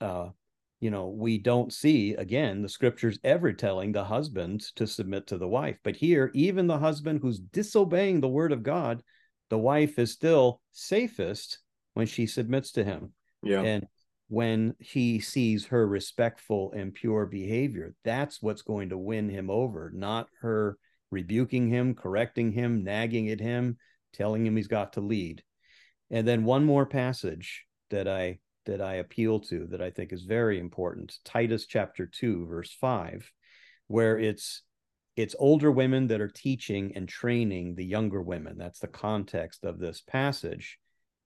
uh, 0.00 0.28
you 0.80 0.90
know, 0.90 1.08
we 1.08 1.38
don't 1.38 1.72
see 1.72 2.14
again 2.14 2.62
the 2.62 2.68
scriptures 2.68 3.18
ever 3.24 3.52
telling 3.52 3.92
the 3.92 4.04
husband 4.04 4.62
to 4.76 4.86
submit 4.86 5.26
to 5.28 5.38
the 5.38 5.48
wife. 5.48 5.78
But 5.82 5.96
here, 5.96 6.30
even 6.34 6.66
the 6.66 6.78
husband 6.78 7.20
who's 7.22 7.38
disobeying 7.38 8.20
the 8.20 8.28
word 8.28 8.52
of 8.52 8.62
God, 8.62 9.02
the 9.48 9.58
wife 9.58 9.98
is 9.98 10.12
still 10.12 10.60
safest 10.72 11.60
when 11.94 12.06
she 12.06 12.26
submits 12.26 12.72
to 12.72 12.84
him. 12.84 13.12
Yeah. 13.42 13.62
And 13.62 13.86
when 14.28 14.74
he 14.80 15.20
sees 15.20 15.66
her 15.66 15.86
respectful 15.86 16.72
and 16.72 16.92
pure 16.92 17.26
behavior, 17.26 17.94
that's 18.04 18.42
what's 18.42 18.62
going 18.62 18.90
to 18.90 18.98
win 18.98 19.28
him 19.28 19.50
over, 19.50 19.90
not 19.94 20.28
her 20.40 20.76
rebuking 21.10 21.68
him, 21.68 21.94
correcting 21.94 22.52
him, 22.52 22.82
nagging 22.82 23.30
at 23.30 23.40
him, 23.40 23.78
telling 24.12 24.44
him 24.44 24.56
he's 24.56 24.66
got 24.66 24.94
to 24.94 25.00
lead. 25.00 25.42
And 26.10 26.26
then 26.26 26.44
one 26.44 26.64
more 26.64 26.86
passage 26.86 27.64
that 27.90 28.08
I 28.08 28.38
that 28.66 28.80
I 28.80 28.94
appeal 28.94 29.40
to 29.40 29.66
that 29.70 29.80
I 29.80 29.90
think 29.90 30.12
is 30.12 30.22
very 30.22 30.58
important. 30.58 31.18
Titus 31.24 31.66
chapter 31.66 32.06
2 32.06 32.46
verse 32.46 32.72
5 32.72 33.30
where 33.88 34.18
it's 34.18 34.62
it's 35.16 35.34
older 35.38 35.70
women 35.70 36.08
that 36.08 36.20
are 36.20 36.28
teaching 36.28 36.92
and 36.94 37.08
training 37.08 37.74
the 37.74 37.84
younger 37.84 38.20
women. 38.20 38.58
That's 38.58 38.80
the 38.80 38.86
context 38.86 39.64
of 39.64 39.78
this 39.78 40.02
passage. 40.02 40.78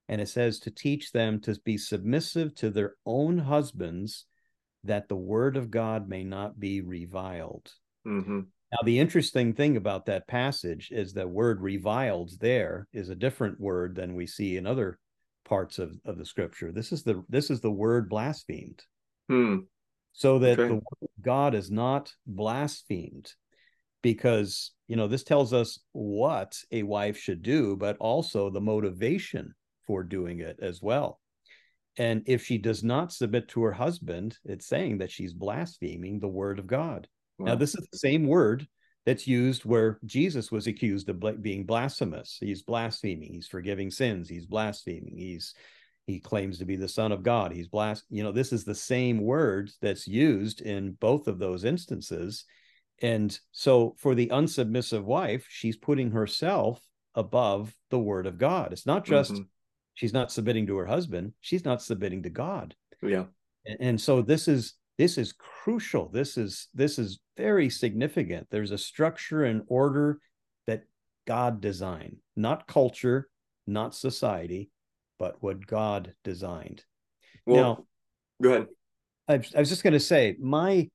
And 0.09 0.21
it 0.21 0.29
says 0.29 0.61
to 0.61 0.71
teach 0.71 1.11
them 1.11 1.41
to 1.41 1.59
be 1.65 1.77
submissive 1.77 2.55
to 2.57 2.71
their 2.71 2.95
own 3.05 3.39
husbands 3.39 4.27
that 4.85 5.09
the 5.09 5.17
word 5.17 5.57
of 5.57 5.71
God 5.71 6.09
may 6.09 6.23
not 6.23 6.59
be 6.59 6.81
reviled. 6.81 7.73
Mm-hmm. 8.07 8.41
Now, 8.73 8.79
the 8.85 9.01
interesting 9.01 9.55
thing 9.55 9.77
about 9.77 10.07
that 10.07 10.29
passage 10.29 10.91
is 10.93 11.13
the 11.13 11.27
word 11.27 11.61
reviled 11.61 12.31
there 12.39 12.87
is 12.93 13.09
a 13.09 13.17
different 13.17 13.61
word 13.61 13.97
than 13.97 14.15
we 14.15 14.27
see 14.27 14.57
in 14.57 14.67
other 14.67 14.99
parts 15.51 15.79
of, 15.81 15.95
of 16.07 16.17
the 16.17 16.25
scripture. 16.25 16.73
This 16.73 16.93
is 16.93 17.03
the 17.03 17.23
this 17.29 17.51
is 17.51 17.61
the 17.61 17.71
word 17.71 18.09
blasphemed. 18.09 18.83
Hmm. 19.29 19.57
So 20.13 20.39
that 20.39 20.59
okay. 20.59 20.69
the 20.69 20.75
word 20.75 21.03
of 21.03 21.23
God 21.23 21.55
is 21.55 21.71
not 21.71 22.13
blasphemed 22.27 23.33
because 24.03 24.73
you 24.89 24.97
know 24.97 25.09
this 25.09 25.25
tells 25.25 25.53
us 25.53 25.79
what 25.93 26.57
a 26.71 26.85
wife 26.85 27.19
should 27.19 27.43
do, 27.43 27.77
but 27.77 27.97
also 27.99 28.49
the 28.49 28.61
motivation 28.61 29.55
for 29.87 30.03
doing 30.03 30.41
it 30.41 30.59
as 30.63 30.81
well. 30.81 31.21
And 31.97 32.23
if 32.27 32.45
she 32.45 32.57
does 32.57 32.85
not 32.85 33.13
submit 33.13 33.49
to 33.49 33.63
her 33.65 33.73
husband, 33.73 34.39
it's 34.45 34.67
saying 34.67 34.99
that 34.99 35.11
she's 35.11 35.35
blaspheming 35.35 36.21
the 36.21 36.29
word 36.29 36.61
of 36.61 36.69
God. 36.69 37.09
Wow. 37.39 37.47
Now, 37.47 37.55
this 37.57 37.75
is 37.75 37.89
the 37.91 37.99
same 37.99 38.27
word 38.27 38.67
that's 39.11 39.27
used 39.27 39.65
where 39.65 39.99
Jesus 40.05 40.53
was 40.53 40.69
accused 40.69 41.09
of 41.09 41.43
being 41.43 41.67
blasphemous. 41.67 42.39
He's 42.39 42.63
blaspheming. 42.63 43.33
He's 43.33 43.49
forgiving 43.49 43.91
sins. 43.91 44.29
He's 44.29 44.47
blaspheming. 44.47 45.17
He's 45.17 45.53
he 46.07 46.21
claims 46.21 46.59
to 46.59 46.65
be 46.65 46.77
the 46.77 46.87
son 46.87 47.11
of 47.11 47.25
God. 47.25 47.51
He's 47.51 47.67
blast. 47.67 48.05
You 48.09 48.23
know, 48.23 48.31
this 48.31 48.53
is 48.53 48.63
the 48.63 48.75
same 48.75 49.21
word 49.21 49.73
that's 49.83 50.07
used 50.07 50.61
in 50.61 50.93
both 50.93 51.27
of 51.27 51.41
those 51.41 51.65
instances. 51.65 52.45
And 53.03 53.37
so, 53.51 53.97
for 53.99 54.15
the 54.15 54.29
unsubmissive 54.29 55.03
wife, 55.03 55.45
she's 55.49 55.77
putting 55.77 56.13
herself 56.13 56.81
above 57.17 57.75
the 57.91 57.99
word 57.99 58.29
of 58.29 58.39
God. 58.39 58.73
It's 58.73 58.87
not 58.87 59.05
just 59.05 59.33
mm-hmm. 59.33 59.43
she's 59.95 60.13
not 60.13 60.31
submitting 60.31 60.69
to 60.69 60.77
her 60.77 60.87
husband; 60.87 61.33
she's 61.41 61.65
not 61.65 61.83
submitting 61.83 62.23
to 62.23 62.31
God. 62.31 62.77
Yeah. 63.03 63.25
And, 63.67 63.77
and 63.81 64.01
so 64.01 64.23
this 64.23 64.47
is 64.47 64.75
this 65.01 65.17
is 65.17 65.33
crucial. 65.33 66.11
This 66.11 66.37
is 66.37 66.69
this 66.75 66.99
is 66.99 67.21
very 67.35 67.71
significant. 67.71 68.49
There's 68.51 68.71
a 68.71 68.77
structure 68.77 69.45
and 69.45 69.63
order 69.67 70.21
that 70.67 70.83
god 71.27 71.63
designed 71.63 72.17
not 72.37 72.67
culture 72.67 73.29
not 73.67 73.95
society 73.95 74.71
but 75.19 75.43
what 75.43 75.67
god 75.67 76.13
designed. 76.23 76.85
Well, 77.47 77.63
now 77.63 77.87
go 78.43 78.51
ahead. 78.51 78.67
I, 79.27 79.35
I 79.57 79.61
was 79.61 79.71
just 79.71 79.83
going 79.83 79.95
to 79.95 80.01
say 80.01 80.37
my 80.39 80.91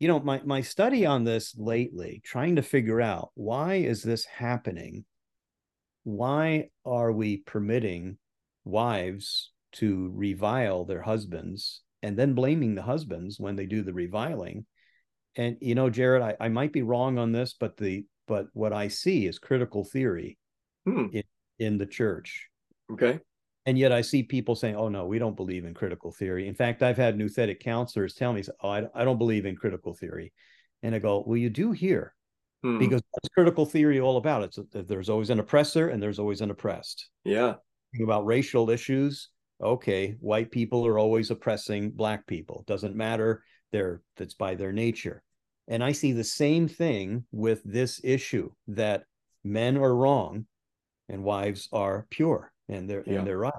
you 0.00 0.08
know 0.08 0.18
my 0.18 0.42
my 0.44 0.62
study 0.62 1.06
on 1.06 1.22
this 1.22 1.54
lately 1.56 2.22
trying 2.24 2.56
to 2.56 2.62
figure 2.62 3.00
out 3.00 3.30
why 3.34 3.74
is 3.74 4.02
this 4.02 4.24
happening? 4.24 5.04
Why 6.02 6.70
are 6.84 7.12
we 7.12 7.36
permitting 7.36 8.18
wives 8.64 9.52
to 9.74 10.10
revile 10.12 10.84
their 10.84 11.02
husbands 11.02 11.82
and 12.02 12.18
then 12.18 12.34
blaming 12.34 12.74
the 12.74 12.82
husbands 12.82 13.38
when 13.38 13.56
they 13.56 13.66
do 13.66 13.82
the 13.82 13.92
reviling. 13.92 14.66
And 15.36 15.56
you 15.60 15.74
know, 15.74 15.90
Jared, 15.90 16.22
I, 16.22 16.36
I 16.40 16.48
might 16.48 16.72
be 16.72 16.82
wrong 16.82 17.18
on 17.18 17.32
this, 17.32 17.54
but 17.58 17.76
the 17.76 18.04
but 18.26 18.46
what 18.52 18.72
I 18.72 18.88
see 18.88 19.26
is 19.26 19.38
critical 19.38 19.84
theory 19.84 20.38
hmm. 20.84 21.06
in, 21.12 21.22
in 21.58 21.78
the 21.78 21.86
church. 21.86 22.48
Okay. 22.92 23.20
And 23.66 23.78
yet 23.78 23.92
I 23.92 24.00
see 24.00 24.24
people 24.24 24.56
saying, 24.56 24.74
oh, 24.74 24.88
no, 24.88 25.06
we 25.06 25.18
don't 25.18 25.36
believe 25.36 25.64
in 25.64 25.74
critical 25.74 26.10
theory. 26.10 26.48
In 26.48 26.54
fact, 26.54 26.82
I've 26.82 26.96
had 26.96 27.16
nouthetic 27.16 27.60
counselors 27.60 28.14
tell 28.14 28.32
me, 28.32 28.42
oh, 28.62 28.68
I, 28.68 28.88
I 28.94 29.04
don't 29.04 29.18
believe 29.18 29.46
in 29.46 29.54
critical 29.54 29.94
theory. 29.94 30.32
And 30.82 30.94
I 30.94 30.98
go, 30.98 31.22
well, 31.26 31.36
you 31.36 31.48
do 31.48 31.70
here. 31.70 32.14
Hmm. 32.62 32.78
Because 32.78 33.02
what's 33.10 33.28
critical 33.28 33.66
theory 33.66 34.00
all 34.00 34.16
about? 34.16 34.44
It's 34.44 34.58
there's 34.72 35.08
always 35.08 35.30
an 35.30 35.40
oppressor 35.40 35.88
and 35.88 36.02
there's 36.02 36.18
always 36.18 36.40
an 36.40 36.50
oppressed. 36.50 37.08
Yeah. 37.24 37.54
About 38.02 38.26
racial 38.26 38.70
issues, 38.70 39.28
okay, 39.62 40.16
white 40.20 40.50
people 40.50 40.86
are 40.86 40.98
always 40.98 41.30
oppressing 41.30 41.90
black 41.90 42.26
people. 42.26 42.64
Doesn't 42.66 42.96
matter. 42.96 43.42
They're 43.70 44.02
that's 44.16 44.34
by 44.34 44.54
their 44.54 44.72
nature. 44.72 45.22
And 45.68 45.82
I 45.82 45.92
see 45.92 46.12
the 46.12 46.24
same 46.24 46.68
thing 46.68 47.24
with 47.30 47.62
this 47.64 48.00
issue 48.02 48.50
that 48.68 49.04
men 49.44 49.76
are 49.76 49.94
wrong 49.94 50.46
and 51.08 51.24
wives 51.24 51.68
are 51.72 52.06
pure 52.10 52.52
and 52.68 52.88
they're 52.88 53.04
yeah. 53.06 53.18
and 53.18 53.26
they're 53.26 53.38
right. 53.38 53.52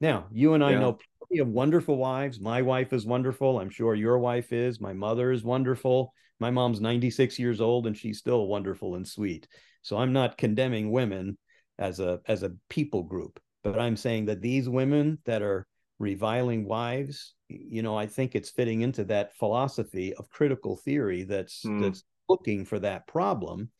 Now, 0.00 0.26
you 0.32 0.54
and 0.54 0.64
I 0.64 0.72
yeah. 0.72 0.80
know 0.80 0.98
plenty 1.18 1.40
of 1.40 1.48
wonderful 1.48 1.96
wives. 1.96 2.40
My 2.40 2.62
wife 2.62 2.92
is 2.92 3.06
wonderful. 3.06 3.60
I'm 3.60 3.70
sure 3.70 3.94
your 3.94 4.18
wife 4.18 4.52
is. 4.52 4.80
My 4.80 4.92
mother 4.92 5.30
is 5.30 5.44
wonderful. 5.44 6.12
My 6.40 6.50
mom's 6.50 6.80
96 6.80 7.38
years 7.38 7.60
old 7.60 7.86
and 7.86 7.96
she's 7.96 8.18
still 8.18 8.46
wonderful 8.46 8.96
and 8.96 9.06
sweet. 9.06 9.46
So 9.82 9.96
I'm 9.96 10.12
not 10.12 10.38
condemning 10.38 10.90
women 10.90 11.38
as 11.78 12.00
a 12.00 12.20
as 12.26 12.42
a 12.42 12.52
people 12.68 13.02
group 13.02 13.38
but 13.64 13.80
I'm 13.80 13.96
saying 13.96 14.26
that 14.26 14.42
these 14.42 14.68
women 14.68 15.18
that 15.24 15.42
are 15.42 15.66
reviling 15.98 16.66
wives, 16.66 17.34
you 17.48 17.82
know, 17.82 17.96
I 17.96 18.06
think 18.06 18.34
it's 18.34 18.50
fitting 18.50 18.82
into 18.82 19.04
that 19.04 19.34
philosophy 19.36 20.12
of 20.14 20.28
critical 20.28 20.76
theory 20.76 21.24
that's 21.24 21.64
mm. 21.64 21.80
that's 21.80 22.04
looking 22.28 22.66
for 22.66 22.78
that 22.80 23.06
problem. 23.06 23.70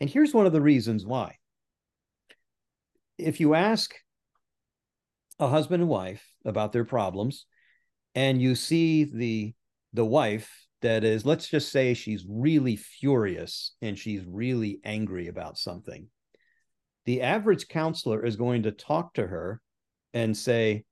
And 0.00 0.08
here's 0.08 0.34
one 0.34 0.46
of 0.46 0.52
the 0.52 0.62
reasons 0.62 1.06
why. 1.06 1.36
If 3.18 3.38
you 3.38 3.54
ask 3.54 3.94
a 5.38 5.48
husband 5.48 5.82
and 5.82 5.90
wife 5.90 6.26
about 6.44 6.72
their 6.72 6.84
problems, 6.84 7.46
and 8.14 8.40
you 8.40 8.54
see 8.54 9.04
the 9.04 9.54
the 9.92 10.04
wife 10.04 10.50
that 10.80 11.04
is, 11.04 11.24
let's 11.24 11.48
just 11.48 11.70
say 11.70 11.94
she's 11.94 12.24
really 12.28 12.76
furious 12.76 13.74
and 13.80 13.98
she's 13.98 14.24
really 14.26 14.80
angry 14.84 15.28
about 15.28 15.58
something 15.58 16.08
the 17.06 17.22
average 17.22 17.68
counselor 17.68 18.24
is 18.24 18.36
going 18.36 18.62
to 18.64 18.72
talk 18.72 19.14
to 19.14 19.26
her 19.26 19.60
and 20.12 20.36
say, 20.36 20.84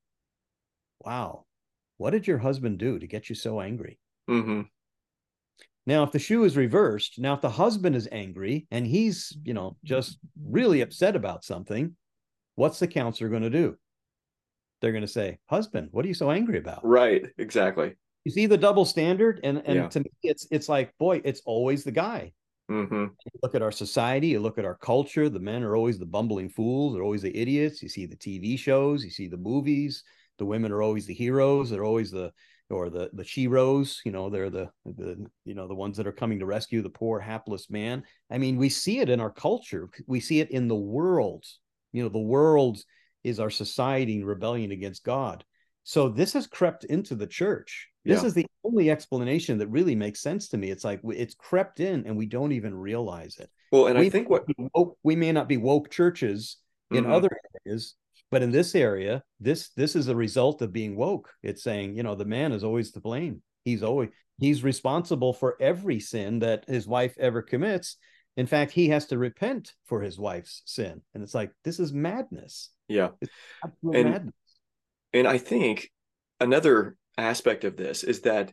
Wow, 1.05 1.45
what 1.97 2.11
did 2.11 2.27
your 2.27 2.39
husband 2.39 2.79
do 2.79 2.99
to 2.99 3.07
get 3.07 3.29
you 3.29 3.35
so 3.35 3.61
angry? 3.61 3.99
Mm-hmm. 4.29 4.63
Now, 5.85 6.05
if 6.05 6.13
the 6.13 6.19
shoe 6.19 6.45
is 6.45 6.57
reversed, 6.57 7.19
now 7.19 7.35
if 7.35 7.41
the 7.41 7.51
husband 7.51 7.97
is 7.97 8.09
angry 8.13 8.67
and 8.71 8.87
he's, 8.87 9.37
you 9.45 9.53
know, 9.53 9.77
just 9.83 10.19
really 10.45 10.81
upset 10.81 11.17
about 11.17 11.45
something, 11.45 11.97
what's 12.55 12.79
the 12.79 12.87
counselor 12.87 13.31
going 13.31 13.43
to 13.43 13.51
do? 13.51 13.77
They're 14.81 14.93
going 14.93 15.03
to 15.03 15.09
say, 15.09 15.39
Husband, 15.47 15.89
what 15.91 16.05
are 16.05 16.09
you 16.09 16.15
so 16.15 16.31
angry 16.31 16.59
about? 16.59 16.85
Right, 16.85 17.27
exactly. 17.39 17.95
You 18.25 18.31
see 18.31 18.47
the 18.47 18.59
double 18.59 18.85
standard? 18.85 19.41
And 19.43 19.63
and 19.65 19.77
yeah. 19.77 19.89
to 19.89 20.01
me, 20.01 20.11
it's 20.23 20.47
it's 20.51 20.69
like, 20.69 20.93
boy, 20.99 21.21
it's 21.25 21.43
always 21.45 21.85
the 21.85 21.93
guy. 21.93 22.33
Mm-hmm. 22.73 23.05
look 23.43 23.55
at 23.55 23.63
our 23.63 23.73
society, 23.73 24.29
you 24.29 24.41
look 24.41 24.59
at 24.59 24.65
our 24.65 24.77
culture. 24.77 25.29
The 25.29 25.39
men 25.39 25.63
are 25.63 25.77
always 25.77 25.99
the 25.99 26.07
bumbling 26.07 26.49
fools, 26.49 26.95
they're 26.95 27.03
always 27.03 27.23
the 27.23 27.37
idiots. 27.37 27.83
You 27.83 27.89
see 27.89 28.07
the 28.07 28.17
TV 28.17 28.59
shows, 28.59 29.05
you 29.05 29.11
see 29.11 29.29
the 29.29 29.37
movies. 29.37 30.03
The 30.39 30.47
women 30.47 30.73
are 30.73 30.83
always 30.83 31.07
the 31.07 31.15
heroes. 31.15 31.71
They're 31.71 31.85
always 31.85 32.11
the 32.11 32.33
or 32.71 32.89
the 32.89 33.11
the 33.13 33.23
sheroes. 33.23 33.99
You 34.05 34.13
know, 34.13 34.31
they're 34.31 34.51
the 34.51 34.71
the 34.87 35.27
you 35.45 35.55
know 35.55 35.69
the 35.69 35.75
ones 35.75 35.97
that 35.99 36.07
are 36.07 36.13
coming 36.13 36.39
to 36.39 36.47
rescue 36.47 36.83
the 36.83 36.89
poor 36.89 37.21
hapless 37.21 37.71
man. 37.71 38.05
I 38.31 38.39
mean, 38.39 38.57
we 38.57 38.69
see 38.69 39.01
it 39.01 39.11
in 39.11 39.21
our 39.21 39.31
culture. 39.31 39.91
We 40.07 40.21
see 40.21 40.41
it 40.41 40.51
in 40.51 40.69
the 40.69 40.75
world. 40.77 41.45
You 41.93 42.03
know, 42.03 42.09
the 42.09 42.19
world 42.19 42.79
is 43.23 43.39
our 43.39 43.51
society 43.51 44.17
in 44.17 44.25
rebellion 44.25 44.73
against 44.73 45.05
God. 45.05 45.45
So 45.85 46.09
this 46.09 46.33
has 46.35 46.47
crept 46.47 46.85
into 46.85 47.15
the 47.15 47.27
church. 47.27 47.89
This 48.05 48.23
yeah. 48.23 48.27
is 48.27 48.35
the 48.35 48.47
only 48.65 48.91
explanation 48.91 49.59
that 49.59 49.69
really 49.69 49.95
makes 49.95 50.21
sense 50.21 50.49
to 50.49 50.59
me. 50.59 50.71
It's 50.71 50.85
like 50.85 51.01
it's 51.05 51.35
crept 51.35 51.81
in 51.81 52.05
and 52.07 52.17
we 52.17 52.27
don't 52.27 52.53
even 52.53 52.75
realize 52.75 53.37
it. 53.39 53.51
Well, 53.71 53.87
and 53.87 53.99
we 53.99 54.07
I 54.07 54.11
think 54.11 54.29
what 54.29 54.45
woke, 54.75 54.99
we 55.03 55.17
may 55.17 55.33
not 55.33 55.49
be 55.49 55.57
woke 55.57 55.91
churches 55.91 56.59
in 56.91 57.05
mm-hmm. 57.05 57.13
other 57.13 57.31
areas, 57.65 57.95
but 58.31 58.43
in 58.43 58.51
this 58.51 58.75
area, 58.75 59.23
this 59.41 59.71
this 59.77 59.95
is 59.95 60.09
a 60.09 60.17
result 60.17 60.63
of 60.63 60.73
being 60.73 60.97
woke. 60.97 61.31
It's 61.43 61.63
saying, 61.63 61.97
you 61.97 62.03
know, 62.03 62.15
the 62.15 62.25
man 62.25 62.53
is 62.53 62.65
always 62.65 62.91
to 62.93 63.01
blame. 63.01 63.43
He's 63.65 63.83
always 63.83 64.11
he's 64.39 64.65
responsible 64.65 65.33
for 65.33 65.57
every 65.61 66.01
sin 66.01 66.41
that 66.41 66.65
his 66.69 66.87
wife 66.87 67.15
ever 67.19 67.43
commits. 67.43 67.97
In 68.37 68.47
fact, 68.47 68.73
he 68.73 68.89
has 68.89 69.07
to 69.07 69.19
repent 69.19 69.73
for 69.85 70.01
his 70.01 70.19
wife's 70.19 70.63
sin. 70.65 71.03
And 71.15 71.23
it's 71.23 71.35
like 71.35 71.53
this 71.65 71.79
is 71.79 71.93
madness. 71.93 72.71
Yeah. 72.89 73.11
and, 73.83 74.11
madness. 74.11 74.35
And 75.13 75.27
I 75.27 75.39
think 75.39 75.91
another 76.41 76.97
aspect 77.19 77.65
of 77.65 77.77
this 77.77 78.05
is 78.05 78.23
that 78.23 78.53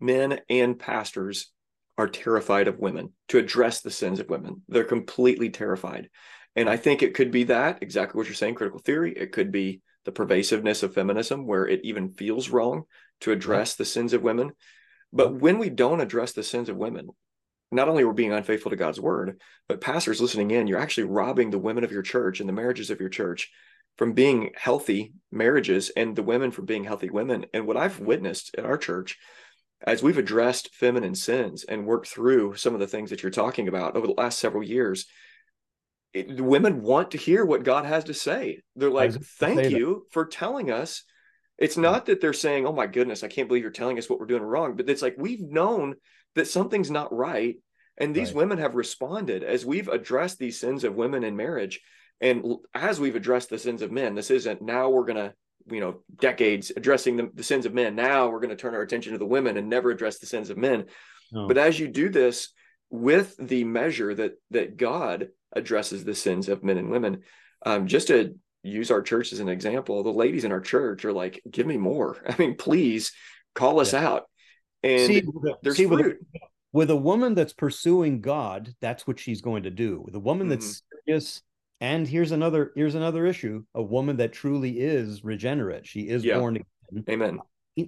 men 0.00 0.40
and 0.48 0.78
pastors 0.78 1.50
are 1.96 2.08
terrified 2.08 2.68
of 2.68 2.78
women 2.78 3.12
to 3.28 3.38
address 3.38 3.80
the 3.80 3.90
sins 3.90 4.20
of 4.20 4.28
women. 4.28 4.62
They're 4.68 4.84
completely 4.84 5.50
terrified. 5.50 6.10
And 6.56 6.68
I 6.68 6.76
think 6.76 7.02
it 7.02 7.14
could 7.14 7.30
be 7.30 7.44
that 7.44 7.82
exactly 7.82 8.18
what 8.18 8.26
you're 8.26 8.34
saying, 8.34 8.54
critical 8.54 8.80
theory. 8.80 9.12
It 9.16 9.32
could 9.32 9.50
be 9.50 9.80
the 10.04 10.12
pervasiveness 10.12 10.82
of 10.82 10.94
feminism, 10.94 11.46
where 11.46 11.66
it 11.66 11.80
even 11.84 12.10
feels 12.10 12.50
wrong 12.50 12.84
to 13.20 13.32
address 13.32 13.74
the 13.74 13.84
sins 13.84 14.12
of 14.12 14.22
women. 14.22 14.52
But 15.12 15.34
when 15.34 15.58
we 15.58 15.70
don't 15.70 16.00
address 16.00 16.32
the 16.32 16.42
sins 16.42 16.68
of 16.68 16.76
women, 16.76 17.08
not 17.72 17.88
only 17.88 18.02
are 18.02 18.08
we 18.08 18.14
being 18.14 18.32
unfaithful 18.32 18.70
to 18.70 18.76
God's 18.76 19.00
word, 19.00 19.40
but 19.68 19.80
pastors 19.80 20.20
listening 20.20 20.50
in, 20.50 20.66
you're 20.66 20.78
actually 20.78 21.04
robbing 21.04 21.50
the 21.50 21.58
women 21.58 21.84
of 21.84 21.92
your 21.92 22.02
church 22.02 22.40
and 22.40 22.48
the 22.48 22.52
marriages 22.52 22.90
of 22.90 23.00
your 23.00 23.08
church 23.08 23.50
from 23.96 24.12
being 24.12 24.50
healthy 24.56 25.12
marriages 25.30 25.90
and 25.96 26.16
the 26.16 26.22
women 26.22 26.50
from 26.50 26.64
being 26.64 26.84
healthy 26.84 27.10
women. 27.10 27.46
And 27.52 27.66
what 27.66 27.76
I've 27.76 28.00
witnessed 28.00 28.54
at 28.58 28.64
our 28.64 28.78
church, 28.78 29.18
as 29.86 30.02
we've 30.02 30.18
addressed 30.18 30.74
feminine 30.74 31.14
sins 31.14 31.64
and 31.64 31.86
worked 31.86 32.08
through 32.08 32.56
some 32.56 32.74
of 32.74 32.80
the 32.80 32.86
things 32.86 33.10
that 33.10 33.22
you're 33.22 33.30
talking 33.30 33.68
about 33.68 33.96
over 33.96 34.06
the 34.06 34.14
last 34.14 34.38
several 34.38 34.62
years, 34.62 35.06
it, 36.12 36.40
women 36.40 36.80
want 36.80 37.10
to 37.10 37.18
hear 37.18 37.44
what 37.44 37.64
God 37.64 37.84
has 37.84 38.04
to 38.04 38.14
say. 38.14 38.62
They're 38.76 38.90
like, 38.90 39.12
"Thank 39.12 39.70
you 39.70 40.04
that. 40.04 40.12
for 40.12 40.24
telling 40.26 40.70
us." 40.70 41.04
It's 41.58 41.76
not 41.76 42.06
that 42.06 42.20
they're 42.20 42.32
saying, 42.32 42.66
"Oh 42.66 42.72
my 42.72 42.86
goodness, 42.86 43.22
I 43.22 43.28
can't 43.28 43.48
believe 43.48 43.62
you're 43.62 43.72
telling 43.72 43.98
us 43.98 44.08
what 44.08 44.18
we're 44.18 44.26
doing 44.26 44.42
wrong," 44.42 44.76
but 44.76 44.88
it's 44.88 45.02
like 45.02 45.16
we've 45.18 45.40
known 45.42 45.96
that 46.34 46.48
something's 46.48 46.90
not 46.90 47.12
right, 47.12 47.56
and 47.96 48.14
these 48.14 48.28
right. 48.28 48.36
women 48.36 48.58
have 48.58 48.74
responded 48.74 49.44
as 49.44 49.66
we've 49.66 49.88
addressed 49.88 50.38
these 50.38 50.58
sins 50.58 50.84
of 50.84 50.96
women 50.96 51.22
in 51.24 51.36
marriage, 51.36 51.80
and 52.24 52.56
as 52.74 52.98
we've 52.98 53.16
addressed 53.16 53.50
the 53.50 53.58
sins 53.58 53.82
of 53.82 53.92
men. 53.92 54.14
This 54.14 54.30
isn't 54.30 54.62
now 54.62 54.88
we're 54.88 55.04
gonna 55.04 55.34
you 55.70 55.80
know 55.80 56.00
decades 56.20 56.72
addressing 56.76 57.16
the, 57.16 57.30
the 57.34 57.42
sins 57.42 57.66
of 57.66 57.74
men 57.74 57.94
now 57.94 58.28
we're 58.28 58.40
going 58.40 58.50
to 58.50 58.56
turn 58.56 58.74
our 58.74 58.82
attention 58.82 59.12
to 59.12 59.18
the 59.18 59.26
women 59.26 59.56
and 59.56 59.68
never 59.68 59.90
address 59.90 60.18
the 60.18 60.26
sins 60.26 60.50
of 60.50 60.58
men 60.58 60.84
no. 61.32 61.48
but 61.48 61.58
as 61.58 61.78
you 61.78 61.88
do 61.88 62.08
this 62.08 62.50
with 62.90 63.34
the 63.38 63.64
measure 63.64 64.14
that 64.14 64.32
that 64.50 64.76
god 64.76 65.28
addresses 65.52 66.04
the 66.04 66.14
sins 66.14 66.48
of 66.48 66.62
men 66.62 66.78
and 66.78 66.90
women 66.90 67.22
um, 67.64 67.86
just 67.86 68.08
to 68.08 68.34
use 68.62 68.90
our 68.90 69.02
church 69.02 69.32
as 69.32 69.40
an 69.40 69.48
example 69.48 70.02
the 70.02 70.10
ladies 70.10 70.44
in 70.44 70.52
our 70.52 70.60
church 70.60 71.04
are 71.04 71.12
like 71.12 71.40
give 71.50 71.66
me 71.66 71.76
more 71.76 72.18
i 72.28 72.34
mean 72.38 72.56
please 72.56 73.12
call 73.54 73.80
us 73.80 73.92
yeah. 73.92 74.06
out 74.06 74.24
and 74.82 75.06
see, 75.06 75.22
there's 75.62 75.76
see, 75.76 75.86
fruit. 75.86 75.98
With 75.98 76.06
a, 76.42 76.46
with 76.72 76.90
a 76.90 76.96
woman 76.96 77.34
that's 77.34 77.54
pursuing 77.54 78.20
god 78.20 78.74
that's 78.80 79.06
what 79.06 79.18
she's 79.18 79.40
going 79.40 79.62
to 79.62 79.70
do 79.70 80.02
with 80.04 80.14
a 80.14 80.20
woman 80.20 80.48
mm-hmm. 80.48 80.60
that's 80.60 80.82
serious 81.06 81.42
and 81.84 82.08
here's 82.08 82.32
another 82.32 82.72
here's 82.74 82.94
another 82.94 83.26
issue: 83.26 83.62
a 83.74 83.82
woman 83.82 84.16
that 84.16 84.32
truly 84.32 84.80
is 84.80 85.22
regenerate. 85.22 85.86
She 85.86 86.08
is 86.08 86.24
yeah. 86.24 86.38
born 86.38 86.56
again. 86.56 87.04
Amen. 87.10 87.38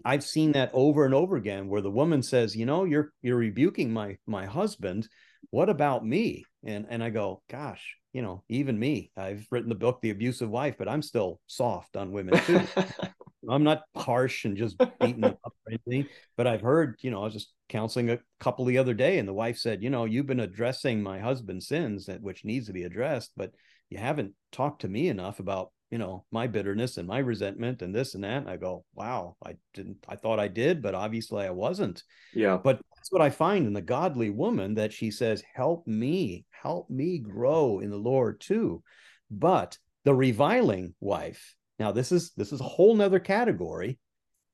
I've 0.04 0.24
seen 0.24 0.52
that 0.52 0.70
over 0.74 1.06
and 1.06 1.14
over 1.14 1.36
again, 1.36 1.68
where 1.68 1.80
the 1.80 1.90
woman 1.90 2.22
says, 2.22 2.54
"You 2.54 2.66
know, 2.66 2.84
you're 2.84 3.12
you're 3.22 3.38
rebuking 3.38 3.90
my 3.90 4.18
my 4.26 4.44
husband. 4.44 5.08
What 5.48 5.70
about 5.70 6.04
me?" 6.04 6.44
And 6.62 6.86
and 6.90 7.02
I 7.02 7.08
go, 7.08 7.42
"Gosh, 7.48 7.96
you 8.12 8.20
know, 8.20 8.44
even 8.50 8.78
me. 8.78 9.12
I've 9.16 9.46
written 9.50 9.70
the 9.70 9.74
book, 9.74 10.00
The 10.02 10.10
Abusive 10.10 10.50
Wife, 10.50 10.76
but 10.78 10.88
I'm 10.88 11.02
still 11.02 11.40
soft 11.46 11.96
on 11.96 12.12
women 12.12 12.38
too. 12.40 12.60
I'm 13.48 13.64
not 13.64 13.84
harsh 13.96 14.44
and 14.44 14.58
just 14.58 14.76
beating 15.00 15.20
them 15.20 15.36
up 15.44 15.54
or 15.66 15.72
anything. 15.86 16.10
But 16.36 16.48
I've 16.48 16.60
heard, 16.60 16.96
you 17.00 17.10
know, 17.10 17.20
I 17.20 17.24
was 17.24 17.32
just 17.32 17.52
counseling 17.68 18.10
a 18.10 18.18
couple 18.40 18.64
the 18.66 18.78
other 18.78 18.94
day, 18.94 19.18
and 19.18 19.28
the 19.28 19.32
wife 19.32 19.56
said, 19.56 19.82
you 19.82 19.88
know, 19.88 20.04
you've 20.04 20.26
been 20.26 20.40
addressing 20.40 21.02
my 21.02 21.18
husband's 21.20 21.68
sins, 21.68 22.10
which 22.20 22.44
needs 22.44 22.66
to 22.66 22.72
be 22.72 22.82
addressed, 22.82 23.30
but 23.36 23.52
you 23.90 23.98
haven't 23.98 24.32
talked 24.52 24.82
to 24.82 24.88
me 24.88 25.08
enough 25.08 25.40
about 25.40 25.70
you 25.90 25.98
know 25.98 26.24
my 26.30 26.46
bitterness 26.46 26.96
and 26.96 27.06
my 27.06 27.18
resentment 27.18 27.82
and 27.82 27.94
this 27.94 28.14
and 28.14 28.24
that. 28.24 28.38
And 28.38 28.50
i 28.50 28.56
go 28.56 28.84
wow 28.94 29.36
i 29.44 29.54
didn't 29.74 30.04
i 30.08 30.16
thought 30.16 30.40
i 30.40 30.48
did 30.48 30.82
but 30.82 30.94
obviously 30.94 31.44
i 31.44 31.50
wasn't. 31.50 32.02
Yeah. 32.34 32.58
But 32.62 32.80
that's 32.96 33.12
what 33.12 33.22
i 33.22 33.30
find 33.30 33.66
in 33.66 33.72
the 33.72 33.82
godly 33.82 34.30
woman 34.30 34.74
that 34.74 34.92
she 34.92 35.10
says 35.10 35.42
help 35.54 35.86
me 35.86 36.44
help 36.50 36.90
me 36.90 37.18
grow 37.18 37.78
in 37.80 37.90
the 37.90 37.96
lord 37.96 38.40
too. 38.40 38.82
But 39.30 39.78
the 40.04 40.14
reviling 40.14 40.94
wife 41.00 41.54
now 41.78 41.92
this 41.92 42.10
is 42.10 42.32
this 42.36 42.52
is 42.52 42.60
a 42.60 42.64
whole 42.64 42.94
nother 42.94 43.20
category. 43.20 43.98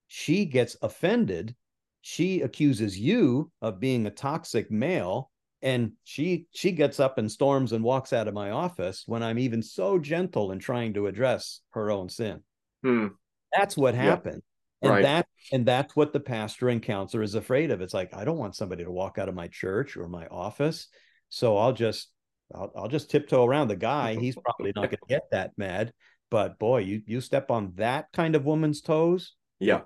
She 0.09 0.45
gets 0.45 0.77
offended. 0.83 1.55
She 2.03 2.43
accuses 2.43 2.99
you 2.99 3.51
of 3.63 3.81
being 3.81 4.07
a 4.07 4.11
toxic 4.11 4.71
male 4.71 5.31
and 5.63 5.93
she 6.03 6.47
she 6.53 6.73
gets 6.73 6.99
up 6.99 7.19
and 7.19 7.31
storms 7.31 7.73
and 7.73 7.85
walks 7.85 8.13
out 8.13 8.29
of 8.29 8.35
my 8.35 8.51
office 8.51 9.05
when 9.07 9.23
i'm 9.23 9.39
even 9.39 9.63
so 9.63 9.99
gentle 9.99 10.51
in 10.51 10.59
trying 10.59 10.93
to 10.95 11.07
address 11.07 11.61
her 11.71 11.91
own 11.91 12.09
sin. 12.09 12.41
Hmm. 12.83 13.09
that's 13.57 13.77
what 13.77 13.95
happened. 13.95 14.43
Yeah. 14.83 14.89
and 14.89 14.97
right. 14.97 15.03
that 15.03 15.27
and 15.53 15.65
that's 15.65 15.95
what 15.95 16.13
the 16.13 16.21
pastor 16.21 16.69
and 16.69 16.83
counselor 16.83 17.23
is 17.23 17.37
afraid 17.37 17.71
of. 17.71 17.81
It's 17.81 17.95
like 17.95 18.15
i 18.15 18.25
don't 18.25 18.39
want 18.39 18.57
somebody 18.57 18.85
to 18.85 18.91
walk 18.91 19.19
out 19.19 19.29
of 19.29 19.35
my 19.35 19.49
church 19.49 19.97
or 19.97 20.09
my 20.09 20.27
office. 20.27 20.89
So 21.29 21.57
i'll 21.57 21.73
just 21.73 22.11
i'll, 22.55 22.73
I'll 22.77 22.89
just 22.89 23.11
tiptoe 23.11 23.47
around 23.47 23.69
the 23.69 23.77
guy. 23.77 24.17
He's 24.21 24.37
probably 24.37 24.73
not 24.75 24.87
going 24.87 24.91
to 24.91 25.09
get 25.09 25.23
that 25.31 25.53
mad. 25.57 25.93
But 26.31 26.59
boy 26.59 26.79
you 26.79 27.03
you 27.07 27.21
step 27.21 27.51
on 27.51 27.73
that 27.77 28.07
kind 28.13 28.35
of 28.35 28.45
woman's 28.45 28.81
toes. 28.81 29.35
Yeah. 29.61 29.83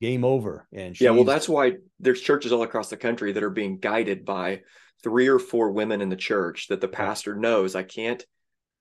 Game 0.00 0.24
over. 0.24 0.68
And 0.72 0.98
yeah 1.00 1.10
well 1.10 1.24
that's 1.24 1.48
why 1.48 1.72
there's 1.98 2.20
churches 2.20 2.52
all 2.52 2.62
across 2.62 2.88
the 2.88 2.96
country 2.96 3.32
that 3.32 3.42
are 3.42 3.50
being 3.50 3.78
guided 3.78 4.24
by 4.24 4.60
three 5.02 5.28
or 5.28 5.38
four 5.38 5.70
women 5.70 6.00
in 6.00 6.08
the 6.08 6.16
church 6.16 6.68
that 6.68 6.80
the 6.80 6.88
pastor 6.88 7.34
knows 7.34 7.74
I 7.74 7.82
can't 7.82 8.24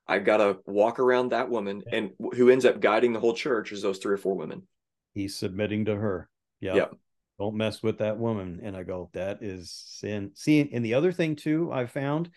I've 0.07 0.24
got 0.24 0.38
to 0.38 0.59
walk 0.65 0.99
around 0.99 1.30
that 1.30 1.49
woman 1.49 1.84
and 1.91 2.11
who 2.36 2.49
ends 2.49 2.65
up 2.65 2.80
guiding 2.80 3.13
the 3.13 3.20
whole 3.20 3.34
church 3.34 3.72
is 3.72 3.82
those 3.82 3.97
three 3.97 4.13
or 4.13 4.18
four 4.18 4.36
women. 4.36 4.65
He's 5.13 5.36
submitting 5.36 5.86
to 5.86 5.95
her. 5.95 6.30
Yeah. 6.61 6.76
Yep. 6.76 6.93
Don't 7.39 7.55
mess 7.55 7.84
with 7.84 7.99
that 7.99 8.18
woman. 8.18 8.61
And 8.63 8.76
I 8.76 8.84
go, 8.84 9.09
that 9.13 9.43
is 9.43 9.72
sin. 9.72 10.32
See, 10.34 10.70
and 10.72 10.84
the 10.84 10.93
other 10.93 11.11
thing 11.11 11.36
too 11.36 11.72
I 11.72 11.86
found 11.86 12.30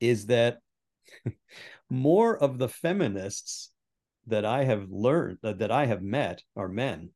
is 0.00 0.26
that 0.26 0.58
more 1.90 2.36
of 2.36 2.58
the 2.58 2.68
feminists 2.68 3.70
that 4.28 4.44
I 4.44 4.64
have 4.64 4.88
learned 4.90 5.38
that 5.42 5.70
I 5.70 5.86
have 5.86 6.02
met 6.02 6.42
are 6.56 6.68
men, 6.68 7.10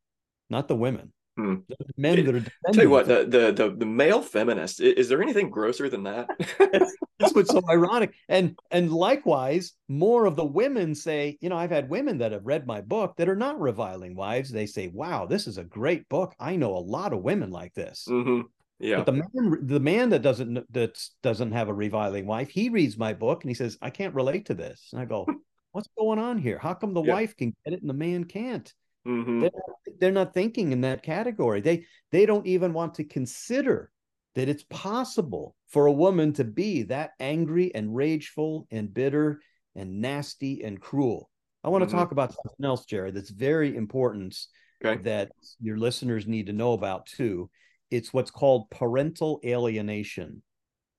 not 0.49 0.68
the 0.68 0.77
women. 0.77 1.12
Hmm. 1.41 1.55
Men 1.97 2.24
that 2.24 2.34
are 2.34 2.72
tell 2.72 2.84
you 2.84 2.91
what 2.91 3.07
the, 3.09 3.24
the 3.24 3.53
the 3.53 3.74
the 3.76 3.86
male 3.86 4.22
feminist 4.22 4.80
is 4.80 5.09
there 5.09 5.22
anything 5.22 5.51
grosser 5.51 5.88
than 5.88 6.03
that? 6.05 6.28
That's 7.18 7.34
what's 7.34 7.51
so 7.51 7.62
ironic. 7.68 8.14
And 8.28 8.59
and 8.70 8.93
likewise, 8.93 9.72
more 9.88 10.26
of 10.26 10.36
the 10.36 10.45
women 10.45 10.95
say, 10.95 11.38
you 11.41 11.49
know, 11.49 11.57
I've 11.57 11.70
had 11.70 11.88
women 11.88 12.18
that 12.18 12.32
have 12.32 12.47
read 12.47 12.66
my 12.66 12.80
book 12.80 13.16
that 13.16 13.28
are 13.28 13.36
not 13.36 13.61
reviling 13.61 14.14
wives. 14.14 14.51
They 14.51 14.66
say, 14.66 14.88
"Wow, 14.88 15.26
this 15.26 15.47
is 15.47 15.59
a 15.59 15.64
great 15.64 16.09
book. 16.09 16.34
I 16.38 16.57
know 16.57 16.76
a 16.76 16.78
lot 16.78 17.12
of 17.12 17.22
women 17.22 17.51
like 17.51 17.74
this." 17.74 18.07
Mm-hmm. 18.09 18.43
Yeah. 18.78 18.97
But 18.97 19.07
the 19.07 19.12
man, 19.12 19.66
the 19.66 19.80
man 19.80 20.09
that 20.11 20.22
doesn't 20.22 20.72
that 20.72 21.09
doesn't 21.22 21.53
have 21.53 21.68
a 21.68 21.74
reviling 21.74 22.26
wife, 22.26 22.49
he 22.49 22.68
reads 22.68 22.97
my 22.97 23.12
book 23.12 23.43
and 23.43 23.51
he 23.51 23.55
says, 23.55 23.78
"I 23.82 23.91
can't 23.91 24.14
relate 24.14 24.47
to 24.47 24.55
this." 24.55 24.88
And 24.93 25.01
I 25.01 25.05
go, 25.05 25.26
"What's 25.72 25.88
going 25.99 26.18
on 26.18 26.38
here? 26.38 26.59
How 26.59 26.74
come 26.74 26.95
the 26.95 27.03
yeah. 27.03 27.14
wife 27.14 27.36
can 27.36 27.55
get 27.64 27.74
it 27.74 27.80
and 27.80 27.91
the 27.91 27.95
man 27.95 28.24
can't?" 28.24 28.72
Mm-hmm. 29.07 29.40
They're, 29.40 29.51
they're 29.98 30.12
not 30.12 30.34
thinking 30.34 30.72
in 30.72 30.82
that 30.82 31.03
category. 31.03 31.61
They 31.61 31.86
they 32.12 32.26
don't 32.26 32.46
even 32.46 32.72
want 32.72 32.94
to 32.94 33.05
consider 33.05 33.90
that 34.34 34.48
it's 34.48 34.64
possible 34.64 35.57
for 35.68 35.86
a 35.86 35.92
woman 35.92 36.32
to 36.34 36.44
be 36.44 36.82
that 36.84 37.12
angry 37.18 37.74
and 37.74 37.94
rageful 37.94 38.66
and 38.70 38.92
bitter 38.92 39.40
and 39.74 40.01
nasty 40.01 40.62
and 40.62 40.80
cruel. 40.80 41.30
I 41.64 41.68
want 41.68 41.82
to 41.82 41.86
mm-hmm. 41.86 41.96
talk 41.96 42.12
about 42.12 42.34
something 42.34 42.64
else, 42.64 42.84
Jared, 42.84 43.14
that's 43.14 43.30
very 43.30 43.76
important 43.76 44.36
okay. 44.84 45.03
that 45.03 45.32
your 45.61 45.76
listeners 45.76 46.26
need 46.26 46.46
to 46.46 46.53
know 46.53 46.72
about 46.72 47.07
too. 47.07 47.51
It's 47.90 48.12
what's 48.12 48.30
called 48.30 48.70
parental 48.70 49.40
alienation. 49.44 50.42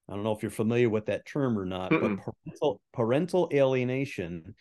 I 0.10 0.14
don't 0.14 0.24
know 0.24 0.34
if 0.34 0.42
you're 0.42 0.52
familiar 0.52 0.90
with 0.90 1.06
that 1.06 1.26
term 1.26 1.58
or 1.58 1.66
not, 1.66 1.92
Mm-mm. 1.92 2.18
but 2.18 2.34
parental, 2.34 2.82
parental 2.94 3.50
alienation 3.54 4.56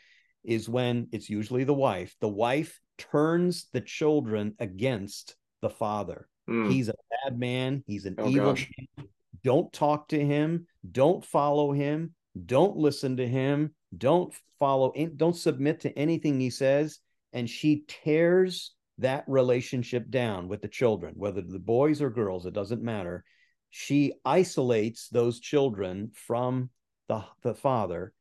is 0.45 0.69
when 0.69 1.09
it's 1.13 1.29
usually 1.29 1.65
the 1.65 1.75
wife. 1.75 2.15
The 2.21 2.29
wife 2.29 2.81
turns 3.01 3.67
the 3.73 3.81
children 3.81 4.55
against 4.59 5.37
the 5.63 5.71
father. 5.71 6.29
Mm. 6.49 6.71
He's 6.71 6.89
a 6.89 6.95
bad 7.25 7.39
man. 7.39 7.83
He's 7.87 8.07
an 8.07 8.17
oh, 8.19 8.29
evil 8.29 8.55
man. 8.55 9.07
Don't 9.43 9.73
talk 9.73 10.09
to 10.09 10.25
him. 10.25 10.67
Don't 10.91 11.25
follow 11.25 11.73
him. 11.73 12.15
Don't 12.47 12.77
listen 12.77 13.17
to 13.17 13.27
him. 13.27 13.75
Don't 13.97 14.35
follow, 14.59 14.93
don't 15.17 15.37
submit 15.37 15.81
to 15.81 15.99
anything 15.99 16.39
he 16.39 16.51
says. 16.51 17.01
And 17.33 17.49
she 17.49 17.85
tears 17.89 18.75
that 18.99 19.25
relationship 19.27 20.11
down 20.11 20.49
with 20.49 20.61
the 20.61 20.69
children, 20.69 21.15
whether 21.17 21.41
the 21.41 21.59
boys 21.59 22.03
or 22.03 22.11
girls, 22.11 22.45
it 22.45 22.53
doesn't 22.53 22.83
matter. 22.83 23.25
She 23.71 24.15
isolates 24.25 25.09
those 25.09 25.41
children 25.41 26.11
from 26.15 26.71
the, 27.09 27.25
the 27.43 27.55
father. 27.55 28.13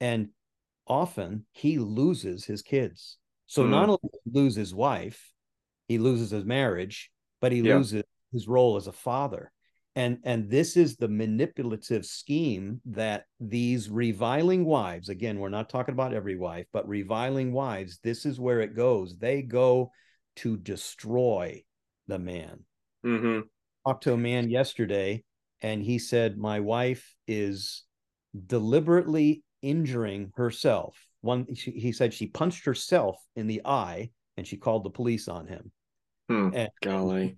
And 0.00 0.28
often 0.86 1.46
he 1.52 1.78
loses 1.78 2.44
his 2.44 2.62
kids. 2.62 3.16
So 3.46 3.64
mm. 3.64 3.70
not 3.70 3.88
only 3.88 4.20
lose 4.30 4.54
his 4.54 4.74
wife, 4.74 5.32
he 5.88 5.98
loses 5.98 6.30
his 6.30 6.44
marriage, 6.44 7.10
but 7.40 7.52
he 7.52 7.60
yeah. 7.60 7.76
loses 7.76 8.02
his 8.32 8.48
role 8.48 8.76
as 8.76 8.86
a 8.86 8.92
father. 8.92 9.52
And 9.94 10.18
and 10.24 10.50
this 10.50 10.76
is 10.76 10.96
the 10.96 11.08
manipulative 11.08 12.04
scheme 12.04 12.82
that 12.84 13.24
these 13.40 13.88
reviling 13.88 14.66
wives, 14.66 15.08
again, 15.08 15.38
we're 15.38 15.48
not 15.48 15.70
talking 15.70 15.94
about 15.94 16.12
every 16.12 16.36
wife, 16.36 16.66
but 16.70 16.86
reviling 16.86 17.50
wives, 17.50 17.98
this 18.02 18.26
is 18.26 18.38
where 18.38 18.60
it 18.60 18.76
goes. 18.76 19.16
They 19.16 19.40
go 19.40 19.90
to 20.36 20.58
destroy 20.58 21.64
the 22.08 22.18
man. 22.18 22.64
Mm-hmm. 23.06 23.40
Talked 23.86 24.04
to 24.04 24.12
a 24.12 24.18
man 24.18 24.50
yesterday, 24.50 25.24
and 25.62 25.82
he 25.82 25.98
said, 25.98 26.36
My 26.36 26.60
wife 26.60 27.14
is 27.26 27.84
deliberately 28.46 29.44
injuring 29.62 30.32
herself 30.36 31.05
one, 31.26 31.54
she, 31.54 31.72
he 31.72 31.92
said 31.92 32.14
she 32.14 32.26
punched 32.26 32.64
herself 32.64 33.18
in 33.36 33.46
the 33.46 33.60
eye 33.64 34.10
and 34.36 34.46
she 34.46 34.56
called 34.56 34.84
the 34.84 34.90
police 34.90 35.28
on 35.28 35.46
him. 35.46 35.70
Hmm, 36.28 36.50
and, 36.54 36.70
golly. 36.82 37.36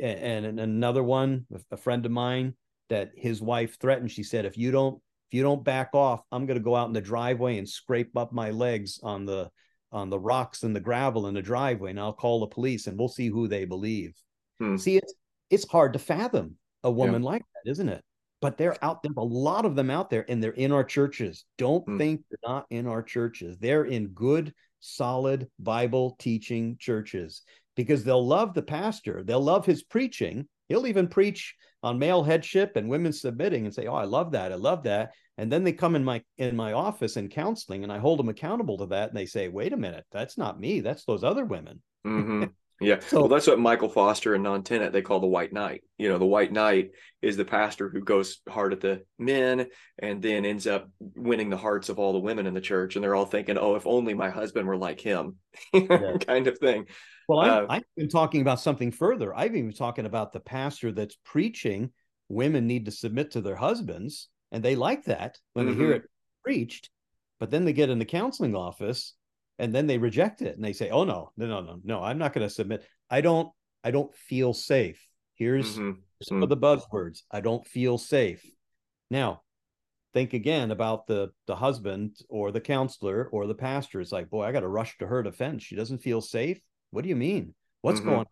And, 0.00 0.46
and 0.46 0.60
another 0.60 1.02
one, 1.02 1.46
a 1.70 1.76
friend 1.76 2.06
of 2.06 2.12
mine, 2.12 2.54
that 2.88 3.10
his 3.16 3.42
wife 3.42 3.78
threatened. 3.80 4.10
She 4.10 4.22
said, 4.22 4.44
"If 4.44 4.56
you 4.56 4.70
don't, 4.70 5.00
if 5.30 5.36
you 5.36 5.42
don't 5.42 5.64
back 5.64 5.90
off, 5.94 6.22
I'm 6.30 6.46
going 6.46 6.58
to 6.58 6.64
go 6.64 6.76
out 6.76 6.88
in 6.88 6.92
the 6.92 7.00
driveway 7.00 7.58
and 7.58 7.68
scrape 7.68 8.16
up 8.16 8.32
my 8.32 8.50
legs 8.50 9.00
on 9.02 9.24
the 9.24 9.50
on 9.92 10.10
the 10.10 10.18
rocks 10.18 10.62
and 10.62 10.74
the 10.74 10.80
gravel 10.80 11.26
in 11.26 11.34
the 11.34 11.42
driveway 11.42 11.90
and 11.90 12.00
I'll 12.00 12.14
call 12.14 12.40
the 12.40 12.46
police 12.46 12.86
and 12.86 12.98
we'll 12.98 13.08
see 13.08 13.28
who 13.28 13.46
they 13.46 13.64
believe. 13.64 14.14
Hmm. 14.58 14.76
See, 14.76 14.96
it's 14.96 15.14
it's 15.50 15.68
hard 15.68 15.92
to 15.92 15.98
fathom 15.98 16.56
a 16.82 16.90
woman 16.90 17.22
yeah. 17.22 17.28
like 17.28 17.42
that, 17.42 17.70
isn't 17.70 17.88
it? 17.88 18.02
But 18.42 18.58
they're 18.58 18.76
out 18.84 19.02
there, 19.02 19.12
a 19.16 19.24
lot 19.24 19.64
of 19.64 19.76
them 19.76 19.88
out 19.88 20.10
there, 20.10 20.26
and 20.28 20.42
they're 20.42 20.50
in 20.50 20.72
our 20.72 20.84
churches. 20.84 21.46
Don't 21.56 21.84
hmm. 21.84 21.96
think 21.96 22.22
they're 22.28 22.50
not 22.52 22.66
in 22.68 22.86
our 22.86 23.02
churches. 23.02 23.56
They're 23.58 23.84
in 23.84 24.08
good, 24.08 24.52
solid 24.80 25.48
Bible 25.58 26.16
teaching 26.18 26.76
churches 26.78 27.42
because 27.76 28.04
they'll 28.04 28.26
love 28.26 28.52
the 28.52 28.62
pastor, 28.62 29.22
they'll 29.24 29.40
love 29.40 29.64
his 29.64 29.82
preaching. 29.82 30.46
He'll 30.68 30.86
even 30.86 31.08
preach 31.08 31.54
on 31.82 31.98
male 31.98 32.22
headship 32.22 32.76
and 32.76 32.88
women 32.88 33.12
submitting 33.12 33.64
and 33.64 33.74
say, 33.74 33.86
"Oh, 33.86 33.94
I 33.94 34.04
love 34.04 34.32
that. 34.32 34.52
I 34.52 34.56
love 34.56 34.84
that." 34.84 35.12
And 35.38 35.50
then 35.50 35.64
they 35.64 35.72
come 35.72 35.96
in 35.96 36.04
my 36.04 36.22
in 36.38 36.56
my 36.56 36.72
office 36.72 37.16
in 37.16 37.28
counseling, 37.28 37.82
and 37.82 37.92
I 37.92 37.98
hold 37.98 38.18
them 38.18 38.28
accountable 38.28 38.78
to 38.78 38.86
that. 38.86 39.08
And 39.08 39.16
they 39.16 39.26
say, 39.26 39.48
"Wait 39.48 39.72
a 39.72 39.76
minute, 39.76 40.04
that's 40.10 40.38
not 40.38 40.60
me. 40.60 40.80
That's 40.80 41.04
those 41.04 41.24
other 41.24 41.44
women." 41.44 41.82
Mm-hmm. 42.06 42.44
Yeah. 42.80 43.00
So, 43.00 43.20
well, 43.20 43.28
that's 43.28 43.46
what 43.46 43.58
Michael 43.58 43.88
Foster 43.88 44.34
and 44.34 44.44
Bnonn 44.44 44.64
Tennant 44.64 44.92
they 44.92 45.02
call 45.02 45.20
the 45.20 45.26
White 45.26 45.52
Knight. 45.52 45.82
You 45.98 46.08
know, 46.08 46.18
the 46.18 46.24
White 46.24 46.52
Knight 46.52 46.90
is 47.20 47.36
the 47.36 47.44
pastor 47.44 47.88
who 47.88 48.00
goes 48.00 48.40
hard 48.48 48.72
at 48.72 48.80
the 48.80 49.04
men 49.18 49.68
and 49.98 50.20
then 50.20 50.44
ends 50.44 50.66
up 50.66 50.90
winning 50.98 51.50
the 51.50 51.56
hearts 51.56 51.88
of 51.88 51.98
all 51.98 52.12
the 52.12 52.18
women 52.18 52.46
in 52.46 52.54
the 52.54 52.60
church. 52.60 52.96
And 52.96 53.04
they're 53.04 53.14
all 53.14 53.26
thinking, 53.26 53.56
oh, 53.56 53.76
if 53.76 53.86
only 53.86 54.14
my 54.14 54.30
husband 54.30 54.66
were 54.66 54.76
like 54.76 55.00
him, 55.00 55.36
yeah. 55.72 56.16
kind 56.26 56.48
of 56.48 56.58
thing. 56.58 56.86
Well, 57.28 57.40
uh, 57.40 57.66
I've 57.68 57.84
been 57.96 58.08
talking 58.08 58.40
about 58.40 58.60
something 58.60 58.90
further. 58.90 59.34
I've 59.34 59.54
even 59.54 59.72
talking 59.72 60.06
about 60.06 60.32
the 60.32 60.40
pastor 60.40 60.92
that's 60.92 61.16
preaching 61.24 61.92
women 62.28 62.66
need 62.66 62.86
to 62.86 62.90
submit 62.90 63.32
to 63.32 63.40
their 63.40 63.56
husbands, 63.56 64.28
and 64.50 64.62
they 64.62 64.74
like 64.74 65.04
that 65.04 65.38
when 65.52 65.66
mm-hmm. 65.66 65.78
they 65.78 65.84
hear 65.84 65.94
mm-hmm. 65.94 66.04
it 66.04 66.10
preached. 66.42 66.90
But 67.38 67.50
then 67.50 67.64
they 67.64 67.72
get 67.72 67.90
in 67.90 67.98
the 67.98 68.04
counseling 68.04 68.54
office 68.54 69.14
and 69.62 69.72
then 69.72 69.86
they 69.86 69.96
reject 69.96 70.42
it 70.42 70.56
and 70.56 70.64
they 70.64 70.72
say, 70.72 70.90
"Oh 70.90 71.04
no, 71.04 71.30
no, 71.36 71.46
no, 71.46 71.60
no, 71.60 71.78
no! 71.84 72.02
I'm 72.02 72.18
not 72.18 72.32
going 72.32 72.46
to 72.46 72.52
submit. 72.52 72.84
I 73.08 73.20
don't. 73.20 73.48
I 73.84 73.92
don't 73.92 74.12
feel 74.14 74.52
safe." 74.52 75.00
Here's 75.34 75.74
mm-hmm. 75.74 76.00
some 76.22 76.36
mm-hmm. 76.36 76.42
of 76.42 76.48
the 76.48 76.56
buzzwords. 76.56 77.22
I 77.30 77.40
don't 77.40 77.64
feel 77.66 77.96
safe. 77.96 78.44
Now, 79.08 79.42
think 80.14 80.32
again 80.32 80.72
about 80.72 81.06
the 81.06 81.30
the 81.46 81.54
husband 81.54 82.16
or 82.28 82.50
the 82.50 82.60
counselor 82.60 83.28
or 83.30 83.46
the 83.46 83.54
pastor. 83.54 84.00
It's 84.00 84.10
like, 84.10 84.30
boy, 84.30 84.42
I 84.44 84.50
got 84.50 84.60
to 84.60 84.68
rush 84.68 84.98
to 84.98 85.06
her 85.06 85.22
defense. 85.22 85.62
She 85.62 85.76
doesn't 85.76 86.02
feel 86.02 86.20
safe. 86.20 86.60
What 86.90 87.02
do 87.02 87.08
you 87.08 87.16
mean? 87.16 87.54
What's 87.82 88.00
mm-hmm. 88.00 88.08
going 88.08 88.18
on? 88.20 88.26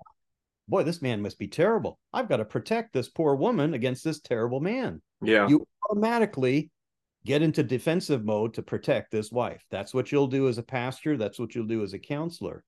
Boy, 0.66 0.82
this 0.82 1.00
man 1.00 1.22
must 1.22 1.38
be 1.38 1.48
terrible. 1.48 1.98
I've 2.12 2.28
got 2.28 2.38
to 2.38 2.44
protect 2.44 2.92
this 2.92 3.08
poor 3.08 3.36
woman 3.36 3.74
against 3.74 4.02
this 4.02 4.20
terrible 4.20 4.60
man. 4.60 5.00
Yeah. 5.22 5.48
You 5.48 5.64
automatically 5.88 6.70
get 7.24 7.42
into 7.42 7.62
defensive 7.62 8.24
mode 8.24 8.54
to 8.54 8.62
protect 8.62 9.10
this 9.10 9.30
wife. 9.30 9.62
That's 9.70 9.92
what 9.92 10.10
you'll 10.10 10.26
do 10.26 10.48
as 10.48 10.58
a 10.58 10.62
pastor. 10.62 11.16
That's 11.16 11.38
what 11.38 11.54
you'll 11.54 11.66
do 11.66 11.82
as 11.82 11.92
a 11.92 11.98
counselor. 11.98 12.64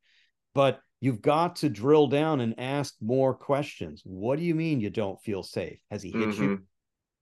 But 0.55 0.80
you've 1.00 1.22
got 1.22 1.57
to 1.57 1.70
drill 1.70 2.07
down 2.09 2.40
and 2.40 2.59
ask 2.59 2.94
more 3.00 3.34
questions. 3.34 4.03
What 4.05 4.38
do 4.38 4.44
you 4.44 4.55
mean 4.55 4.80
you 4.80 4.90
don't 4.90 5.20
feel 5.22 5.42
safe? 5.42 5.78
Has 5.90 6.03
he 6.03 6.11
hit 6.11 6.28
mm-hmm. 6.28 6.42
you? 6.42 6.62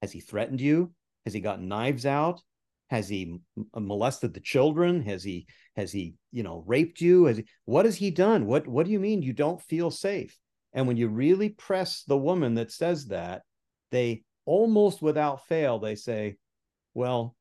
Has 0.02 0.12
he 0.12 0.20
threatened 0.20 0.60
you? 0.60 0.92
Has 1.24 1.34
he 1.34 1.40
got 1.40 1.62
knives 1.62 2.06
out? 2.06 2.40
Has 2.88 3.08
he 3.08 3.38
molested 3.76 4.34
the 4.34 4.40
children? 4.40 5.02
Has 5.02 5.22
he 5.22 5.46
has 5.76 5.92
he 5.92 6.14
you 6.32 6.42
know 6.42 6.64
raped 6.66 7.00
you? 7.00 7.26
Has 7.26 7.36
he, 7.36 7.44
what 7.64 7.84
has 7.84 7.96
he 7.96 8.10
done? 8.10 8.46
What 8.46 8.66
what 8.66 8.84
do 8.86 8.92
you 8.92 8.98
mean 8.98 9.22
you 9.22 9.32
don't 9.32 9.62
feel 9.62 9.92
safe? 9.92 10.36
And 10.72 10.88
when 10.88 10.96
you 10.96 11.08
really 11.08 11.50
press 11.50 12.02
the 12.02 12.18
woman 12.18 12.54
that 12.54 12.72
says 12.72 13.06
that, 13.06 13.42
they 13.92 14.22
almost 14.44 15.02
without 15.02 15.46
fail 15.46 15.78
they 15.78 15.94
say, 15.94 16.36
"Well, 16.94 17.36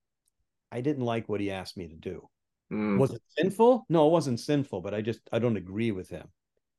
I 0.71 0.81
didn't 0.81 1.05
like 1.05 1.29
what 1.29 1.41
he 1.41 1.51
asked 1.51 1.77
me 1.77 1.87
to 1.87 1.95
do." 1.95 2.27
Mm. 2.71 2.99
Was 2.99 3.11
it 3.11 3.21
sinful? 3.37 3.85
No, 3.89 4.07
it 4.07 4.11
wasn't 4.11 4.39
sinful, 4.39 4.81
but 4.81 4.93
I 4.93 5.01
just 5.01 5.21
I 5.31 5.39
don't 5.39 5.57
agree 5.57 5.91
with 5.91 6.09
him. 6.09 6.27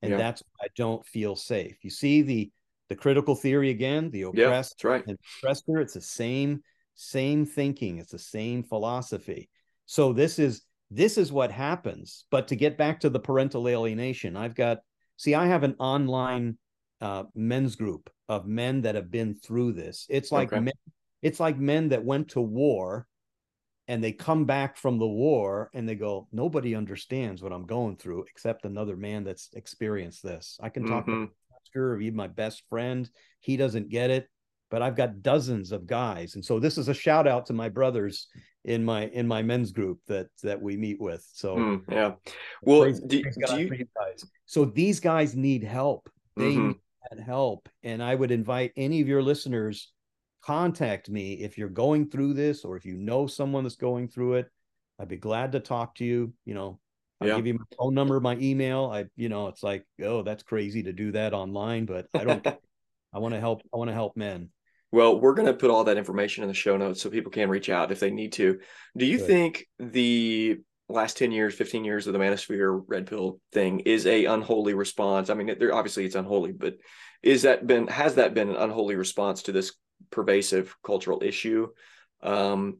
And 0.02 0.12
yeah. 0.12 0.16
that's 0.16 0.42
I 0.60 0.66
don't 0.76 1.04
feel 1.06 1.36
safe. 1.36 1.78
You 1.82 1.90
see 1.90 2.22
the 2.22 2.50
the 2.88 2.96
critical 2.96 3.34
theory 3.34 3.70
again, 3.70 4.10
the 4.10 4.22
oppressed 4.22 4.82
yeah, 4.82 4.90
right. 4.90 5.06
and 5.06 5.18
oppressor, 5.38 5.80
it's 5.80 5.94
the 5.94 6.00
same 6.00 6.62
same 6.94 7.46
thinking, 7.46 7.98
it's 7.98 8.12
the 8.12 8.18
same 8.18 8.62
philosophy. 8.62 9.48
So 9.86 10.12
this 10.12 10.38
is 10.38 10.62
this 10.90 11.18
is 11.18 11.32
what 11.32 11.50
happens. 11.50 12.24
But 12.30 12.48
to 12.48 12.56
get 12.56 12.76
back 12.76 13.00
to 13.00 13.10
the 13.10 13.20
parental 13.20 13.68
alienation, 13.68 14.36
I've 14.36 14.54
got 14.54 14.78
see, 15.16 15.34
I 15.34 15.46
have 15.46 15.62
an 15.62 15.76
online 15.78 16.58
uh, 17.00 17.24
men's 17.34 17.76
group 17.76 18.10
of 18.28 18.46
men 18.46 18.82
that 18.82 18.94
have 18.94 19.10
been 19.10 19.34
through 19.34 19.72
this. 19.72 20.06
It's 20.08 20.32
like 20.32 20.52
okay. 20.52 20.60
men, 20.60 20.74
it's 21.22 21.40
like 21.40 21.58
men 21.58 21.90
that 21.90 22.04
went 22.04 22.30
to 22.30 22.40
war 22.40 23.06
and 23.88 24.02
they 24.02 24.12
come 24.12 24.44
back 24.44 24.76
from 24.76 24.98
the 24.98 25.06
war 25.06 25.70
and 25.74 25.88
they 25.88 25.96
go, 25.96 26.28
nobody 26.32 26.74
understands 26.74 27.42
what 27.42 27.52
I'm 27.52 27.66
going 27.66 27.96
through 27.96 28.24
except 28.30 28.64
another 28.64 28.96
man 28.96 29.24
that's 29.24 29.50
experienced 29.54 30.22
this. 30.22 30.58
I 30.62 30.68
can 30.68 30.86
talk 30.86 31.06
mm-hmm. 31.06 31.24
to 31.24 31.32
pastor 31.52 31.92
or 31.94 32.00
even 32.00 32.16
my 32.16 32.28
best 32.28 32.62
friend. 32.68 33.08
He 33.40 33.56
doesn't 33.56 33.88
get 33.88 34.10
it 34.10 34.28
but 34.70 34.82
I've 34.82 34.96
got 34.96 35.22
dozens 35.22 35.72
of 35.72 35.86
guys. 35.86 36.36
And 36.36 36.44
so 36.44 36.58
this 36.58 36.78
is 36.78 36.88
a 36.88 36.94
shout 36.94 37.26
out 37.26 37.46
to 37.46 37.52
my 37.52 37.68
brothers 37.68 38.28
in 38.64 38.84
my 38.84 39.06
in 39.06 39.26
my 39.26 39.42
men's 39.42 39.72
group 39.72 39.98
that 40.06 40.28
that 40.42 40.60
we 40.62 40.76
meet 40.76 41.00
with. 41.00 41.26
So 41.32 41.56
mm, 41.56 41.82
yeah. 41.90 42.12
Well, 42.62 42.82
praise, 42.82 43.00
do, 43.00 43.22
praise 43.22 43.36
do 43.48 43.60
you... 43.60 43.86
guys. 43.96 44.24
So 44.46 44.64
these 44.64 45.00
guys 45.00 45.34
need 45.34 45.64
help. 45.64 46.08
They 46.36 46.54
mm-hmm. 46.54 46.66
need 46.68 47.24
help. 47.24 47.68
And 47.82 48.02
I 48.02 48.14
would 48.14 48.30
invite 48.30 48.72
any 48.76 49.00
of 49.00 49.08
your 49.08 49.22
listeners 49.22 49.92
contact 50.42 51.08
me 51.08 51.34
if 51.34 51.58
you're 51.58 51.68
going 51.68 52.08
through 52.10 52.34
this 52.34 52.64
or 52.64 52.76
if 52.76 52.84
you 52.84 52.94
know 52.94 53.26
someone 53.26 53.64
that's 53.64 53.76
going 53.76 54.08
through 54.08 54.34
it. 54.34 54.50
I'd 54.98 55.08
be 55.08 55.16
glad 55.16 55.52
to 55.52 55.60
talk 55.60 55.94
to 55.96 56.04
you. 56.04 56.34
You 56.44 56.54
know, 56.54 56.80
I'll 57.20 57.28
yeah. 57.28 57.36
give 57.36 57.46
you 57.46 57.54
my 57.54 57.64
phone 57.78 57.94
number, 57.94 58.20
my 58.20 58.36
email. 58.36 58.90
I, 58.92 59.06
you 59.16 59.28
know, 59.28 59.48
it's 59.48 59.62
like, 59.62 59.86
oh, 60.02 60.22
that's 60.22 60.42
crazy 60.42 60.82
to 60.84 60.92
do 60.92 61.12
that 61.12 61.32
online, 61.32 61.86
but 61.86 62.06
I 62.14 62.24
don't 62.24 62.46
I 63.12 63.18
want 63.18 63.34
to 63.34 63.40
help. 63.40 63.62
I 63.72 63.76
want 63.76 63.88
to 63.88 63.94
help 63.94 64.16
men. 64.16 64.50
Well, 64.92 65.20
we're 65.20 65.34
going 65.34 65.46
to 65.46 65.54
put 65.54 65.70
all 65.70 65.84
that 65.84 65.96
information 65.96 66.42
in 66.42 66.48
the 66.48 66.54
show 66.54 66.76
notes 66.76 67.00
so 67.00 67.10
people 67.10 67.30
can 67.30 67.48
reach 67.48 67.68
out 67.68 67.92
if 67.92 68.00
they 68.00 68.10
need 68.10 68.32
to. 68.34 68.58
Do 68.96 69.06
you 69.06 69.18
Good. 69.18 69.26
think 69.26 69.66
the 69.78 70.58
last 70.88 71.16
10 71.16 71.30
years, 71.30 71.54
15 71.54 71.84
years 71.84 72.06
of 72.06 72.12
the 72.12 72.18
manosphere 72.18 72.82
red 72.88 73.06
pill 73.06 73.40
thing 73.52 73.80
is 73.80 74.06
a 74.06 74.24
unholy 74.24 74.74
response? 74.74 75.30
I 75.30 75.34
mean, 75.34 75.54
there 75.58 75.72
obviously 75.72 76.06
it's 76.06 76.16
unholy, 76.16 76.52
but 76.52 76.76
is 77.22 77.42
that 77.42 77.66
been 77.66 77.86
has 77.86 78.16
that 78.16 78.34
been 78.34 78.48
an 78.48 78.56
unholy 78.56 78.96
response 78.96 79.42
to 79.42 79.52
this 79.52 79.72
pervasive 80.10 80.76
cultural 80.82 81.22
issue? 81.22 81.68
Um, 82.22 82.78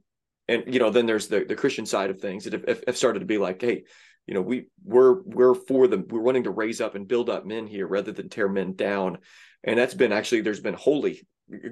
and 0.48 0.72
you 0.72 0.80
know, 0.80 0.90
then 0.90 1.06
there's 1.06 1.28
the 1.28 1.44
the 1.44 1.56
Christian 1.56 1.86
side 1.86 2.10
of 2.10 2.20
things 2.20 2.44
that 2.44 2.52
have, 2.52 2.84
have 2.86 2.96
started 2.96 3.20
to 3.20 3.26
be 3.26 3.38
like, 3.38 3.60
hey, 3.60 3.84
you 4.26 4.34
know, 4.34 4.42
we 4.42 4.66
we're 4.84 5.22
we're 5.22 5.54
for 5.54 5.86
them. 5.86 6.06
We're 6.08 6.20
wanting 6.20 6.44
to 6.44 6.50
raise 6.50 6.80
up 6.80 6.94
and 6.94 7.08
build 7.08 7.30
up 7.30 7.46
men 7.46 7.66
here 7.66 7.86
rather 7.86 8.12
than 8.12 8.28
tear 8.28 8.48
men 8.48 8.74
down. 8.74 9.18
And 9.62 9.78
that's 9.78 9.94
been 9.94 10.12
actually 10.12 10.40
there's 10.40 10.60
been 10.60 10.74
holy 10.74 11.22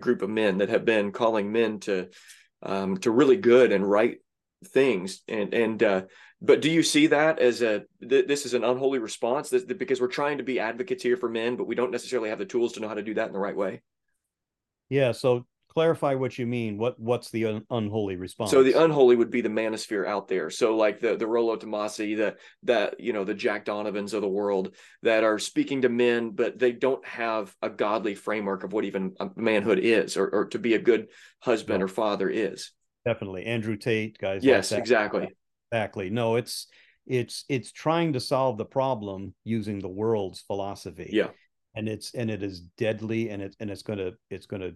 group 0.01 0.23
of 0.23 0.31
men 0.31 0.59
that 0.59 0.69
have 0.69 0.85
been 0.85 1.13
calling 1.13 1.53
men 1.53 1.81
to 1.81 2.09
um, 2.63 2.97
to 2.99 3.11
really 3.11 3.37
good 3.37 3.73
and 3.73 3.89
right 3.89 4.19
things 4.65 5.23
and 5.29 5.55
and 5.55 5.83
uh, 5.83 6.03
but 6.43 6.61
do 6.61 6.71
you 6.71 6.83
see 6.83 7.09
that 7.09 7.39
as 7.39 7.63
a 7.63 7.85
th- 8.07 8.27
this 8.27 8.45
is 8.45 8.55
an 8.55 8.65
unholy 8.65 8.99
response 8.99 9.51
this, 9.51 9.65
because 9.65 10.01
we're 10.01 10.09
trying 10.09 10.39
to 10.39 10.45
be 10.45 10.59
advocates 10.59 11.03
here 11.03 11.17
for 11.17 11.29
men 11.29 11.55
but 11.57 11.69
we 11.69 11.77
don't 11.77 11.93
necessarily 11.93 12.29
have 12.29 12.41
the 12.41 12.45
tools 12.45 12.73
to 12.73 12.81
know 12.81 12.89
how 12.89 12.95
to 12.95 13.03
do 13.03 13.15
that 13.15 13.29
in 13.29 13.33
the 13.33 13.39
right 13.39 13.57
way 13.57 13.81
yeah 14.89 15.13
so 15.13 15.47
clarify 15.79 16.15
what 16.15 16.37
you 16.37 16.45
mean. 16.45 16.77
What 16.77 16.99
what's 16.99 17.31
the 17.31 17.45
un- 17.45 17.67
unholy 17.71 18.17
response? 18.17 18.51
So 18.51 18.65
the 18.65 18.83
unholy 18.83 19.15
would 19.15 19.31
be 19.31 19.43
the 19.43 19.49
manosphere 19.49 20.05
out 20.05 20.27
there. 20.27 20.51
So 20.51 20.77
like 20.77 20.99
the 20.99 21.17
the 21.17 21.27
Rollo 21.27 21.57
Tomassi, 21.57 22.17
the 22.17 22.37
that 22.65 22.99
you 22.99 23.13
know 23.13 23.23
the 23.23 23.35
Jack 23.35 23.65
Donovans 23.65 24.13
of 24.13 24.23
the 24.23 24.29
world 24.29 24.75
that 25.03 25.23
are 25.23 25.39
speaking 25.39 25.83
to 25.83 25.89
men, 25.89 26.31
but 26.31 26.59
they 26.59 26.73
don't 26.73 27.07
have 27.07 27.55
a 27.63 27.71
godly 27.71 28.17
framework 28.17 28.65
of 28.65 28.73
what 28.73 28.87
even 28.87 29.15
manhood 29.37 29.79
is, 29.79 30.17
or 30.17 30.29
or 30.29 30.47
to 30.47 30.59
be 30.59 30.75
a 30.75 30.81
good 30.81 31.09
husband 31.39 31.81
or 31.81 31.89
father 31.89 32.29
is. 32.29 32.73
Definitely, 33.05 33.45
Andrew 33.45 33.77
Tate, 33.77 34.19
guys. 34.19 34.45
Yes, 34.45 34.73
like 34.73 34.81
exactly. 34.81 35.29
Exactly. 35.71 36.11
No, 36.11 36.35
it's 36.35 36.67
it's 37.07 37.45
it's 37.49 37.71
trying 37.71 38.15
to 38.15 38.21
solve 38.21 38.59
the 38.59 38.65
problem 38.65 39.33
using 39.45 39.79
the 39.79 39.89
world's 39.89 40.41
philosophy. 40.41 41.11
Yeah 41.13 41.29
and 41.79 41.89
it's 41.89 42.13
and 42.15 42.29
it 42.29 42.43
is 42.43 42.61
deadly 42.77 43.31
and 43.31 43.41
it's 43.41 43.57
and 43.61 43.71
it's 43.71 43.83
gonna 43.83 44.11
it's 44.31 44.47
gonna 44.47 44.73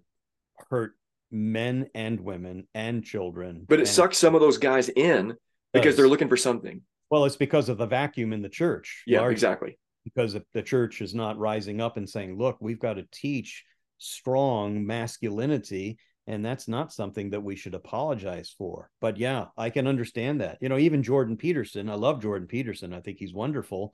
hurt 0.70 0.92
men 1.32 1.88
and 1.96 2.20
women 2.20 2.68
and 2.74 3.04
children. 3.04 3.66
But 3.68 3.80
it 3.80 3.82
and 3.82 3.88
sucks 3.88 4.18
some 4.18 4.36
of 4.36 4.40
those 4.40 4.56
guys 4.56 4.88
in 4.88 5.34
because 5.72 5.96
they're 5.96 6.08
looking 6.08 6.28
for 6.28 6.36
something. 6.36 6.80
Well, 7.10 7.24
it's 7.24 7.36
because 7.36 7.68
of 7.68 7.76
the 7.76 7.86
vacuum 7.86 8.32
in 8.32 8.40
the 8.40 8.48
church. 8.48 9.02
Yeah, 9.06 9.28
exactly. 9.28 9.78
Because 10.04 10.36
the 10.52 10.62
church 10.62 11.00
is 11.00 11.12
not 11.12 11.38
rising 11.38 11.80
up 11.80 11.96
and 11.96 12.08
saying, 12.08 12.38
look, 12.38 12.58
we've 12.60 12.78
got 12.78 12.94
to 12.94 13.06
teach 13.10 13.64
strong 13.98 14.86
masculinity. 14.86 15.98
And 16.26 16.44
that's 16.44 16.68
not 16.68 16.92
something 16.92 17.30
that 17.30 17.42
we 17.42 17.56
should 17.56 17.74
apologize 17.74 18.54
for. 18.56 18.90
But 19.00 19.16
yeah, 19.16 19.46
I 19.56 19.70
can 19.70 19.86
understand 19.86 20.40
that. 20.40 20.58
You 20.60 20.68
know, 20.68 20.78
even 20.78 21.02
Jordan 21.02 21.36
Peterson, 21.36 21.90
I 21.90 21.94
love 21.94 22.22
Jordan 22.22 22.46
Peterson. 22.46 22.92
I 22.92 23.00
think 23.00 23.18
he's 23.18 23.34
wonderful. 23.34 23.92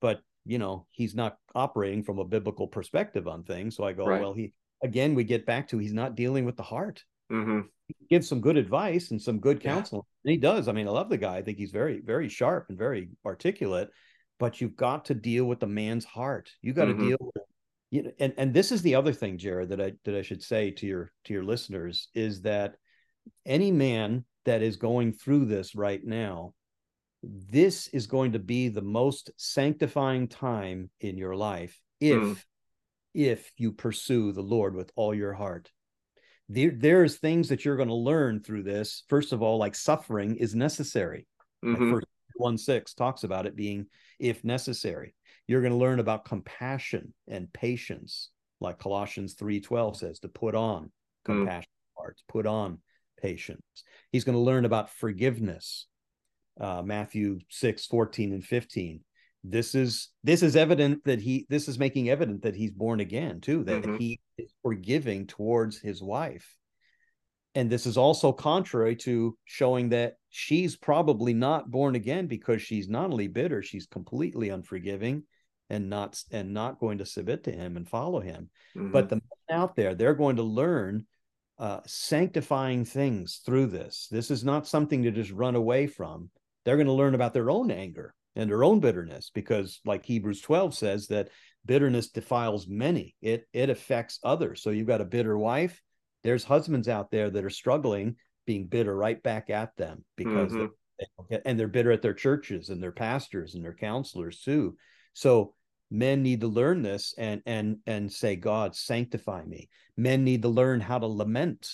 But, 0.00 0.20
you 0.46 0.58
know, 0.58 0.86
he's 0.90 1.14
not 1.14 1.36
operating 1.54 2.02
from 2.02 2.18
a 2.18 2.24
biblical 2.24 2.66
perspective 2.66 3.26
on 3.28 3.42
things. 3.42 3.76
So 3.76 3.84
I 3.84 3.92
go, 3.92 4.06
right. 4.06 4.20
well, 4.20 4.32
he 4.32 4.52
again 4.82 5.14
we 5.14 5.24
get 5.24 5.46
back 5.46 5.68
to 5.68 5.78
he's 5.78 5.92
not 5.92 6.14
dealing 6.14 6.44
with 6.44 6.56
the 6.56 6.62
heart 6.62 7.02
mm-hmm. 7.30 7.60
give 8.08 8.24
some 8.24 8.40
good 8.40 8.56
advice 8.56 9.10
and 9.10 9.20
some 9.20 9.38
good 9.38 9.60
counsel. 9.60 10.06
Yeah. 10.24 10.30
And 10.30 10.32
he 10.32 10.38
does. 10.38 10.68
I 10.68 10.72
mean, 10.72 10.88
I 10.88 10.90
love 10.90 11.08
the 11.08 11.18
guy. 11.18 11.36
I 11.36 11.42
think 11.42 11.58
he's 11.58 11.70
very, 11.70 12.00
very 12.00 12.28
sharp 12.28 12.66
and 12.68 12.78
very 12.78 13.10
articulate. 13.24 13.90
But 14.38 14.60
you've 14.60 14.76
got 14.76 15.06
to 15.06 15.14
deal 15.14 15.46
with 15.46 15.60
the 15.60 15.66
man's 15.66 16.04
heart. 16.04 16.50
You 16.60 16.74
got 16.74 16.88
mm-hmm. 16.88 17.00
to 17.00 17.08
deal 17.08 17.18
with 17.20 17.44
you 17.90 18.02
know, 18.02 18.10
and 18.18 18.34
and 18.36 18.52
this 18.52 18.72
is 18.72 18.82
the 18.82 18.96
other 18.96 19.12
thing, 19.12 19.38
Jared, 19.38 19.70
that 19.70 19.80
I 19.80 19.92
that 20.04 20.16
I 20.16 20.22
should 20.22 20.42
say 20.42 20.72
to 20.72 20.86
your 20.86 21.12
to 21.24 21.32
your 21.32 21.44
listeners 21.44 22.08
is 22.14 22.42
that 22.42 22.74
any 23.46 23.70
man 23.70 24.24
that 24.44 24.60
is 24.60 24.76
going 24.76 25.12
through 25.12 25.46
this 25.46 25.74
right 25.74 26.04
now, 26.04 26.52
this 27.28 27.88
is 27.88 28.06
going 28.06 28.32
to 28.32 28.38
be 28.38 28.68
the 28.68 28.82
most 28.82 29.30
sanctifying 29.36 30.28
time 30.28 30.90
in 31.00 31.16
your 31.16 31.34
life 31.34 31.80
if 32.00 32.18
mm. 32.18 32.42
if 33.14 33.50
you 33.56 33.72
pursue 33.72 34.32
the 34.32 34.42
Lord 34.42 34.74
with 34.74 34.92
all 34.96 35.14
your 35.14 35.32
heart. 35.32 35.70
There, 36.48 36.70
there's 36.70 37.16
things 37.16 37.48
that 37.48 37.64
you're 37.64 37.76
going 37.76 37.88
to 37.88 37.94
learn 37.94 38.42
through 38.42 38.62
this. 38.62 39.02
First 39.08 39.32
of 39.32 39.42
all, 39.42 39.58
like 39.58 39.74
suffering 39.74 40.36
is 40.36 40.54
necessary. 40.54 41.26
Mm-hmm. 41.64 41.82
Like 41.82 41.92
first 41.92 42.06
one 42.36 42.58
six 42.58 42.94
talks 42.94 43.24
about 43.24 43.46
it 43.46 43.56
being 43.56 43.86
if 44.18 44.44
necessary. 44.44 45.14
You're 45.48 45.62
going 45.62 45.72
to 45.72 45.78
learn 45.78 46.00
about 46.00 46.24
compassion 46.24 47.14
and 47.28 47.52
patience, 47.52 48.30
like 48.60 48.78
Colossians 48.78 49.34
3:12 49.34 49.96
says, 49.96 50.18
to 50.20 50.28
put 50.28 50.54
on 50.54 50.84
mm. 50.84 50.90
compassion 51.24 51.70
mm. 51.70 52.00
hearts, 52.00 52.22
put 52.28 52.46
on 52.46 52.78
patience. 53.20 53.62
He's 54.12 54.24
going 54.24 54.36
to 54.36 54.40
learn 54.40 54.64
about 54.64 54.90
forgiveness. 54.90 55.86
Uh, 56.58 56.82
Matthew 56.82 57.40
6, 57.50 57.86
14 57.86 58.32
and 58.32 58.44
15. 58.44 59.00
This 59.44 59.74
is 59.74 60.08
this 60.24 60.42
is 60.42 60.56
evident 60.56 61.04
that 61.04 61.20
he 61.20 61.46
this 61.48 61.68
is 61.68 61.78
making 61.78 62.10
evident 62.10 62.42
that 62.42 62.56
he's 62.56 62.72
born 62.72 62.98
again 63.00 63.40
too, 63.40 63.62
that 63.64 63.82
mm-hmm. 63.82 63.96
he 63.96 64.18
is 64.38 64.50
forgiving 64.62 65.26
towards 65.26 65.78
his 65.78 66.02
wife. 66.02 66.56
And 67.54 67.70
this 67.70 67.86
is 67.86 67.96
also 67.96 68.32
contrary 68.32 68.96
to 68.96 69.36
showing 69.44 69.90
that 69.90 70.14
she's 70.30 70.76
probably 70.76 71.32
not 71.32 71.70
born 71.70 71.94
again 71.94 72.26
because 72.26 72.60
she's 72.60 72.88
not 72.88 73.10
only 73.10 73.28
bitter, 73.28 73.62
she's 73.62 73.86
completely 73.86 74.50
unforgiving 74.50 75.22
and 75.70 75.88
not 75.88 76.20
and 76.30 76.52
not 76.52 76.78
going 76.78 76.98
to 76.98 77.06
submit 77.06 77.44
to 77.44 77.52
him 77.52 77.76
and 77.76 77.88
follow 77.88 78.20
him. 78.20 78.50
Mm-hmm. 78.76 78.90
But 78.90 79.08
the 79.08 79.16
men 79.16 79.58
out 79.58 79.76
there, 79.76 79.94
they're 79.94 80.14
going 80.14 80.36
to 80.36 80.42
learn 80.42 81.06
uh, 81.58 81.80
sanctifying 81.86 82.84
things 82.84 83.40
through 83.44 83.66
this. 83.66 84.08
This 84.10 84.30
is 84.30 84.44
not 84.44 84.66
something 84.66 85.02
to 85.04 85.10
just 85.10 85.30
run 85.30 85.54
away 85.54 85.86
from. 85.86 86.30
They're 86.66 86.76
going 86.76 86.88
to 86.88 86.92
learn 86.92 87.14
about 87.14 87.32
their 87.32 87.48
own 87.48 87.70
anger 87.70 88.12
and 88.34 88.50
their 88.50 88.64
own 88.64 88.80
bitterness 88.80 89.30
because, 89.32 89.80
like 89.86 90.04
Hebrews 90.04 90.42
12 90.42 90.74
says, 90.74 91.06
that 91.06 91.30
bitterness 91.64 92.08
defiles 92.08 92.68
many. 92.68 93.14
It 93.22 93.46
it 93.54 93.70
affects 93.70 94.18
others. 94.22 94.62
So 94.62 94.68
you've 94.68 94.86
got 94.86 95.00
a 95.00 95.06
bitter 95.06 95.38
wife. 95.38 95.80
There's 96.22 96.44
husbands 96.44 96.88
out 96.88 97.10
there 97.10 97.30
that 97.30 97.44
are 97.44 97.50
struggling, 97.50 98.16
being 98.44 98.66
bitter 98.66 98.94
right 98.94 99.22
back 99.22 99.48
at 99.48 99.74
them 99.76 100.04
because 100.16 100.52
mm-hmm. 100.52 100.66
they, 101.30 101.40
and 101.46 101.58
they're 101.58 101.68
bitter 101.68 101.92
at 101.92 102.02
their 102.02 102.12
churches 102.12 102.68
and 102.68 102.82
their 102.82 102.92
pastors 102.92 103.54
and 103.54 103.64
their 103.64 103.74
counselors 103.74 104.42
too. 104.42 104.76
So 105.14 105.54
men 105.90 106.22
need 106.22 106.40
to 106.40 106.48
learn 106.48 106.82
this 106.82 107.14
and 107.16 107.42
and 107.46 107.78
and 107.86 108.12
say 108.12 108.34
god 108.34 108.74
sanctify 108.74 109.44
me 109.44 109.68
men 109.96 110.24
need 110.24 110.42
to 110.42 110.48
learn 110.48 110.80
how 110.80 110.98
to 110.98 111.06
lament 111.06 111.70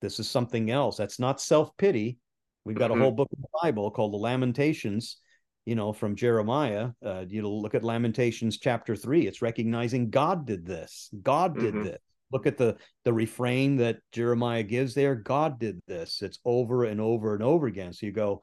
this 0.00 0.18
is 0.18 0.28
something 0.28 0.70
else 0.70 0.96
that's 0.96 1.18
not 1.18 1.40
self-pity 1.40 2.18
we've 2.64 2.76
got 2.76 2.90
mm-hmm. 2.90 3.00
a 3.00 3.04
whole 3.04 3.12
book 3.12 3.28
of 3.32 3.40
the 3.40 3.48
bible 3.62 3.90
called 3.90 4.12
the 4.12 4.18
lamentations 4.18 5.18
you 5.66 5.74
know 5.74 5.92
from 5.92 6.16
jeremiah. 6.16 6.90
Uh, 7.04 7.24
you 7.28 7.42
know 7.42 7.52
look 7.52 7.74
at 7.74 7.84
lamentations 7.84 8.58
chapter 8.58 8.96
3 8.96 9.26
it's 9.26 9.42
recognizing 9.42 10.10
god 10.10 10.46
did 10.46 10.64
this. 10.66 11.10
God 11.22 11.58
did 11.58 11.74
mm-hmm. 11.74 11.84
this. 11.84 11.98
Look 12.32 12.46
at 12.46 12.56
the 12.56 12.76
the 13.04 13.12
refrain 13.12 13.76
that 13.76 13.98
jeremiah 14.12 14.62
gives 14.62 14.94
there. 14.94 15.14
God 15.14 15.58
did 15.58 15.80
this. 15.86 16.22
It's 16.22 16.38
over 16.44 16.84
and 16.84 17.00
over 17.00 17.34
and 17.34 17.42
over 17.42 17.66
again. 17.66 17.92
So 17.92 18.06
you 18.06 18.12
go 18.12 18.42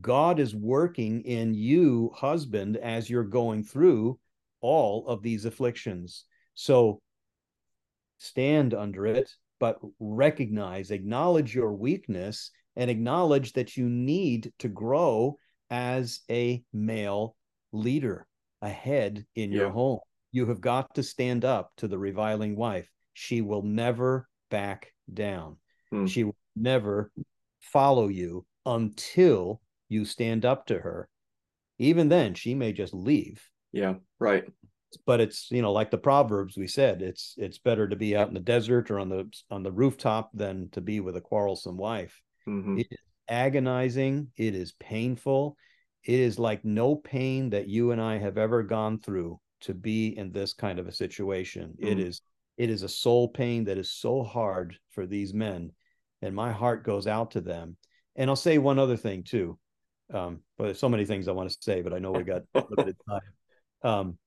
God 0.00 0.40
is 0.40 0.54
working 0.54 1.22
in 1.22 1.54
you, 1.54 2.10
husband, 2.14 2.76
as 2.78 3.10
you're 3.10 3.24
going 3.24 3.62
through 3.62 4.18
all 4.60 5.06
of 5.06 5.22
these 5.22 5.44
afflictions. 5.44 6.24
So 6.54 7.00
stand 8.18 8.72
under 8.72 9.06
it, 9.06 9.30
but 9.60 9.78
recognize, 9.98 10.90
acknowledge 10.90 11.54
your 11.54 11.74
weakness, 11.74 12.50
and 12.76 12.90
acknowledge 12.90 13.52
that 13.54 13.76
you 13.76 13.88
need 13.88 14.52
to 14.60 14.68
grow 14.68 15.38
as 15.70 16.20
a 16.30 16.62
male 16.72 17.36
leader, 17.72 18.26
a 18.60 18.68
head 18.68 19.24
in 19.34 19.52
yeah. 19.52 19.60
your 19.60 19.70
home. 19.70 20.00
You 20.32 20.46
have 20.46 20.60
got 20.60 20.94
to 20.94 21.02
stand 21.02 21.44
up 21.44 21.72
to 21.78 21.88
the 21.88 21.98
reviling 21.98 22.56
wife. 22.56 22.88
She 23.12 23.40
will 23.40 23.62
never 23.62 24.28
back 24.50 24.92
down. 25.12 25.56
Hmm. 25.90 26.06
She 26.06 26.24
will 26.24 26.36
never 26.56 27.10
follow 27.60 28.08
you 28.08 28.46
until 28.64 29.60
you 29.88 30.04
stand 30.04 30.44
up 30.44 30.66
to 30.66 30.78
her 30.78 31.08
even 31.78 32.08
then 32.08 32.34
she 32.34 32.54
may 32.54 32.72
just 32.72 32.94
leave 32.94 33.48
yeah 33.72 33.94
right 34.18 34.44
but 35.06 35.20
it's 35.20 35.50
you 35.50 35.62
know 35.62 35.72
like 35.72 35.90
the 35.90 35.98
proverbs 35.98 36.56
we 36.56 36.66
said 36.66 37.02
it's 37.02 37.34
it's 37.38 37.58
better 37.58 37.88
to 37.88 37.96
be 37.96 38.16
out 38.16 38.28
in 38.28 38.34
the 38.34 38.40
desert 38.40 38.90
or 38.90 38.98
on 38.98 39.08
the 39.08 39.28
on 39.50 39.62
the 39.62 39.72
rooftop 39.72 40.30
than 40.34 40.68
to 40.70 40.80
be 40.80 41.00
with 41.00 41.16
a 41.16 41.20
quarrelsome 41.20 41.76
wife 41.76 42.20
mm-hmm. 42.48 42.78
it 42.78 42.86
is 42.90 42.98
agonizing 43.28 44.28
it 44.36 44.54
is 44.54 44.72
painful 44.72 45.56
it 46.04 46.18
is 46.18 46.38
like 46.38 46.64
no 46.64 46.96
pain 46.96 47.50
that 47.50 47.68
you 47.68 47.92
and 47.92 48.00
i 48.00 48.18
have 48.18 48.36
ever 48.36 48.62
gone 48.62 48.98
through 48.98 49.38
to 49.60 49.72
be 49.72 50.08
in 50.18 50.32
this 50.32 50.52
kind 50.52 50.78
of 50.78 50.88
a 50.88 50.92
situation 50.92 51.70
mm-hmm. 51.70 51.86
it 51.86 51.98
is 51.98 52.20
it 52.58 52.68
is 52.68 52.82
a 52.82 52.88
soul 52.88 53.28
pain 53.28 53.64
that 53.64 53.78
is 53.78 53.90
so 53.90 54.22
hard 54.22 54.76
for 54.90 55.06
these 55.06 55.32
men 55.32 55.70
and 56.20 56.34
my 56.34 56.52
heart 56.52 56.84
goes 56.84 57.06
out 57.06 57.30
to 57.30 57.40
them 57.40 57.76
and 58.16 58.28
i'll 58.28 58.36
say 58.36 58.58
one 58.58 58.78
other 58.78 58.96
thing 58.96 59.22
too 59.22 59.58
um, 60.12 60.40
but 60.58 60.64
there's 60.64 60.78
so 60.78 60.88
many 60.88 61.04
things 61.04 61.28
I 61.28 61.32
want 61.32 61.50
to 61.50 61.56
say, 61.60 61.82
but 61.82 61.92
I 61.92 61.98
know 61.98 62.12
we 62.12 62.22
got 62.22 62.42
limited 62.54 62.96
time. 63.08 63.20
Um, 63.82 64.18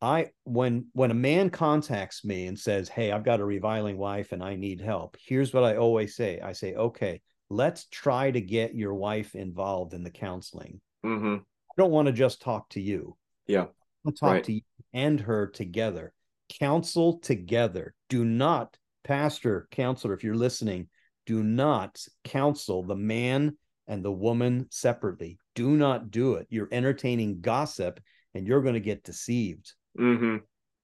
I 0.00 0.30
when 0.44 0.86
when 0.92 1.10
a 1.10 1.14
man 1.14 1.50
contacts 1.50 2.24
me 2.24 2.46
and 2.46 2.58
says, 2.58 2.88
"Hey, 2.88 3.12
I've 3.12 3.24
got 3.24 3.40
a 3.40 3.44
reviling 3.44 3.96
wife 3.96 4.32
and 4.32 4.42
I 4.42 4.56
need 4.56 4.80
help," 4.80 5.16
here's 5.24 5.52
what 5.52 5.64
I 5.64 5.76
always 5.76 6.16
say. 6.16 6.40
I 6.40 6.52
say, 6.52 6.74
"Okay, 6.74 7.20
let's 7.52 7.86
try 7.86 8.30
to 8.30 8.40
get 8.40 8.74
your 8.74 8.94
wife 8.94 9.34
involved 9.34 9.94
in 9.94 10.02
the 10.02 10.10
counseling. 10.10 10.80
Mm-hmm. 11.04 11.36
I 11.36 11.74
don't 11.76 11.90
want 11.90 12.06
to 12.06 12.12
just 12.12 12.40
talk 12.40 12.68
to 12.70 12.80
you. 12.80 13.16
Yeah, 13.46 13.66
I 14.06 14.10
talk 14.10 14.32
right. 14.32 14.44
to 14.44 14.52
you 14.54 14.60
and 14.92 15.20
her 15.20 15.46
together. 15.46 16.12
Counsel 16.58 17.18
together. 17.18 17.94
Do 18.08 18.24
not, 18.24 18.76
pastor, 19.04 19.68
counselor, 19.70 20.14
if 20.14 20.24
you're 20.24 20.34
listening, 20.34 20.88
do 21.26 21.42
not 21.42 22.04
counsel 22.24 22.82
the 22.82 22.96
man 22.96 23.56
and 23.86 24.04
the 24.04 24.12
woman 24.12 24.66
separately. 24.70 25.38
Do 25.54 25.76
not 25.76 26.10
do 26.10 26.34
it. 26.34 26.46
You're 26.50 26.68
entertaining 26.72 27.40
gossip 27.40 28.00
and 28.34 28.46
you're 28.46 28.62
going 28.62 28.74
to 28.74 28.80
get 28.80 29.04
deceived. 29.04 29.72
Mm-hmm. 29.98 30.38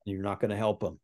You're 0.05 0.23
not 0.23 0.41
going 0.41 0.51
to 0.51 0.57
help 0.57 0.81
them. 0.81 1.01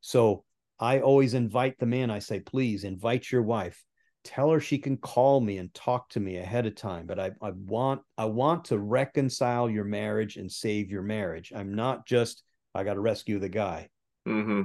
So 0.00 0.44
I 0.78 1.00
always 1.00 1.34
invite 1.34 1.78
the 1.78 1.86
man. 1.86 2.10
I 2.10 2.18
say, 2.18 2.40
please 2.40 2.84
invite 2.84 3.30
your 3.30 3.42
wife. 3.42 3.84
Tell 4.24 4.50
her 4.50 4.60
she 4.60 4.78
can 4.78 4.96
call 4.96 5.40
me 5.40 5.58
and 5.58 5.72
talk 5.74 6.08
to 6.10 6.20
me 6.20 6.36
ahead 6.36 6.66
of 6.66 6.76
time. 6.76 7.06
But 7.06 7.18
I, 7.18 7.32
I 7.40 7.50
want 7.50 8.02
I 8.16 8.26
want 8.26 8.66
to 8.66 8.78
reconcile 8.78 9.68
your 9.68 9.84
marriage 9.84 10.36
and 10.36 10.50
save 10.50 10.90
your 10.90 11.02
marriage. 11.02 11.52
I'm 11.54 11.74
not 11.74 12.06
just 12.06 12.42
I 12.74 12.84
got 12.84 12.94
to 12.94 13.00
rescue 13.00 13.38
the 13.38 13.48
guy. 13.48 13.88
Mm-hmm. 14.26 14.62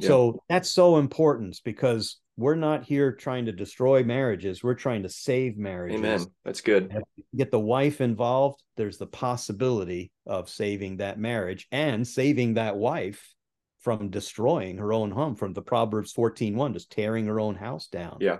So 0.00 0.42
that's 0.48 0.70
so 0.70 0.98
important 0.98 1.60
because 1.64 2.18
we're 2.36 2.54
not 2.54 2.84
here 2.84 3.12
trying 3.12 3.46
to 3.46 3.52
destroy 3.52 4.04
marriages. 4.04 4.62
We're 4.62 4.74
trying 4.74 5.02
to 5.02 5.08
save 5.08 5.58
marriages. 5.58 5.98
Amen. 5.98 6.26
That's 6.44 6.60
good. 6.60 6.96
Get 7.36 7.50
the 7.50 7.58
wife 7.58 8.00
involved. 8.00 8.62
There's 8.76 8.98
the 8.98 9.08
possibility 9.08 10.12
of 10.24 10.48
saving 10.48 10.98
that 10.98 11.18
marriage 11.18 11.66
and 11.72 12.06
saving 12.06 12.54
that 12.54 12.76
wife 12.76 13.34
from 13.80 14.10
destroying 14.10 14.78
her 14.78 14.92
own 14.92 15.10
home 15.10 15.34
from 15.34 15.52
the 15.52 15.62
Proverbs 15.62 16.12
14 16.12 16.54
1, 16.54 16.74
just 16.74 16.92
tearing 16.92 17.26
her 17.26 17.40
own 17.40 17.56
house 17.56 17.88
down. 17.88 18.18
Yeah. 18.20 18.38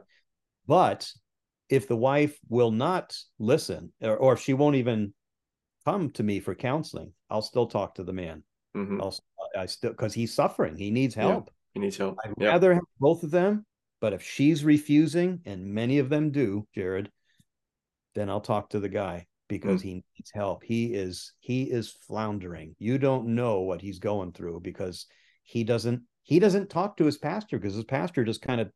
But 0.69 1.11
if 1.69 1.89
the 1.89 1.97
wife 1.97 2.39
will 2.49 2.71
not 2.71 3.17
listen, 3.41 3.93
or, 4.01 4.17
or 4.17 4.35
if 4.35 4.41
she 4.41 4.55
won't 4.55 4.77
even 4.77 5.13
come 5.85 6.11
to 6.11 6.23
me 6.23 6.39
for 6.39 6.55
counseling, 6.55 7.13
I'll 7.29 7.43
still 7.43 7.67
talk 7.67 7.97
to 7.97 8.05
the 8.05 8.13
man. 8.13 8.45
Mm-hmm. 8.77 9.03
I'll, 9.03 9.19
I 9.57 9.67
still, 9.67 9.91
because 9.91 10.15
he's 10.15 10.33
suffering. 10.33 10.77
He 10.77 10.93
needs 10.93 11.17
help. 11.17 11.47
Yeah. 11.49 11.53
He 11.75 11.81
needs 11.81 11.97
help. 11.97 12.19
I'd 12.25 12.35
yep. 12.39 12.53
rather 12.53 12.75
have 12.75 12.85
both 13.01 13.25
of 13.25 13.33
them 13.33 13.67
but 14.01 14.13
if 14.13 14.23
she's 14.23 14.65
refusing, 14.65 15.41
and 15.45 15.67
many 15.67 15.99
of 15.99 16.09
them 16.09 16.31
do, 16.31 16.67
Jared, 16.75 17.11
then 18.15 18.31
I'll 18.31 18.41
talk 18.41 18.71
to 18.71 18.81
the 18.81 18.89
guy 18.89 19.27
because 19.49 19.81
mm. 19.81 19.85
he 19.85 19.95
needs 19.95 20.31
help. 20.33 20.63
He 20.63 20.95
is 20.95 21.33
he 21.41 21.65
is 21.65 21.97
floundering. 22.07 22.77
You 22.79 22.99
don't 22.99 23.29
know 23.29 23.61
what 23.61 23.81
he's 23.81 23.99
going 23.99 24.33
through 24.33 24.61
because 24.61 25.07
he 25.43 25.65
doesn't 25.65 26.03
he 26.23 26.39
doesn't 26.39 26.71
talk 26.71 26.97
to 26.99 27.07
his 27.07 27.19
pastor 27.19 27.59
because 27.59 27.75
his 27.75 27.85
pastor 27.85 28.25
just 28.25 28.43
kind 28.43 28.61
of 28.61 28.71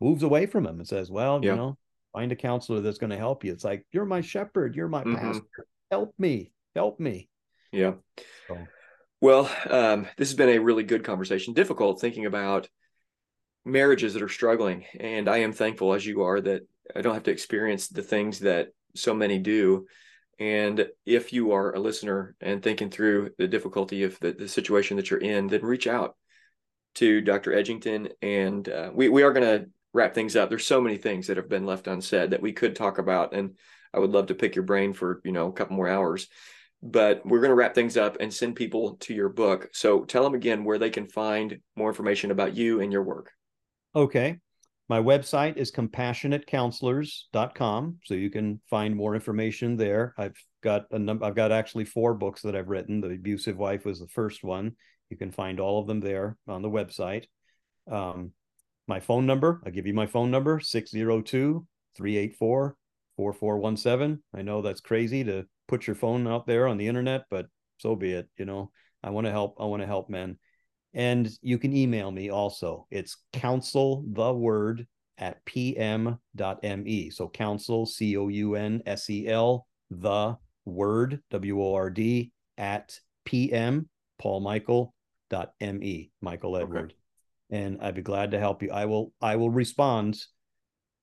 moves 0.00 0.22
away 0.22 0.46
from 0.46 0.66
him 0.66 0.78
and 0.78 0.88
says, 0.88 1.10
"Well, 1.10 1.44
you 1.44 1.54
know, 1.54 1.78
find 2.12 2.32
a 2.32 2.36
counselor 2.36 2.80
that's 2.80 2.98
going 2.98 3.10
to 3.10 3.16
help 3.16 3.44
you." 3.44 3.52
It's 3.52 3.64
like, 3.64 3.86
"You're 3.92 4.04
my 4.04 4.20
shepherd, 4.20 4.74
you're 4.74 4.88
my 4.88 5.02
mm-hmm. 5.02 5.16
pastor. 5.16 5.66
Help 5.90 6.14
me. 6.18 6.52
Help 6.74 7.00
me." 7.00 7.28
Yeah. 7.72 7.94
So. 8.48 8.58
Well, 9.20 9.50
um, 9.70 10.06
this 10.16 10.28
has 10.28 10.36
been 10.36 10.50
a 10.50 10.58
really 10.58 10.84
good 10.84 11.04
conversation. 11.04 11.54
Difficult 11.54 12.00
thinking 12.00 12.26
about 12.26 12.68
marriages 13.64 14.14
that 14.14 14.22
are 14.22 14.28
struggling. 14.28 14.84
And 14.98 15.28
I 15.28 15.38
am 15.38 15.52
thankful, 15.52 15.92
as 15.92 16.06
you 16.06 16.22
are, 16.22 16.40
that 16.40 16.62
I 16.94 17.00
don't 17.00 17.14
have 17.14 17.24
to 17.24 17.32
experience 17.32 17.88
the 17.88 18.02
things 18.02 18.40
that 18.40 18.68
so 18.94 19.12
many 19.14 19.38
do. 19.38 19.86
And 20.38 20.86
if 21.04 21.32
you 21.32 21.52
are 21.52 21.74
a 21.74 21.80
listener 21.80 22.36
and 22.40 22.62
thinking 22.62 22.90
through 22.90 23.30
the 23.38 23.48
difficulty 23.48 24.04
of 24.04 24.18
the, 24.20 24.32
the 24.32 24.48
situation 24.48 24.96
that 24.96 25.10
you're 25.10 25.20
in, 25.20 25.48
then 25.48 25.62
reach 25.62 25.86
out 25.86 26.14
to 26.96 27.20
Dr. 27.20 27.52
Edgington. 27.52 28.12
And 28.22 28.68
uh, 28.68 28.90
we, 28.94 29.08
we 29.08 29.22
are 29.22 29.32
going 29.32 29.60
to 29.60 29.70
wrap 29.96 30.14
things 30.14 30.36
up. 30.36 30.48
There's 30.48 30.66
so 30.66 30.80
many 30.80 30.96
things 30.96 31.26
that 31.26 31.38
have 31.38 31.48
been 31.48 31.66
left 31.66 31.88
unsaid 31.88 32.30
that 32.30 32.42
we 32.42 32.52
could 32.52 32.76
talk 32.76 32.98
about. 32.98 33.34
And 33.34 33.56
I 33.92 33.98
would 33.98 34.10
love 34.10 34.26
to 34.26 34.34
pick 34.34 34.54
your 34.54 34.64
brain 34.64 34.92
for, 34.92 35.20
you 35.24 35.32
know, 35.32 35.48
a 35.48 35.52
couple 35.52 35.76
more 35.76 35.88
hours. 35.88 36.28
But 36.82 37.22
we're 37.24 37.40
going 37.40 37.50
to 37.50 37.56
wrap 37.56 37.74
things 37.74 37.96
up 37.96 38.18
and 38.20 38.32
send 38.32 38.54
people 38.56 38.96
to 39.00 39.14
your 39.14 39.30
book. 39.30 39.70
So 39.72 40.04
tell 40.04 40.22
them 40.22 40.34
again 40.34 40.64
where 40.64 40.78
they 40.78 40.90
can 40.90 41.08
find 41.08 41.58
more 41.74 41.88
information 41.88 42.30
about 42.30 42.54
you 42.54 42.80
and 42.80 42.92
your 42.92 43.02
work. 43.02 43.32
Okay. 43.94 44.38
My 44.88 45.00
website 45.00 45.56
is 45.56 45.72
compassionatecounselors.com, 45.72 47.98
so 48.04 48.14
you 48.14 48.30
can 48.30 48.60
find 48.70 48.94
more 48.94 49.16
information 49.16 49.76
there. 49.76 50.14
I've 50.16 50.40
got 50.62 50.84
a 50.92 50.98
number 50.98 51.24
I've 51.24 51.34
got 51.34 51.50
actually 51.50 51.86
four 51.86 52.14
books 52.14 52.42
that 52.42 52.54
I've 52.54 52.68
written. 52.68 53.00
The 53.00 53.08
abusive 53.08 53.56
wife 53.56 53.84
was 53.84 53.98
the 53.98 54.06
first 54.06 54.44
one. 54.44 54.76
You 55.10 55.16
can 55.16 55.32
find 55.32 55.58
all 55.58 55.80
of 55.80 55.88
them 55.88 55.98
there 55.98 56.36
on 56.46 56.62
the 56.62 56.70
website. 56.70 57.24
Um, 57.90 58.30
my 58.88 59.00
phone 59.00 59.26
number, 59.26 59.60
I'll 59.64 59.72
give 59.72 59.86
you 59.86 59.94
my 59.94 60.06
phone 60.06 60.30
number 60.30 60.60
602 60.60 61.66
384 61.96 62.76
4417. 63.16 64.22
I 64.34 64.42
know 64.42 64.62
that's 64.62 64.80
crazy 64.80 65.24
to 65.24 65.46
put 65.68 65.86
your 65.86 65.96
phone 65.96 66.26
out 66.26 66.46
there 66.46 66.66
on 66.66 66.76
the 66.76 66.86
internet, 66.86 67.24
but 67.30 67.46
so 67.78 67.96
be 67.96 68.12
it. 68.12 68.28
You 68.36 68.44
know, 68.44 68.70
I 69.02 69.10
want 69.10 69.26
to 69.26 69.30
help. 69.30 69.56
I 69.58 69.64
want 69.64 69.82
to 69.82 69.86
help 69.86 70.08
men. 70.10 70.38
And 70.94 71.30
you 71.42 71.58
can 71.58 71.76
email 71.76 72.10
me 72.10 72.30
also. 72.30 72.86
It's 72.90 73.16
counsel 73.32 74.04
the 74.12 74.32
word 74.32 74.86
at 75.18 75.44
pm.me. 75.44 77.10
So 77.10 77.28
counsel, 77.28 77.86
C 77.86 78.16
O 78.16 78.28
U 78.28 78.54
N 78.54 78.82
S 78.86 79.10
E 79.10 79.28
L, 79.28 79.66
the 79.90 80.36
word, 80.64 81.20
W 81.30 81.62
O 81.62 81.74
R 81.74 81.90
D, 81.90 82.32
at 82.58 82.98
pm, 83.24 83.88
Paul 84.18 84.40
Michael, 84.40 84.94
dot 85.30 85.52
me, 85.60 86.10
Michael 86.20 86.56
Edward. 86.56 86.84
Okay. 86.84 86.94
And 87.50 87.78
I'd 87.80 87.94
be 87.94 88.02
glad 88.02 88.32
to 88.32 88.38
help 88.38 88.62
you. 88.62 88.70
I 88.70 88.86
will, 88.86 89.12
I 89.20 89.36
will 89.36 89.50
respond 89.50 90.18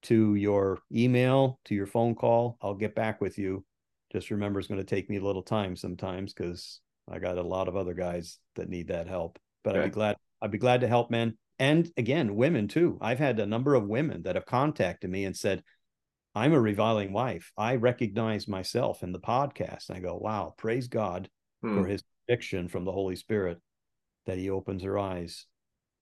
to 0.04 0.36
your 0.36 0.80
email, 0.91 1.60
to 1.66 1.76
your 1.76 1.88
phone 1.88 2.16
call. 2.16 2.58
I'll 2.62 2.76
get 2.76 2.96
back 2.96 3.22
with 3.22 3.38
you. 3.38 3.64
Just 4.12 4.32
remember, 4.32 4.60
it's 4.60 4.68
going 4.68 4.80
to 4.80 4.86
take 4.86 5.10
me 5.10 5.18
a 5.18 5.24
little 5.24 5.41
time 5.41 5.76
sometimes 5.76 6.34
because 6.34 6.82
I 7.10 7.20
got 7.20 7.38
a 7.38 7.44
lot 7.44 7.68
of 7.68 7.76
other 7.76 7.94
guys 7.94 8.38
that 8.56 8.70
need 8.70 8.89
that 8.89 9.08
help 9.08 9.39
but 9.64 9.76
okay. 9.76 9.86
I'd 9.86 9.86
be 9.86 9.91
glad 9.91 10.16
I'd 10.41 10.52
be 10.52 10.58
glad 10.58 10.82
to 10.82 10.88
help 10.88 11.10
men 11.10 11.38
and 11.60 11.89
again 11.98 12.36
women 12.36 12.68
too. 12.68 12.98
I've 13.02 13.20
had 13.20 13.39
a 13.39 13.46
number 13.46 13.76
of 13.76 13.88
women 13.88 14.24
that 14.24 14.36
have 14.36 14.46
contacted 14.46 15.10
me 15.10 15.26
and 15.26 15.36
said, 15.36 15.64
"I'm 16.36 16.54
a 16.54 16.60
reviling 16.60 17.14
wife. 17.14 17.52
I 17.58 17.76
recognize 17.76 18.48
myself 18.48 19.04
in 19.04 19.12
the 19.12 19.20
podcast." 19.20 19.89
And 19.89 19.98
I 19.98 20.02
go, 20.02 20.18
"Wow, 20.18 20.54
praise 20.58 20.88
God 20.88 21.30
hmm. 21.62 21.76
for 21.76 21.88
His 21.88 22.04
conviction 22.28 22.68
from 22.68 22.86
the 22.86 22.91
Holy 22.91 23.16
Spirit 23.16 23.60
that 24.26 24.38
He 24.38 24.50
opens 24.50 24.84
her 24.84 25.00
eyes." 25.00 25.46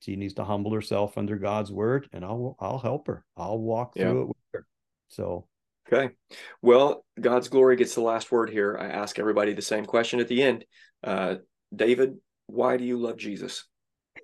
She 0.02 0.16
needs 0.16 0.34
to 0.36 0.44
humble 0.44 0.74
herself 0.74 1.18
under 1.18 1.38
God's 1.38 1.72
word, 1.72 2.10
and 2.12 2.26
I'll 2.26 2.58
I'll 2.60 2.80
help 2.80 3.08
her. 3.08 3.24
I'll 3.38 3.60
walk 3.60 3.94
yeah. 3.96 4.10
through 4.10 4.22
it 4.22 4.28
with 4.28 4.38
her. 4.54 4.66
So 5.08 5.48
Okay. 5.92 6.14
Well, 6.62 7.06
God's 7.20 7.50
glory 7.50 7.76
gets 7.76 7.96
the 7.96 8.02
last 8.02 8.32
word 8.32 8.50
here. 8.50 8.78
I 8.80 8.88
ask 8.88 9.20
everybody 9.20 9.54
the 9.54 9.62
same 9.62 9.86
question 9.86 10.20
at 10.20 10.28
the 10.28 10.42
end. 10.42 10.66
Uh, 11.04 11.36
David, 11.76 12.18
why 12.48 12.78
do 12.78 12.84
you 12.84 12.98
love 12.98 13.18
Jesus? 13.18 13.66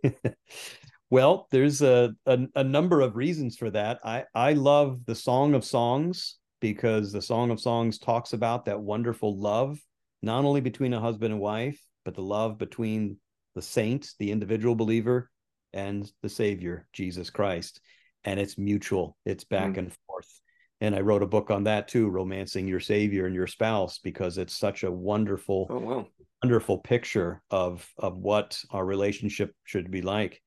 well, 1.09 1.47
there's 1.51 1.81
a, 1.81 2.13
a, 2.25 2.39
a 2.55 2.63
number 2.63 3.01
of 3.01 3.15
reasons 3.15 3.57
for 3.57 3.69
that. 3.71 3.99
I 4.03 4.25
I 4.33 4.53
love 4.53 5.05
the 5.05 5.15
Song 5.15 5.53
of 5.55 5.65
Songs 5.65 6.37
because 6.61 7.11
the 7.11 7.21
Song 7.21 7.51
of 7.51 7.59
Songs 7.59 7.99
talks 7.99 8.33
about 8.33 8.65
that 8.65 8.79
wonderful 8.79 9.37
love, 9.37 9.79
not 10.21 10.45
only 10.45 10.61
between 10.61 10.93
a 10.93 11.01
husband 11.01 11.33
and 11.33 11.41
wife, 11.41 11.81
but 12.05 12.15
the 12.15 12.21
love 12.21 12.57
between 12.57 13.17
the 13.55 13.61
saint, 13.61 14.13
the 14.19 14.31
individual 14.31 14.75
believer, 14.75 15.29
and 15.73 16.09
the 16.21 16.29
Savior, 16.29 16.87
Jesus 16.93 17.29
Christ. 17.29 17.79
And 18.23 18.39
it's 18.39 18.57
mutual, 18.57 19.17
it's 19.25 19.43
back 19.43 19.73
mm. 19.73 19.77
and 19.77 19.93
forth. 20.07 20.41
And 20.79 20.95
I 20.95 21.01
wrote 21.01 21.23
a 21.23 21.27
book 21.27 21.49
on 21.49 21.63
that 21.63 21.87
too, 21.87 22.07
romancing 22.07 22.67
your 22.67 22.79
Savior 22.79 23.25
and 23.25 23.33
your 23.33 23.47
spouse, 23.47 23.99
because 23.99 24.37
it's 24.37 24.55
such 24.55 24.83
a 24.83 24.91
wonderful 24.91 25.67
oh, 25.69 25.79
wow 25.79 26.07
wonderful 26.43 26.77
picture 26.77 27.41
of 27.49 27.87
of 27.97 28.17
what 28.17 28.61
our 28.71 28.85
relationship 28.85 29.53
should 29.63 29.89
be 29.89 30.01
like. 30.01 30.41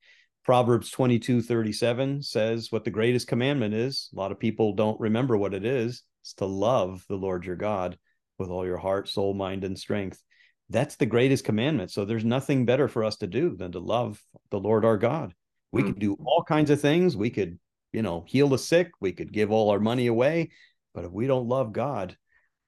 Proverbs 0.45 0.89
22 0.89 1.41
37 1.41 2.23
says 2.23 2.71
what 2.71 2.83
the 2.83 2.91
greatest 2.91 3.27
commandment 3.27 3.73
is. 3.73 4.09
A 4.13 4.19
lot 4.19 4.31
of 4.31 4.39
people 4.39 4.73
don't 4.73 4.99
remember 4.99 5.37
what 5.37 5.53
it 5.53 5.65
is. 5.65 6.03
It's 6.23 6.33
to 6.35 6.45
love 6.45 7.03
the 7.09 7.15
Lord 7.15 7.45
your 7.45 7.55
God 7.55 7.97
with 8.37 8.49
all 8.49 8.65
your 8.65 8.77
heart, 8.77 9.07
soul, 9.07 9.33
mind, 9.33 9.63
and 9.63 9.77
strength. 9.77 10.21
That's 10.71 10.95
the 10.95 11.05
greatest 11.05 11.43
commandment. 11.43 11.91
So 11.91 12.05
there's 12.05 12.25
nothing 12.25 12.65
better 12.65 12.87
for 12.87 13.03
us 13.03 13.17
to 13.17 13.27
do 13.27 13.55
than 13.55 13.71
to 13.73 13.79
love 13.79 14.21
the 14.49 14.59
Lord 14.59 14.85
our 14.85 14.97
God. 14.97 15.33
We 15.71 15.83
mm. 15.83 15.87
could 15.87 15.99
do 15.99 16.17
all 16.25 16.43
kinds 16.43 16.69
of 16.69 16.81
things. 16.81 17.15
We 17.15 17.29
could, 17.29 17.59
you 17.93 18.01
know, 18.01 18.23
heal 18.27 18.49
the 18.49 18.57
sick. 18.57 18.91
We 18.99 19.11
could 19.11 19.31
give 19.31 19.51
all 19.51 19.69
our 19.69 19.79
money 19.79 20.07
away. 20.07 20.51
But 20.93 21.05
if 21.05 21.11
we 21.11 21.27
don't 21.27 21.47
love 21.47 21.71
God, 21.71 22.17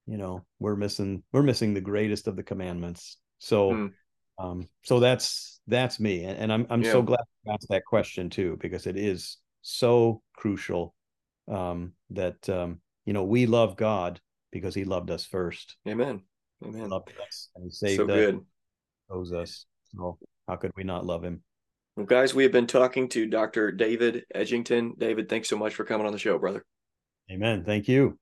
you 0.06 0.18
know 0.18 0.44
we're 0.60 0.76
missing 0.76 1.24
we're 1.32 1.44
missing 1.44 1.74
the 1.74 1.82
greatest 1.82 2.28
of 2.28 2.36
the 2.36 2.44
commandments 2.44 3.18
so 3.40 3.72
mm. 3.72 3.92
um 4.40 4.68
so 4.84 5.00
that's 5.00 5.62
that's 5.68 6.00
me 6.00 6.24
and, 6.26 6.38
and 6.38 6.54
i'm 6.54 6.68
i'm 6.70 6.82
yeah. 6.82 6.92
so 6.92 7.02
glad 7.02 7.20
you 7.46 7.52
asked 7.52 7.68
that 7.70 7.86
question 7.86 8.30
too 8.30 8.58
because 8.60 8.88
it 8.88 8.98
is 8.98 9.38
so 9.62 10.22
crucial 10.36 10.94
um 11.50 11.94
that 12.10 12.48
um 12.50 12.80
you 13.06 13.14
know 13.14 13.24
we 13.24 13.46
love 13.46 13.78
god 13.78 14.20
because 14.52 14.76
he 14.76 14.84
loved 14.84 15.10
us 15.10 15.26
first 15.26 15.78
amen 15.88 16.22
amen. 16.66 16.90
loved 16.90 17.12
us 17.26 17.50
and 17.56 17.66
he 17.66 17.72
saved 17.72 17.98
so 17.98 18.04
us 18.04 18.10
good. 18.10 18.40
knows 19.10 19.34
us. 19.34 19.66
So 19.96 20.18
how 20.48 20.56
could 20.56 20.72
we 20.76 20.84
not 20.84 21.06
love 21.06 21.24
him? 21.24 21.44
Well 21.96 22.06
guys 22.06 22.34
we 22.34 22.44
have 22.44 22.52
been 22.52 22.68
talking 22.68 23.08
to 23.10 23.26
dr 23.28 23.72
david 23.74 24.26
edgington. 24.36 24.98
David 24.98 25.30
thanks 25.30 25.50
so 25.50 25.58
much 25.58 25.76
for 25.76 25.84
coming 25.84 26.06
on 26.06 26.14
the 26.14 26.20
show 26.20 26.38
brother. 26.38 26.66
Amen. 27.32 27.64
Thank 27.64 27.88
you. 27.88 28.18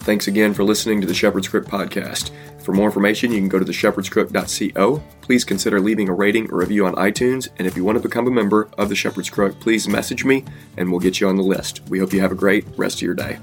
Thanks 0.00 0.26
again 0.26 0.52
for 0.54 0.64
listening 0.64 1.00
to 1.00 1.06
the 1.06 1.14
Shepherd's 1.14 1.48
Crook 1.48 1.66
podcast. 1.66 2.30
For 2.62 2.72
more 2.72 2.86
information, 2.86 3.30
you 3.30 3.38
can 3.38 3.48
go 3.48 3.58
to 3.58 3.64
theshepherdscrook.co. 3.64 5.02
Please 5.22 5.44
consider 5.44 5.80
leaving 5.80 6.08
a 6.08 6.12
rating 6.12 6.50
or 6.50 6.58
review 6.58 6.84
on 6.84 6.94
iTunes, 6.96 7.48
and 7.58 7.66
if 7.66 7.76
you 7.76 7.84
want 7.84 7.96
to 7.96 8.02
become 8.06 8.26
a 8.26 8.30
member 8.30 8.68
of 8.76 8.88
the 8.88 8.96
Shepherd's 8.96 9.30
Crook, 9.30 9.58
please 9.60 9.88
message 9.88 10.24
me 10.24 10.44
and 10.76 10.90
we'll 10.90 11.00
get 11.00 11.20
you 11.20 11.28
on 11.28 11.36
the 11.36 11.42
list. 11.42 11.80
We 11.88 12.00
hope 12.00 12.12
you 12.12 12.20
have 12.20 12.32
a 12.32 12.36
great 12.36 12.66
rest 12.76 12.96
of 12.96 13.02
your 13.02 13.14
day. 13.14 13.38